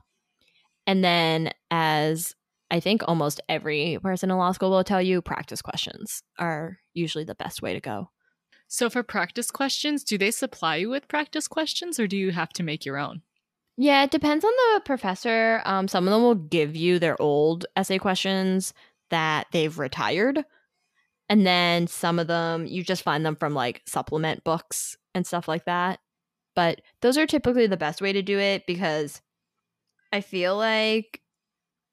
And 0.85 1.03
then, 1.03 1.51
as 1.71 2.35
I 2.69 2.79
think 2.79 3.03
almost 3.07 3.39
every 3.47 3.97
person 4.01 4.31
in 4.31 4.37
law 4.37 4.51
school 4.51 4.71
will 4.71 4.83
tell 4.83 5.01
you, 5.01 5.21
practice 5.21 5.61
questions 5.61 6.23
are 6.37 6.79
usually 6.93 7.23
the 7.23 7.35
best 7.35 7.61
way 7.61 7.73
to 7.73 7.79
go. 7.79 8.09
So 8.67 8.89
for 8.89 9.03
practice 9.03 9.51
questions, 9.51 10.03
do 10.03 10.17
they 10.17 10.31
supply 10.31 10.77
you 10.77 10.89
with 10.89 11.07
practice 11.07 11.47
questions 11.47 11.99
or 11.99 12.07
do 12.07 12.17
you 12.17 12.31
have 12.31 12.49
to 12.53 12.63
make 12.63 12.85
your 12.85 12.97
own? 12.97 13.21
Yeah, 13.77 14.03
it 14.03 14.11
depends 14.11 14.45
on 14.45 14.51
the 14.51 14.81
professor. 14.81 15.61
Um, 15.65 15.87
some 15.87 16.07
of 16.07 16.13
them 16.13 16.21
will 16.21 16.35
give 16.35 16.75
you 16.75 16.99
their 16.99 17.19
old 17.21 17.65
essay 17.75 17.97
questions 17.97 18.73
that 19.09 19.47
they've 19.51 19.77
retired. 19.77 20.45
And 21.29 21.45
then 21.45 21.87
some 21.87 22.19
of 22.19 22.27
them, 22.27 22.67
you 22.67 22.83
just 22.83 23.03
find 23.03 23.25
them 23.25 23.35
from 23.35 23.53
like 23.53 23.81
supplement 23.87 24.43
books 24.43 24.97
and 25.15 25.25
stuff 25.25 25.47
like 25.47 25.65
that. 25.65 25.99
But 26.55 26.81
those 27.01 27.17
are 27.17 27.25
typically 27.25 27.65
the 27.65 27.77
best 27.77 28.01
way 28.01 28.13
to 28.13 28.21
do 28.21 28.37
it 28.37 28.67
because 28.67 29.21
I 30.11 30.21
feel 30.21 30.55
like, 30.55 31.21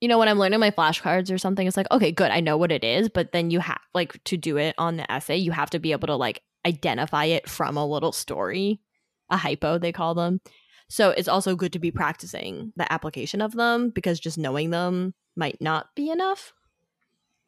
you 0.01 0.09
know, 0.09 0.19
when 0.19 0.29
I'm 0.29 0.39
learning 0.39 0.61
my 0.61 0.71
flashcards 0.71 1.33
or 1.33 1.39
something, 1.39 1.67
it's 1.67 1.77
like, 1.77 1.91
okay, 1.91 2.13
good, 2.13 2.31
I 2.31 2.41
know 2.41 2.57
what 2.59 2.73
it 2.73 2.85
is. 2.85 3.09
But 3.09 3.33
then 3.33 3.51
you 3.51 3.61
have, 3.61 3.81
like, 3.95 4.23
to 4.25 4.37
do 4.37 4.59
it 4.59 4.75
on 4.77 4.97
the 4.97 5.11
essay, 5.11 5.37
you 5.37 5.53
have 5.53 5.71
to 5.71 5.79
be 5.79 5.93
able 5.93 6.09
to 6.09 6.17
like 6.17 6.43
identify 6.67 7.27
it 7.27 7.49
from 7.49 7.77
a 7.77 7.87
little 7.87 8.13
story, 8.13 8.81
a 9.31 9.37
hypo, 9.39 9.79
they 9.79 9.93
call 9.93 10.15
them. 10.15 10.41
So 10.91 11.11
it's 11.11 11.29
also 11.29 11.55
good 11.55 11.73
to 11.75 11.79
be 11.79 11.93
practicing 11.93 12.73
the 12.75 12.93
application 12.93 13.41
of 13.41 13.53
them 13.53 13.91
because 13.91 14.19
just 14.19 14.37
knowing 14.37 14.71
them 14.71 15.15
might 15.37 15.63
not 15.63 15.95
be 15.95 16.11
enough. 16.11 16.53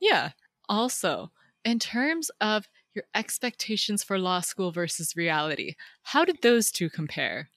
Yeah. 0.01 0.31
Also, 0.69 1.33
in 1.65 1.81
terms 1.81 2.31
of 2.41 2.69
your 2.95 3.05
expectations 3.17 4.05
for 4.05 4.17
law 4.17 4.41
school 4.41 4.71
versus 4.71 5.17
reality, 5.17 5.75
how 6.05 6.25
did 6.25 6.41
those 6.41 6.71
two 6.71 6.89
compare? 6.89 7.51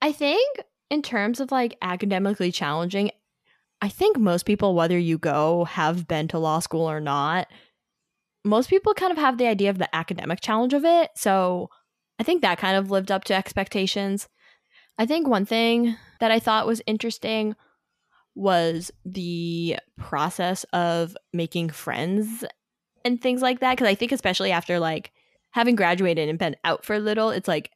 I 0.00 0.10
think 0.10 0.60
in 0.88 1.02
terms 1.02 1.38
of 1.38 1.52
like 1.52 1.76
academically 1.82 2.50
challenging, 2.50 3.10
I 3.82 3.90
think 3.90 4.18
most 4.18 4.46
people, 4.46 4.74
whether 4.74 4.98
you 4.98 5.18
go 5.18 5.64
have 5.64 6.08
been 6.08 6.28
to 6.28 6.38
law 6.38 6.60
school 6.60 6.88
or 6.90 7.00
not, 7.00 7.48
most 8.42 8.70
people 8.70 8.94
kind 8.94 9.12
of 9.12 9.18
have 9.18 9.36
the 9.36 9.48
idea 9.48 9.68
of 9.68 9.76
the 9.76 9.94
academic 9.94 10.40
challenge 10.40 10.72
of 10.72 10.86
it. 10.86 11.10
So 11.14 11.68
I 12.18 12.22
think 12.22 12.40
that 12.40 12.58
kind 12.58 12.78
of 12.78 12.90
lived 12.90 13.12
up 13.12 13.24
to 13.24 13.34
expectations. 13.34 14.28
I 14.98 15.06
think 15.06 15.26
one 15.26 15.44
thing 15.44 15.96
that 16.20 16.30
I 16.30 16.38
thought 16.38 16.66
was 16.66 16.82
interesting 16.86 17.56
was 18.34 18.90
the 19.04 19.76
process 19.96 20.64
of 20.72 21.16
making 21.32 21.70
friends 21.70 22.44
and 23.04 23.20
things 23.20 23.42
like 23.42 23.60
that. 23.60 23.76
Cause 23.78 23.86
I 23.86 23.94
think, 23.94 24.12
especially 24.12 24.50
after 24.52 24.78
like 24.78 25.12
having 25.50 25.76
graduated 25.76 26.28
and 26.28 26.38
been 26.38 26.56
out 26.64 26.84
for 26.84 26.94
a 26.94 27.00
little, 27.00 27.30
it's 27.30 27.48
like 27.48 27.70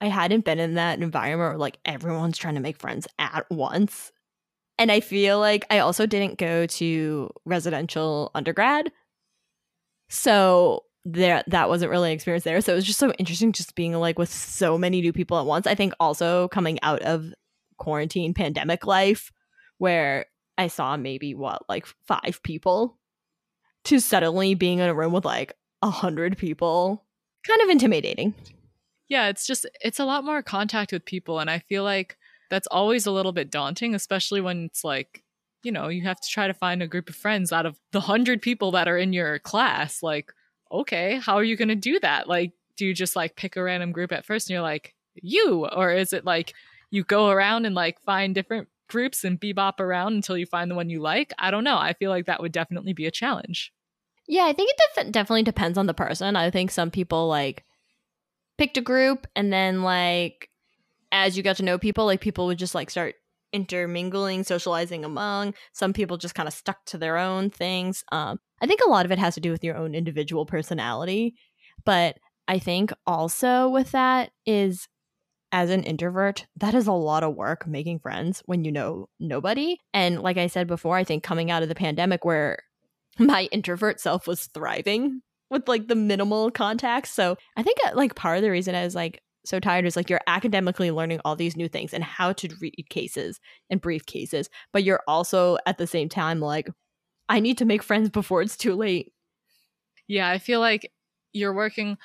I 0.00 0.06
hadn't 0.06 0.44
been 0.44 0.58
in 0.58 0.74
that 0.74 1.00
environment 1.00 1.52
where 1.52 1.58
like 1.58 1.78
everyone's 1.84 2.38
trying 2.38 2.56
to 2.56 2.60
make 2.60 2.78
friends 2.78 3.06
at 3.18 3.46
once. 3.50 4.12
And 4.78 4.90
I 4.90 5.00
feel 5.00 5.38
like 5.38 5.64
I 5.70 5.78
also 5.78 6.06
didn't 6.06 6.38
go 6.38 6.66
to 6.66 7.30
residential 7.44 8.30
undergrad. 8.34 8.90
So 10.08 10.84
there 11.04 11.42
that 11.48 11.68
wasn't 11.68 11.90
really 11.90 12.10
an 12.10 12.14
experience 12.14 12.44
there. 12.44 12.60
So 12.60 12.72
it 12.72 12.76
was 12.76 12.84
just 12.84 12.98
so 12.98 13.12
interesting 13.18 13.52
just 13.52 13.74
being 13.74 13.94
like 13.94 14.18
with 14.18 14.32
so 14.32 14.78
many 14.78 15.00
new 15.00 15.12
people 15.12 15.38
at 15.38 15.46
once. 15.46 15.66
I 15.66 15.74
think 15.74 15.94
also 15.98 16.48
coming 16.48 16.78
out 16.82 17.02
of 17.02 17.32
quarantine 17.76 18.34
pandemic 18.34 18.86
life 18.86 19.32
where 19.78 20.26
I 20.56 20.68
saw 20.68 20.96
maybe 20.96 21.34
what, 21.34 21.62
like 21.68 21.86
five 22.06 22.40
people 22.44 22.98
to 23.84 23.98
suddenly 23.98 24.54
being 24.54 24.78
in 24.78 24.88
a 24.88 24.94
room 24.94 25.12
with 25.12 25.24
like 25.24 25.54
a 25.82 25.90
hundred 25.90 26.38
people. 26.38 27.04
Kind 27.46 27.60
of 27.62 27.68
intimidating. 27.68 28.34
Yeah, 29.08 29.28
it's 29.28 29.46
just 29.46 29.66
it's 29.80 29.98
a 29.98 30.04
lot 30.04 30.24
more 30.24 30.42
contact 30.42 30.92
with 30.92 31.04
people 31.04 31.40
and 31.40 31.50
I 31.50 31.58
feel 31.58 31.82
like 31.82 32.16
that's 32.48 32.68
always 32.68 33.06
a 33.06 33.10
little 33.10 33.32
bit 33.32 33.50
daunting, 33.50 33.94
especially 33.94 34.40
when 34.40 34.66
it's 34.66 34.84
like, 34.84 35.24
you 35.64 35.72
know, 35.72 35.88
you 35.88 36.02
have 36.02 36.20
to 36.20 36.28
try 36.28 36.46
to 36.46 36.54
find 36.54 36.82
a 36.82 36.86
group 36.86 37.08
of 37.08 37.16
friends 37.16 37.50
out 37.50 37.66
of 37.66 37.78
the 37.92 38.00
hundred 38.02 38.42
people 38.42 38.70
that 38.72 38.86
are 38.88 38.98
in 38.98 39.12
your 39.12 39.38
class. 39.38 40.02
Like, 40.02 40.32
okay, 40.72 41.20
how 41.22 41.36
are 41.36 41.44
you 41.44 41.56
gonna 41.56 41.76
do 41.76 42.00
that? 42.00 42.28
Like, 42.28 42.52
do 42.76 42.86
you 42.86 42.94
just 42.94 43.14
like 43.16 43.36
pick 43.36 43.56
a 43.56 43.62
random 43.62 43.92
group 43.92 44.12
at 44.12 44.24
first 44.24 44.48
and 44.48 44.54
you're 44.54 44.62
like, 44.62 44.94
you? 45.14 45.66
Or 45.66 45.92
is 45.92 46.12
it 46.12 46.24
like 46.24 46.54
you 46.90 47.04
go 47.04 47.28
around 47.28 47.66
and 47.66 47.74
like 47.74 48.00
find 48.00 48.34
different 48.34 48.68
groups 48.88 49.24
and 49.24 49.40
bebop 49.40 49.80
around 49.80 50.14
until 50.14 50.36
you 50.36 50.46
find 50.46 50.70
the 50.70 50.74
one 50.74 50.90
you 50.90 51.00
like? 51.00 51.32
I 51.38 51.50
don't 51.50 51.64
know. 51.64 51.76
I 51.76 51.92
feel 51.92 52.10
like 52.10 52.26
that 52.26 52.40
would 52.40 52.52
definitely 52.52 52.92
be 52.92 53.06
a 53.06 53.10
challenge. 53.10 53.72
Yeah, 54.26 54.44
I 54.44 54.52
think 54.52 54.70
it 54.70 54.76
def- 54.96 55.12
definitely 55.12 55.42
depends 55.42 55.76
on 55.76 55.86
the 55.86 55.94
person. 55.94 56.36
I 56.36 56.50
think 56.50 56.70
some 56.70 56.90
people 56.90 57.28
like 57.28 57.64
picked 58.56 58.78
a 58.78 58.82
group 58.82 59.26
and 59.34 59.52
then 59.52 59.82
like 59.82 60.48
as 61.10 61.36
you 61.36 61.42
got 61.42 61.56
to 61.56 61.64
know 61.64 61.78
people, 61.78 62.06
like 62.06 62.20
people 62.20 62.46
would 62.46 62.58
just 62.58 62.74
like 62.74 62.90
start 62.90 63.14
intermingling, 63.52 64.44
socializing 64.44 65.04
among. 65.04 65.54
Some 65.72 65.92
people 65.92 66.16
just 66.16 66.34
kind 66.34 66.46
of 66.46 66.54
stuck 66.54 66.84
to 66.86 66.98
their 66.98 67.18
own 67.18 67.50
things. 67.50 68.04
Um, 68.12 68.38
I 68.60 68.66
think 68.66 68.80
a 68.84 68.90
lot 68.90 69.04
of 69.04 69.12
it 69.12 69.18
has 69.18 69.34
to 69.34 69.40
do 69.40 69.50
with 69.50 69.64
your 69.64 69.76
own 69.76 69.94
individual 69.94 70.46
personality, 70.46 71.34
but 71.84 72.16
I 72.48 72.58
think 72.58 72.92
also 73.06 73.68
with 73.68 73.92
that 73.92 74.30
is 74.46 74.88
as 75.52 75.70
an 75.70 75.84
introvert, 75.84 76.46
that 76.56 76.74
is 76.74 76.86
a 76.86 76.92
lot 76.92 77.22
of 77.22 77.36
work 77.36 77.66
making 77.66 78.00
friends 78.00 78.42
when 78.46 78.64
you 78.64 78.72
know 78.72 79.08
nobody. 79.20 79.76
And 79.92 80.22
like 80.22 80.38
I 80.38 80.46
said 80.46 80.66
before, 80.66 80.96
I 80.96 81.04
think 81.04 81.22
coming 81.22 81.50
out 81.50 81.62
of 81.62 81.68
the 81.68 81.74
pandemic 81.74 82.24
where 82.24 82.58
my 83.18 83.48
introvert 83.52 84.00
self 84.00 84.26
was 84.26 84.46
thriving 84.46 85.20
with 85.50 85.68
like 85.68 85.88
the 85.88 85.94
minimal 85.94 86.50
contacts. 86.50 87.10
So 87.10 87.36
I 87.56 87.62
think 87.62 87.78
uh, 87.84 87.90
like 87.94 88.14
part 88.14 88.38
of 88.38 88.42
the 88.42 88.50
reason 88.50 88.74
I 88.74 88.84
was 88.84 88.94
like 88.94 89.20
so 89.44 89.58
tired 89.58 89.86
is 89.86 89.96
like 89.96 90.08
you're 90.08 90.20
academically 90.26 90.90
learning 90.90 91.20
all 91.24 91.36
these 91.36 91.56
new 91.56 91.68
things 91.68 91.92
and 91.92 92.04
how 92.04 92.32
to 92.32 92.48
read 92.60 92.86
cases 92.90 93.40
and 93.70 93.80
brief 93.80 94.06
cases, 94.06 94.48
but 94.72 94.84
you're 94.84 95.02
also 95.08 95.58
at 95.66 95.78
the 95.78 95.86
same 95.86 96.08
time 96.08 96.40
like, 96.40 96.68
I 97.28 97.40
need 97.40 97.58
to 97.58 97.64
make 97.64 97.82
friends 97.82 98.08
before 98.08 98.42
it's 98.42 98.56
too 98.56 98.74
late. 98.74 99.12
Yeah, 100.06 100.28
I 100.28 100.38
feel 100.38 100.60
like 100.60 100.92
you're 101.32 101.54
working 101.54 101.96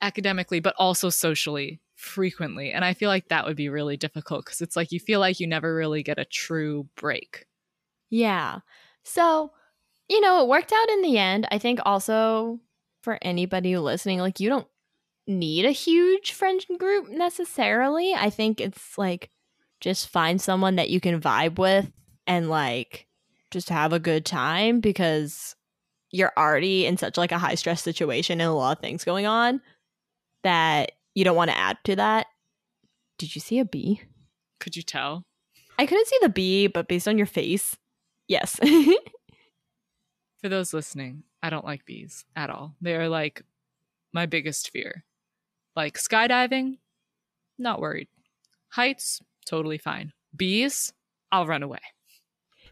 academically, 0.00 0.60
but 0.60 0.74
also 0.78 1.10
socially 1.10 1.80
frequently. 1.96 2.70
And 2.70 2.84
I 2.84 2.94
feel 2.94 3.08
like 3.08 3.28
that 3.28 3.46
would 3.46 3.56
be 3.56 3.68
really 3.68 3.96
difficult 3.96 4.44
because 4.44 4.60
it's 4.60 4.76
like 4.76 4.92
you 4.92 5.00
feel 5.00 5.20
like 5.20 5.40
you 5.40 5.46
never 5.46 5.74
really 5.74 6.02
get 6.02 6.18
a 6.18 6.24
true 6.24 6.88
break. 6.96 7.46
Yeah. 8.10 8.60
So, 9.02 9.50
you 10.08 10.20
know, 10.20 10.42
it 10.42 10.48
worked 10.48 10.72
out 10.72 10.88
in 10.90 11.02
the 11.02 11.18
end. 11.18 11.48
I 11.50 11.58
think 11.58 11.80
also 11.84 12.60
for 13.02 13.18
anybody 13.22 13.76
listening, 13.76 14.20
like 14.20 14.40
you 14.40 14.48
don't 14.48 14.68
need 15.26 15.64
a 15.64 15.70
huge 15.70 16.32
friend 16.32 16.64
group 16.78 17.08
necessarily. 17.08 18.14
I 18.14 18.30
think 18.30 18.60
it's 18.60 18.96
like 18.96 19.30
just 19.80 20.08
find 20.08 20.40
someone 20.40 20.76
that 20.76 20.90
you 20.90 21.00
can 21.00 21.20
vibe 21.20 21.58
with 21.58 21.90
and 22.26 22.48
like 22.48 23.06
just 23.50 23.68
have 23.68 23.92
a 23.92 23.98
good 23.98 24.24
time 24.24 24.80
because 24.80 25.54
you're 26.10 26.32
already 26.36 26.86
in 26.86 26.96
such 26.96 27.16
like 27.16 27.32
a 27.32 27.38
high 27.38 27.54
stress 27.54 27.82
situation 27.82 28.40
and 28.40 28.48
a 28.48 28.54
lot 28.54 28.78
of 28.78 28.80
things 28.80 29.04
going 29.04 29.26
on 29.26 29.60
that 30.42 30.92
you 31.14 31.24
don't 31.24 31.36
want 31.36 31.50
to 31.50 31.56
add 31.56 31.78
to 31.84 31.96
that. 31.96 32.26
Did 33.18 33.34
you 33.34 33.40
see 33.40 33.58
a 33.58 33.64
bee? 33.64 34.00
Could 34.60 34.76
you 34.76 34.82
tell? 34.82 35.24
I 35.78 35.86
couldn't 35.86 36.06
see 36.06 36.18
the 36.22 36.28
bee, 36.28 36.66
but 36.66 36.88
based 36.88 37.08
on 37.08 37.18
your 37.18 37.26
face, 37.26 37.76
yes. 38.28 38.58
For 40.40 40.48
those 40.48 40.72
listening, 40.72 41.24
I 41.42 41.50
don't 41.50 41.64
like 41.64 41.84
bees 41.84 42.24
at 42.34 42.50
all. 42.50 42.74
They 42.80 42.94
are 42.94 43.08
like 43.08 43.42
my 44.12 44.26
biggest 44.26 44.70
fear. 44.70 45.04
Like 45.76 45.98
skydiving, 45.98 46.78
not 47.58 47.80
worried. 47.80 48.08
Heights, 48.70 49.20
totally 49.46 49.78
fine. 49.78 50.12
Bees, 50.34 50.92
I'll 51.30 51.46
run 51.46 51.62
away. 51.62 51.78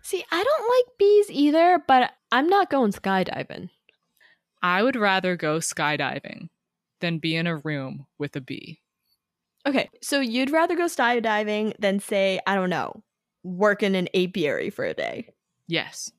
See, 0.02 0.24
I 0.30 0.42
don't 0.42 0.68
like 0.68 0.98
bees 0.98 1.30
either, 1.30 1.82
but 1.86 2.12
I'm 2.32 2.48
not 2.48 2.70
going 2.70 2.92
skydiving. 2.92 3.70
I 4.62 4.82
would 4.82 4.96
rather 4.96 5.36
go 5.36 5.58
skydiving 5.58 6.48
than 7.00 7.18
be 7.18 7.36
in 7.36 7.46
a 7.46 7.58
room 7.58 8.06
with 8.18 8.34
a 8.36 8.40
bee. 8.40 8.80
Okay, 9.66 9.88
so 10.02 10.20
you'd 10.20 10.50
rather 10.50 10.74
go 10.76 10.84
skydiving 10.84 11.74
than 11.78 12.00
say, 12.00 12.40
I 12.46 12.54
don't 12.54 12.70
know, 12.70 13.02
work 13.42 13.82
in 13.82 13.94
an 13.94 14.08
apiary 14.14 14.70
for 14.70 14.84
a 14.84 14.94
day. 14.94 15.28
Yes. 15.68 16.10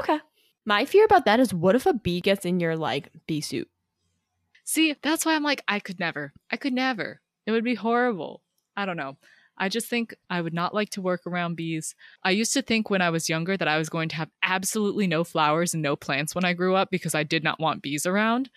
Okay. 0.00 0.18
My 0.66 0.84
fear 0.84 1.04
about 1.04 1.24
that 1.24 1.40
is 1.40 1.54
what 1.54 1.74
if 1.74 1.86
a 1.86 1.92
bee 1.92 2.20
gets 2.20 2.44
in 2.44 2.60
your 2.60 2.76
like 2.76 3.10
bee 3.26 3.40
suit? 3.40 3.68
See, 4.64 4.94
that's 5.02 5.26
why 5.26 5.34
I'm 5.34 5.42
like, 5.42 5.62
I 5.66 5.80
could 5.80 5.98
never. 5.98 6.32
I 6.50 6.56
could 6.56 6.72
never. 6.72 7.20
It 7.46 7.52
would 7.52 7.64
be 7.64 7.74
horrible. 7.74 8.42
I 8.76 8.86
don't 8.86 8.96
know. 8.96 9.16
I 9.58 9.68
just 9.68 9.88
think 9.88 10.14
I 10.30 10.40
would 10.40 10.54
not 10.54 10.74
like 10.74 10.90
to 10.90 11.02
work 11.02 11.26
around 11.26 11.56
bees. 11.56 11.94
I 12.24 12.30
used 12.30 12.54
to 12.54 12.62
think 12.62 12.88
when 12.88 13.02
I 13.02 13.10
was 13.10 13.28
younger 13.28 13.56
that 13.56 13.68
I 13.68 13.76
was 13.76 13.90
going 13.90 14.08
to 14.10 14.16
have 14.16 14.30
absolutely 14.42 15.06
no 15.06 15.22
flowers 15.22 15.74
and 15.74 15.82
no 15.82 15.96
plants 15.96 16.34
when 16.34 16.44
I 16.44 16.54
grew 16.54 16.74
up 16.74 16.90
because 16.90 17.14
I 17.14 17.24
did 17.24 17.44
not 17.44 17.60
want 17.60 17.82
bees 17.82 18.06
around 18.06 18.50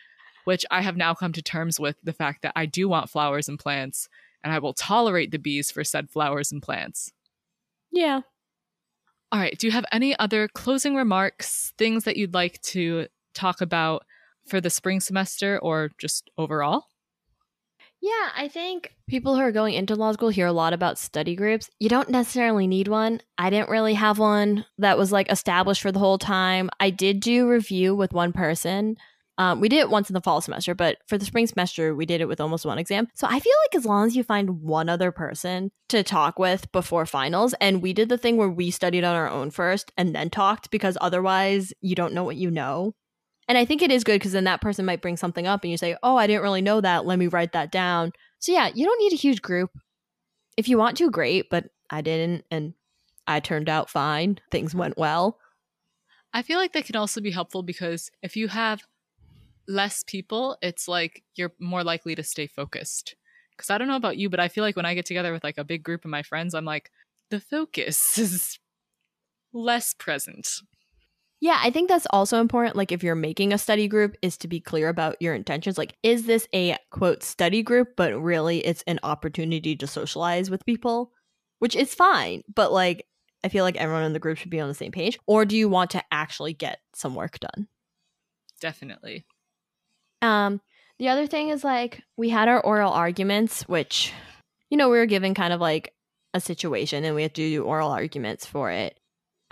which 0.43 0.65
I 0.69 0.81
have 0.81 0.97
now 0.97 1.13
come 1.13 1.33
to 1.33 1.41
terms 1.41 1.79
with 1.79 1.97
the 2.03 2.13
fact 2.13 2.41
that 2.41 2.53
I 2.55 2.65
do 2.65 2.87
want 2.87 3.09
flowers 3.09 3.47
and 3.47 3.59
plants, 3.59 4.09
and 4.43 4.53
I 4.53 4.59
will 4.59 4.73
tolerate 4.73 5.31
the 5.31 5.39
bees 5.39 5.71
for 5.71 5.83
said 5.83 6.09
flowers 6.09 6.51
and 6.51 6.61
plants. 6.61 7.11
Yeah. 7.91 8.21
All 9.31 9.39
right. 9.39 9.57
Do 9.57 9.67
you 9.67 9.71
have 9.71 9.85
any 9.91 10.17
other 10.19 10.47
closing 10.47 10.95
remarks, 10.95 11.73
things 11.77 12.03
that 12.03 12.17
you'd 12.17 12.33
like 12.33 12.61
to 12.61 13.07
talk 13.33 13.61
about 13.61 14.05
for 14.47 14.61
the 14.61 14.69
spring 14.69 14.99
semester 14.99 15.59
or 15.59 15.91
just 15.97 16.29
overall? 16.37 16.85
Yeah, 18.01 18.29
I 18.35 18.49
think 18.49 18.93
people 19.07 19.35
who 19.35 19.41
are 19.41 19.53
going 19.53 19.75
into 19.75 19.95
law 19.95 20.11
school 20.11 20.27
hear 20.27 20.47
a 20.47 20.51
lot 20.51 20.73
about 20.73 20.99
study 20.99 21.35
groups. 21.35 21.69
You 21.79 21.87
don't 21.87 22.09
necessarily 22.09 22.67
need 22.67 22.89
one. 22.89 23.21
I 23.37 23.49
didn't 23.49 23.69
really 23.69 23.93
have 23.93 24.19
one 24.19 24.65
that 24.77 24.97
was 24.97 25.13
like 25.13 25.31
established 25.31 25.81
for 25.81 25.91
the 25.91 25.99
whole 25.99 26.17
time. 26.17 26.69
I 26.81 26.89
did 26.89 27.21
do 27.21 27.47
review 27.47 27.95
with 27.95 28.11
one 28.11 28.33
person 28.33 28.97
um, 29.37 29.59
we 29.59 29.69
did 29.69 29.79
it 29.79 29.89
once 29.89 30.09
in 30.09 30.13
the 30.13 30.21
fall 30.21 30.41
semester, 30.41 30.75
but 30.75 30.97
for 31.07 31.17
the 31.17 31.25
spring 31.25 31.47
semester, 31.47 31.95
we 31.95 32.05
did 32.05 32.21
it 32.21 32.27
with 32.27 32.39
almost 32.39 32.65
one 32.65 32.77
exam. 32.77 33.07
So 33.15 33.27
I 33.27 33.39
feel 33.39 33.53
like 33.65 33.75
as 33.75 33.85
long 33.85 34.05
as 34.05 34.15
you 34.15 34.23
find 34.23 34.61
one 34.61 34.89
other 34.89 35.11
person 35.11 35.71
to 35.89 36.03
talk 36.03 36.37
with 36.37 36.71
before 36.71 37.05
finals, 37.05 37.55
and 37.59 37.81
we 37.81 37.93
did 37.93 38.09
the 38.09 38.17
thing 38.17 38.37
where 38.37 38.49
we 38.49 38.69
studied 38.69 39.03
on 39.03 39.15
our 39.15 39.29
own 39.29 39.49
first 39.49 39.91
and 39.97 40.15
then 40.15 40.29
talked 40.29 40.69
because 40.69 40.97
otherwise 41.01 41.73
you 41.81 41.95
don't 41.95 42.13
know 42.13 42.23
what 42.23 42.35
you 42.35 42.51
know. 42.51 42.93
And 43.47 43.57
I 43.57 43.65
think 43.65 43.81
it 43.81 43.91
is 43.91 44.03
good 44.03 44.19
because 44.19 44.31
then 44.31 44.45
that 44.45 44.61
person 44.61 44.85
might 44.85 45.01
bring 45.01 45.17
something 45.17 45.47
up 45.47 45.63
and 45.63 45.71
you 45.71 45.77
say, 45.77 45.97
Oh, 46.01 46.15
I 46.15 46.27
didn't 46.27 46.43
really 46.43 46.61
know 46.61 46.81
that. 46.81 47.05
Let 47.05 47.19
me 47.19 47.27
write 47.27 47.53
that 47.53 47.71
down. 47.71 48.13
So 48.39 48.51
yeah, 48.51 48.69
you 48.73 48.85
don't 48.85 48.99
need 48.99 49.13
a 49.13 49.17
huge 49.17 49.41
group. 49.41 49.71
If 50.55 50.67
you 50.67 50.77
want 50.77 50.97
to, 50.97 51.09
great, 51.09 51.49
but 51.49 51.65
I 51.89 52.01
didn't. 52.01 52.45
And 52.51 52.73
I 53.27 53.39
turned 53.39 53.69
out 53.69 53.89
fine. 53.89 54.39
Things 54.51 54.71
mm-hmm. 54.71 54.79
went 54.79 54.97
well. 54.97 55.39
I 56.33 56.41
feel 56.41 56.57
like 56.57 56.73
that 56.73 56.85
can 56.85 56.95
also 56.95 57.21
be 57.21 57.31
helpful 57.31 57.63
because 57.63 58.09
if 58.21 58.35
you 58.35 58.47
have 58.47 58.81
less 59.67 60.03
people, 60.03 60.57
it's 60.61 60.87
like 60.87 61.23
you're 61.35 61.53
more 61.59 61.83
likely 61.83 62.15
to 62.15 62.23
stay 62.23 62.47
focused. 62.47 63.15
Because 63.55 63.69
I 63.69 63.77
don't 63.77 63.87
know 63.87 63.95
about 63.95 64.17
you, 64.17 64.29
but 64.29 64.39
I 64.39 64.47
feel 64.47 64.63
like 64.63 64.75
when 64.75 64.85
I 64.85 64.95
get 64.95 65.05
together 65.05 65.31
with 65.31 65.43
like 65.43 65.59
a 65.59 65.63
big 65.63 65.83
group 65.83 66.05
of 66.05 66.11
my 66.11 66.23
friends, 66.23 66.55
I'm 66.55 66.65
like, 66.65 66.89
the 67.29 67.39
focus 67.39 68.17
is 68.17 68.59
less 69.53 69.93
present. 69.93 70.49
Yeah, 71.43 71.59
I 71.61 71.71
think 71.71 71.89
that's 71.89 72.07
also 72.11 72.39
important. 72.39 72.77
Like, 72.77 72.93
if 72.93 73.03
you're 73.03 73.15
making 73.15 73.51
a 73.51 73.57
study 73.57 73.89
group, 73.89 74.15
is 74.21 74.37
to 74.37 74.47
be 74.47 74.61
clear 74.61 74.87
about 74.87 75.21
your 75.21 75.33
intentions. 75.33 75.77
Like, 75.77 75.93
is 76.01 76.25
this 76.25 76.47
a 76.55 76.77
quote 76.89 77.21
study 77.21 77.61
group, 77.61 77.97
but 77.97 78.17
really 78.17 78.59
it's 78.59 78.81
an 78.87 78.97
opportunity 79.03 79.75
to 79.75 79.85
socialize 79.85 80.49
with 80.49 80.65
people, 80.65 81.11
which 81.59 81.75
is 81.75 81.93
fine. 81.93 82.43
But 82.55 82.71
like, 82.71 83.05
I 83.43 83.49
feel 83.49 83.65
like 83.65 83.75
everyone 83.75 84.05
in 84.05 84.13
the 84.13 84.19
group 84.19 84.37
should 84.37 84.51
be 84.51 84.61
on 84.61 84.69
the 84.69 84.73
same 84.73 84.93
page. 84.93 85.19
Or 85.27 85.43
do 85.43 85.57
you 85.57 85.67
want 85.67 85.89
to 85.91 86.03
actually 86.13 86.53
get 86.53 86.79
some 86.95 87.13
work 87.13 87.37
done? 87.39 87.67
Definitely. 88.61 89.25
Um, 90.21 90.61
the 90.97 91.09
other 91.09 91.27
thing 91.27 91.49
is 91.49 91.61
like 91.65 92.01
we 92.15 92.29
had 92.29 92.47
our 92.47 92.61
oral 92.61 92.93
arguments, 92.93 93.63
which 93.63 94.13
you 94.69 94.77
know 94.77 94.87
we 94.87 94.97
were 94.97 95.05
given 95.07 95.33
kind 95.33 95.51
of 95.51 95.59
like 95.59 95.93
a 96.33 96.39
situation, 96.39 97.03
and 97.03 97.15
we 97.15 97.23
had 97.23 97.35
to 97.35 97.49
do 97.49 97.63
oral 97.65 97.91
arguments 97.91 98.45
for 98.45 98.71
it. 98.71 98.97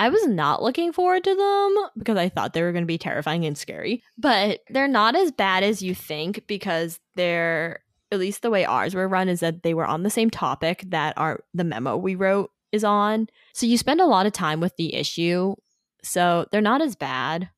I 0.02 0.10
was 0.10 0.26
not 0.26 0.64
looking 0.64 0.94
forward 0.94 1.24
to 1.26 1.36
them 1.36 1.90
because 1.96 2.18
I 2.18 2.28
thought 2.28 2.54
they 2.54 2.64
were 2.64 2.72
going 2.72 2.82
to 2.82 2.88
be 2.88 2.98
terrifying 2.98 3.46
and 3.46 3.56
scary, 3.56 4.02
but 4.18 4.62
they're 4.72 4.88
not 4.88 5.16
as 5.16 5.32
bad 5.32 5.64
as 5.64 5.84
you 5.84 5.94
think 5.94 6.48
because 6.48 7.00
they're 7.14 7.82
at 8.12 8.18
least 8.18 8.42
the 8.42 8.50
way 8.50 8.66
ours 8.66 8.96
were 8.96 9.08
run 9.08 9.30
is 9.30 9.42
that 9.42 9.62
they 9.62 9.76
were 9.76 9.86
on 9.86 10.02
the 10.02 10.10
same 10.10 10.32
topic 10.32 10.86
that 10.88 11.16
our 11.18 11.44
the 11.54 11.64
memo 11.64 11.98
we 11.98 12.16
wrote 12.16 12.50
is 12.72 12.84
on. 12.84 13.28
So 13.54 13.68
you 13.68 13.78
spend 13.78 14.02
a 14.02 14.08
lot 14.08 14.26
of 14.26 14.34
time 14.34 14.60
with 14.60 14.76
the 14.76 14.96
issue. 14.96 15.54
So 16.02 16.48
they're 16.52 16.62
not 16.62 16.82
as 16.82 16.96
bad. 16.96 17.52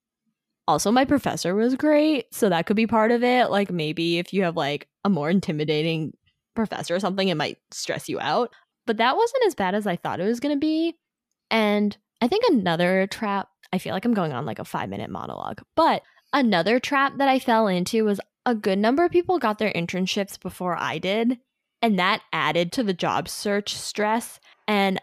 Also, 0.68 0.92
my 0.92 1.06
professor 1.06 1.56
was 1.56 1.76
great, 1.76 2.26
so 2.34 2.50
that 2.50 2.66
could 2.66 2.76
be 2.76 2.88
part 2.88 3.12
of 3.12 3.24
it. 3.24 3.52
Like 3.52 3.72
maybe 3.72 4.18
if 4.18 4.34
you 4.34 4.44
have 4.44 4.58
like 4.58 4.90
a 5.06 5.10
more 5.10 5.30
intimidating 5.30 6.12
professor 6.58 6.94
or 6.94 7.00
something, 7.00 7.30
it 7.30 7.38
might 7.38 7.60
stress 7.72 8.10
you 8.10 8.20
out. 8.20 8.54
But 8.86 8.98
that 8.98 9.16
wasn't 9.16 9.46
as 9.48 9.56
bad 9.56 9.76
as 9.76 9.88
I 9.88 9.96
thought 9.96 10.20
it 10.20 10.26
was 10.26 10.42
going 10.42 10.54
to 10.54 10.60
be. 10.60 10.98
And 11.50 11.96
I 12.24 12.30
think 12.30 12.46
another 12.48 13.06
trap, 13.06 13.50
I 13.74 13.80
feel 13.80 13.94
like 13.94 14.06
I'm 14.06 14.14
going 14.14 14.32
on 14.32 14.46
like 14.46 14.60
a 14.60 14.64
five 14.64 14.88
minute 14.88 15.10
monologue, 15.10 15.62
but 15.76 16.04
another 16.32 16.80
trap 16.80 17.18
that 17.18 17.28
I 17.28 17.38
fell 17.38 17.68
into 17.68 18.06
was 18.06 18.22
a 18.46 18.56
good 18.56 18.80
number 18.80 19.04
of 19.04 19.12
people 19.12 19.40
got 19.40 19.60
their 19.60 19.74
internships 19.74 20.40
before 20.40 20.78
I 20.80 21.00
did. 21.00 21.38
And 21.82 22.00
that 22.00 22.22
added 22.32 22.72
to 22.72 22.84
the 22.84 22.94
job 22.94 23.28
search 23.28 23.76
stress. 23.76 24.40
And 24.70 25.02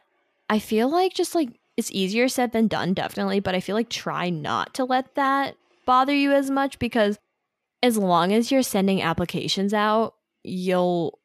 I 0.48 0.60
feel 0.60 0.88
like 0.88 1.12
just 1.12 1.34
like 1.34 1.60
it's 1.76 1.90
easier 1.92 2.26
said 2.26 2.52
than 2.52 2.68
done, 2.68 2.94
definitely. 2.94 3.40
But 3.40 3.54
I 3.54 3.60
feel 3.60 3.76
like 3.76 3.90
try 3.90 4.30
not 4.30 4.72
to 4.74 4.86
let 4.86 5.14
that 5.16 5.56
bother 5.84 6.14
you 6.14 6.32
as 6.32 6.50
much 6.50 6.78
because 6.78 7.18
as 7.82 7.98
long 7.98 8.32
as 8.32 8.50
you're 8.50 8.62
sending 8.62 9.02
applications 9.02 9.74
out, 9.74 10.14
you'll 10.42 11.19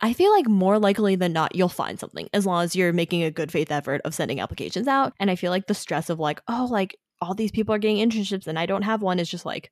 I 0.00 0.12
feel 0.12 0.32
like 0.32 0.48
more 0.48 0.78
likely 0.78 1.16
than 1.16 1.32
not, 1.32 1.54
you'll 1.54 1.68
find 1.68 1.98
something 1.98 2.28
as 2.32 2.46
long 2.46 2.64
as 2.64 2.76
you're 2.76 2.92
making 2.92 3.22
a 3.22 3.30
good 3.30 3.52
faith 3.52 3.70
effort 3.70 4.00
of 4.04 4.14
sending 4.14 4.40
applications 4.40 4.88
out. 4.88 5.12
And 5.18 5.30
I 5.30 5.36
feel 5.36 5.50
like 5.50 5.66
the 5.66 5.74
stress 5.74 6.10
of 6.10 6.18
like, 6.18 6.40
oh, 6.48 6.68
like 6.70 6.96
all 7.20 7.34
these 7.34 7.50
people 7.50 7.74
are 7.74 7.78
getting 7.78 8.06
internships 8.08 8.46
and 8.46 8.58
I 8.58 8.66
don't 8.66 8.82
have 8.82 9.02
one 9.02 9.18
is 9.18 9.28
just 9.28 9.46
like, 9.46 9.70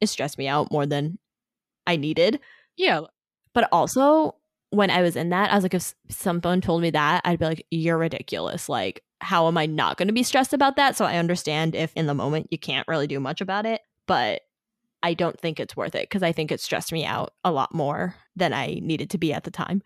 it 0.00 0.08
stressed 0.08 0.38
me 0.38 0.48
out 0.48 0.70
more 0.70 0.86
than 0.86 1.18
I 1.86 1.96
needed. 1.96 2.40
Yeah. 2.76 3.02
But 3.52 3.68
also, 3.72 4.36
when 4.70 4.90
I 4.90 5.02
was 5.02 5.16
in 5.16 5.30
that, 5.30 5.50
I 5.50 5.54
was 5.54 5.64
like, 5.64 5.74
if 5.74 5.94
someone 6.08 6.60
told 6.60 6.82
me 6.82 6.90
that, 6.90 7.22
I'd 7.24 7.38
be 7.38 7.46
like, 7.46 7.66
you're 7.70 7.98
ridiculous. 7.98 8.68
Like, 8.68 9.02
how 9.20 9.48
am 9.48 9.58
I 9.58 9.66
not 9.66 9.96
going 9.96 10.08
to 10.08 10.14
be 10.14 10.22
stressed 10.22 10.52
about 10.52 10.76
that? 10.76 10.96
So 10.96 11.04
I 11.04 11.16
understand 11.16 11.74
if 11.74 11.92
in 11.96 12.06
the 12.06 12.14
moment 12.14 12.48
you 12.50 12.58
can't 12.58 12.86
really 12.86 13.06
do 13.06 13.18
much 13.18 13.40
about 13.40 13.66
it. 13.66 13.80
But 14.06 14.42
I 15.02 15.14
don't 15.14 15.38
think 15.38 15.60
it's 15.60 15.76
worth 15.76 15.94
it 15.94 16.08
because 16.08 16.22
I 16.22 16.32
think 16.32 16.50
it 16.50 16.60
stressed 16.60 16.92
me 16.92 17.04
out 17.04 17.32
a 17.44 17.52
lot 17.52 17.74
more 17.74 18.16
than 18.38 18.52
I 18.52 18.78
needed 18.82 19.10
to 19.10 19.18
be 19.18 19.32
at 19.32 19.44
the 19.44 19.50
time. 19.50 19.82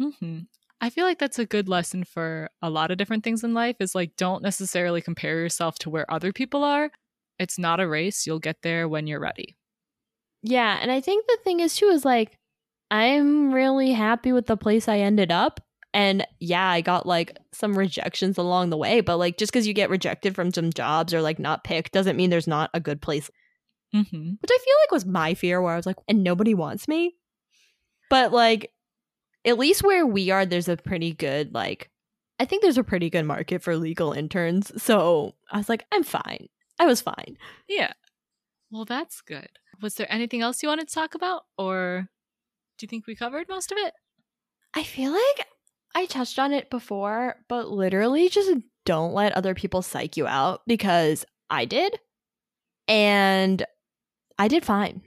Mm-hmm. 0.00 0.40
I 0.80 0.90
feel 0.90 1.04
like 1.04 1.18
that's 1.18 1.38
a 1.38 1.46
good 1.46 1.68
lesson 1.68 2.04
for 2.04 2.50
a 2.60 2.68
lot 2.68 2.90
of 2.90 2.98
different 2.98 3.24
things 3.24 3.44
in 3.44 3.54
life 3.54 3.76
is 3.80 3.94
like 3.94 4.16
don't 4.16 4.42
necessarily 4.42 5.00
compare 5.00 5.38
yourself 5.38 5.78
to 5.80 5.90
where 5.90 6.10
other 6.12 6.32
people 6.32 6.64
are. 6.64 6.90
It's 7.38 7.58
not 7.58 7.80
a 7.80 7.88
race. 7.88 8.26
You'll 8.26 8.38
get 8.38 8.62
there 8.62 8.88
when 8.88 9.06
you're 9.06 9.20
ready. 9.20 9.56
Yeah. 10.42 10.78
And 10.80 10.90
I 10.90 11.00
think 11.00 11.26
the 11.26 11.38
thing 11.42 11.60
is, 11.60 11.74
too, 11.74 11.86
is 11.86 12.04
like, 12.04 12.38
I'm 12.90 13.52
really 13.52 13.92
happy 13.92 14.30
with 14.32 14.46
the 14.46 14.56
place 14.56 14.88
I 14.88 14.98
ended 14.98 15.32
up. 15.32 15.60
And 15.94 16.26
yeah, 16.38 16.68
I 16.68 16.80
got 16.80 17.06
like 17.06 17.38
some 17.52 17.78
rejections 17.78 18.36
along 18.36 18.70
the 18.70 18.76
way, 18.76 19.00
but 19.00 19.16
like 19.16 19.38
just 19.38 19.52
because 19.52 19.66
you 19.66 19.72
get 19.72 19.90
rejected 19.90 20.34
from 20.34 20.52
some 20.52 20.72
jobs 20.72 21.14
or 21.14 21.22
like 21.22 21.38
not 21.38 21.64
picked 21.64 21.92
doesn't 21.92 22.16
mean 22.16 22.30
there's 22.30 22.48
not 22.48 22.70
a 22.74 22.80
good 22.80 23.00
place 23.00 23.30
Mm-hmm. 23.94 24.30
which 24.42 24.50
I 24.50 24.58
feel 24.58 24.74
like 24.82 24.90
was 24.90 25.06
my 25.06 25.34
fear 25.34 25.62
where 25.62 25.72
I 25.72 25.76
was 25.76 25.86
like, 25.86 25.98
and 26.08 26.24
nobody 26.24 26.52
wants 26.52 26.88
me. 26.88 27.14
But 28.14 28.30
like, 28.30 28.70
at 29.44 29.58
least 29.58 29.82
where 29.82 30.06
we 30.06 30.30
are, 30.30 30.46
there's 30.46 30.68
a 30.68 30.76
pretty 30.76 31.12
good, 31.12 31.52
like, 31.52 31.90
I 32.38 32.44
think 32.44 32.62
there's 32.62 32.78
a 32.78 32.84
pretty 32.84 33.10
good 33.10 33.24
market 33.24 33.60
for 33.60 33.76
legal 33.76 34.12
interns. 34.12 34.70
So 34.80 35.34
I 35.50 35.56
was 35.56 35.68
like, 35.68 35.84
I'm 35.90 36.04
fine. 36.04 36.46
I 36.78 36.86
was 36.86 37.00
fine. 37.00 37.36
Yeah. 37.68 37.92
Well, 38.70 38.84
that's 38.84 39.20
good. 39.20 39.48
Was 39.82 39.96
there 39.96 40.06
anything 40.08 40.42
else 40.42 40.62
you 40.62 40.68
wanted 40.68 40.86
to 40.86 40.94
talk 40.94 41.16
about? 41.16 41.42
Or 41.58 42.08
do 42.78 42.84
you 42.84 42.88
think 42.88 43.08
we 43.08 43.16
covered 43.16 43.48
most 43.48 43.72
of 43.72 43.78
it? 43.78 43.94
I 44.74 44.84
feel 44.84 45.10
like 45.10 45.48
I 45.96 46.06
touched 46.06 46.38
on 46.38 46.52
it 46.52 46.70
before, 46.70 47.34
but 47.48 47.68
literally 47.68 48.28
just 48.28 48.52
don't 48.84 49.12
let 49.12 49.32
other 49.32 49.54
people 49.54 49.82
psych 49.82 50.16
you 50.16 50.28
out 50.28 50.60
because 50.68 51.24
I 51.50 51.64
did. 51.64 51.98
And 52.86 53.66
I 54.38 54.46
did 54.46 54.64
fine. 54.64 55.02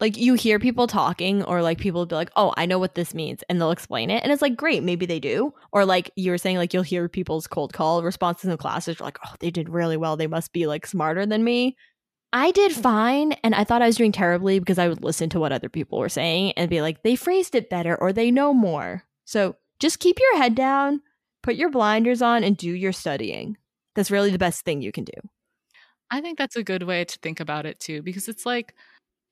Like 0.00 0.16
you 0.16 0.34
hear 0.34 0.60
people 0.60 0.86
talking, 0.86 1.42
or 1.42 1.60
like 1.60 1.78
people 1.78 2.06
be 2.06 2.14
like, 2.14 2.30
"Oh, 2.36 2.54
I 2.56 2.66
know 2.66 2.78
what 2.78 2.94
this 2.94 3.14
means," 3.14 3.42
and 3.48 3.60
they'll 3.60 3.72
explain 3.72 4.10
it, 4.10 4.22
and 4.22 4.32
it's 4.32 4.42
like, 4.42 4.56
great, 4.56 4.82
maybe 4.84 5.06
they 5.06 5.18
do. 5.18 5.52
Or 5.72 5.84
like 5.84 6.10
you 6.16 6.30
were 6.30 6.38
saying, 6.38 6.56
like 6.56 6.72
you'll 6.72 6.84
hear 6.84 7.08
people's 7.08 7.48
cold 7.48 7.72
call 7.72 8.02
responses 8.04 8.48
in 8.50 8.56
classes, 8.58 9.00
like, 9.00 9.18
"Oh, 9.26 9.34
they 9.40 9.50
did 9.50 9.68
really 9.68 9.96
well. 9.96 10.16
They 10.16 10.28
must 10.28 10.52
be 10.52 10.66
like 10.68 10.86
smarter 10.86 11.26
than 11.26 11.42
me." 11.44 11.76
I 12.32 12.52
did 12.52 12.72
fine, 12.72 13.32
and 13.44 13.54
I 13.54 13.64
thought 13.64 13.82
I 13.82 13.86
was 13.88 13.96
doing 13.96 14.12
terribly 14.12 14.58
because 14.60 14.78
I 14.78 14.88
would 14.88 15.04
listen 15.04 15.30
to 15.30 15.40
what 15.40 15.52
other 15.52 15.68
people 15.70 15.98
were 15.98 16.08
saying 16.10 16.52
and 16.56 16.70
be 16.70 16.82
like, 16.82 17.02
"They 17.04 17.16
phrased 17.16 17.54
it 17.56 17.70
better," 17.70 17.96
or 18.00 18.12
"They 18.12 18.30
know 18.30 18.54
more." 18.54 19.04
So 19.26 19.56
just 19.80 20.00
keep 20.00 20.18
your 20.20 20.38
head 20.38 20.54
down, 20.54 21.02
put 21.42 21.56
your 21.56 21.70
blinders 21.70 22.22
on, 22.22 22.44
and 22.44 22.56
do 22.56 22.70
your 22.70 22.92
studying. 22.92 23.56
That's 23.96 24.10
really 24.12 24.30
the 24.30 24.38
best 24.38 24.64
thing 24.64 24.82
you 24.82 24.92
can 24.92 25.04
do. 25.04 25.12
I 26.10 26.20
think 26.20 26.38
that's 26.38 26.56
a 26.56 26.62
good 26.64 26.82
way 26.84 27.04
to 27.04 27.18
think 27.20 27.40
about 27.40 27.66
it 27.66 27.80
too, 27.80 28.02
because 28.02 28.28
it's 28.28 28.46
like 28.46 28.74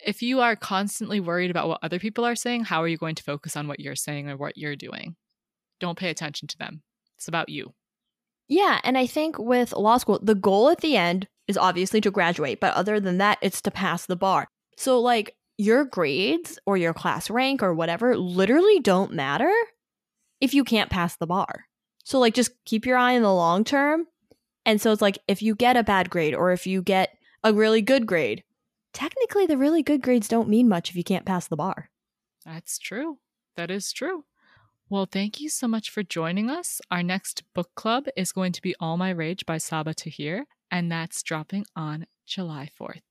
if 0.05 0.23
you 0.23 0.41
are 0.41 0.57
constantly 0.57 1.21
worried 1.21 1.51
about 1.51 1.69
what 1.69 1.81
other 1.83 1.99
people 1.99 2.25
are 2.25 2.37
saying, 2.37 2.65
how 2.65 2.83
are 2.83 2.89
you 2.89 2.97
going 2.97 3.15
to 3.15 3.23
focus 3.23 3.57
on 3.57 3.69
what 3.69 3.81
you're 3.81 3.97
saying 3.97 4.29
or 4.29 4.37
what 4.37 4.57
you're 4.57 4.77
doing? 4.77 5.17
Don't 5.81 5.99
pay 5.99 6.11
attention 6.11 6.49
to 6.49 6.59
them. 6.59 6.83
It's 7.17 7.29
about 7.29 7.49
you. 7.49 7.73
Yeah, 8.49 8.81
and 8.85 8.97
I 8.97 9.07
think 9.07 9.39
with 9.39 9.73
law 9.73 9.99
school, 9.99 10.21
the 10.23 10.35
goal 10.35 10.69
at 10.69 10.81
the 10.81 10.97
end 10.97 11.27
is 11.49 11.59
obviously 11.59 12.01
to 12.03 12.11
graduate, 12.11 12.61
but 12.61 12.75
other 12.75 13.01
than 13.01 13.19
that, 13.19 13.39
it's 13.43 13.61
to 13.63 13.71
pass 13.71 14.07
the 14.07 14.17
bar. 14.17 14.49
So, 14.77 15.01
like, 15.01 15.35
your 15.59 15.85
grades 15.85 16.59
or 16.67 16.77
your 16.77 16.95
class 16.95 17.31
rank 17.31 17.63
or 17.63 17.75
whatever 17.75 18.17
literally 18.17 18.79
don't 18.81 19.13
matter 19.13 19.53
if 20.41 20.55
you 20.55 20.65
can't 20.65 20.91
pass 20.91 21.17
the 21.17 21.27
bar. 21.27 21.65
So, 22.05 22.19
like, 22.19 22.35
just 22.35 22.53
keep 22.65 22.87
your 22.87 22.99
eye 22.99 23.17
on 23.17 23.23
the 23.23 23.35
long 23.35 23.65
term. 23.65 24.07
And 24.65 24.81
so, 24.81 24.93
it's 24.93 25.03
like 25.03 25.19
if 25.27 25.43
you 25.43 25.55
get 25.55 25.77
a 25.77 25.83
bad 25.83 26.11
grade 26.11 26.35
or 26.35 26.53
if 26.53 26.67
you 26.67 26.83
get 26.83 27.17
a 27.43 27.53
really 27.53 27.83
good 27.83 28.07
grade, 28.07 28.45
technically 28.97 29.45
the 29.47 29.59
really 29.59 29.83
good 29.83 30.01
grades 30.01 30.27
don't 30.27 30.49
mean 30.49 30.69
much 30.69 30.89
if 30.89 30.97
you 30.97 31.05
can't 31.05 31.27
pass 31.27 31.47
the 31.47 31.57
bar. 31.57 31.91
That's 32.47 32.79
true. 32.79 33.19
That 33.55 33.71
is 33.71 33.93
true. 33.93 34.25
Well, 34.89 35.07
thank 35.11 35.39
you 35.39 35.51
so 35.51 35.69
much 35.69 35.91
for 35.91 36.03
joining 36.03 36.49
us. 36.49 36.81
Our 36.91 37.03
next 37.03 37.43
book 37.55 37.71
club 37.75 38.07
is 38.17 38.33
going 38.33 38.53
to 38.53 38.63
be 38.63 38.75
All 38.81 38.97
My 38.97 39.11
Rage 39.11 39.45
by 39.45 39.57
Sabaa 39.57 39.95
Tahir, 39.95 40.47
and 40.71 40.91
that's 40.91 41.23
dropping 41.23 41.67
on 41.77 42.07
July 42.25 42.71
4th. 42.81 43.03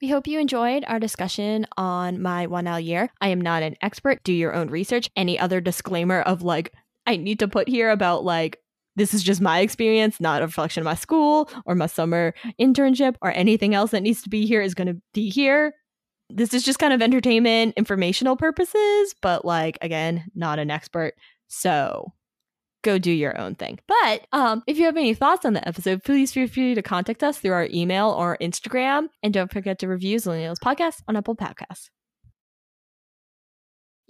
We 0.00 0.08
hope 0.08 0.26
you 0.26 0.40
enjoyed 0.40 0.84
our 0.86 0.98
discussion 0.98 1.66
on 1.76 2.22
my 2.22 2.46
one 2.46 2.66
L 2.66 2.80
year. 2.80 3.10
I 3.20 3.28
am 3.28 3.42
not 3.42 3.62
an 3.62 3.76
expert. 3.82 4.24
Do 4.24 4.32
your 4.32 4.54
own 4.54 4.68
research. 4.68 5.10
Any 5.14 5.38
other 5.38 5.60
disclaimer 5.60 6.22
of 6.22 6.40
like, 6.40 6.72
I 7.06 7.16
need 7.16 7.40
to 7.40 7.48
put 7.48 7.68
here 7.68 7.90
about 7.90 8.24
like, 8.24 8.59
this 8.96 9.14
is 9.14 9.22
just 9.22 9.40
my 9.40 9.60
experience, 9.60 10.20
not 10.20 10.42
a 10.42 10.46
reflection 10.46 10.80
of 10.80 10.84
my 10.84 10.94
school 10.94 11.50
or 11.64 11.74
my 11.74 11.86
summer 11.86 12.34
internship 12.60 13.16
or 13.22 13.30
anything 13.32 13.74
else 13.74 13.92
that 13.92 14.02
needs 14.02 14.22
to 14.22 14.28
be 14.28 14.46
here 14.46 14.62
is 14.62 14.74
going 14.74 14.88
to 14.88 15.00
be 15.14 15.30
here. 15.30 15.74
This 16.28 16.54
is 16.54 16.64
just 16.64 16.78
kind 16.78 16.92
of 16.92 17.02
entertainment, 17.02 17.74
informational 17.76 18.36
purposes, 18.36 19.14
but 19.20 19.44
like, 19.44 19.78
again, 19.82 20.24
not 20.34 20.58
an 20.58 20.70
expert. 20.70 21.14
So 21.48 22.12
go 22.82 22.98
do 22.98 23.10
your 23.10 23.38
own 23.38 23.54
thing. 23.54 23.78
But 23.86 24.26
um, 24.32 24.62
if 24.66 24.78
you 24.78 24.84
have 24.84 24.96
any 24.96 25.14
thoughts 25.14 25.44
on 25.44 25.52
the 25.52 25.66
episode, 25.66 26.02
please 26.04 26.32
feel 26.32 26.48
free 26.48 26.74
to 26.74 26.82
contact 26.82 27.22
us 27.22 27.38
through 27.38 27.52
our 27.52 27.68
email 27.72 28.10
or 28.10 28.38
Instagram. 28.40 29.08
And 29.22 29.34
don't 29.34 29.52
forget 29.52 29.78
to 29.80 29.88
review 29.88 30.16
Zillennials 30.16 30.58
Podcast 30.58 31.02
on 31.08 31.16
Apple 31.16 31.36
Podcasts. 31.36 31.90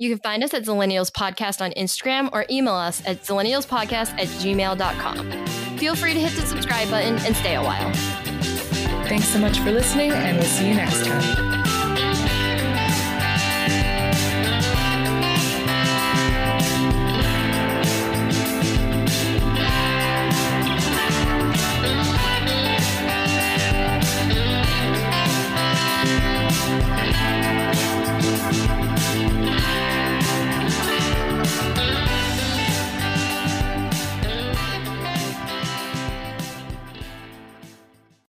You 0.01 0.09
can 0.09 0.18
find 0.18 0.42
us 0.42 0.55
at 0.55 0.62
Zillennials 0.62 1.11
Podcast 1.11 1.61
on 1.61 1.72
Instagram 1.72 2.30
or 2.32 2.46
email 2.48 2.72
us 2.72 3.07
at 3.07 3.22
zillennialspodcast 3.22 4.12
at 4.12 4.28
gmail.com. 4.28 5.76
Feel 5.76 5.94
free 5.94 6.14
to 6.14 6.20
hit 6.20 6.32
the 6.32 6.46
subscribe 6.46 6.90
button 6.90 7.18
and 7.26 7.36
stay 7.36 7.55
a 7.57 7.62
while. 7.62 7.92
Thanks 9.09 9.28
so 9.28 9.38
much 9.38 9.59
for 9.59 9.72
listening, 9.72 10.11
and 10.12 10.38
we'll 10.38 10.46
see 10.46 10.68
you 10.68 10.74
next 10.74 11.05
time. 11.05 11.49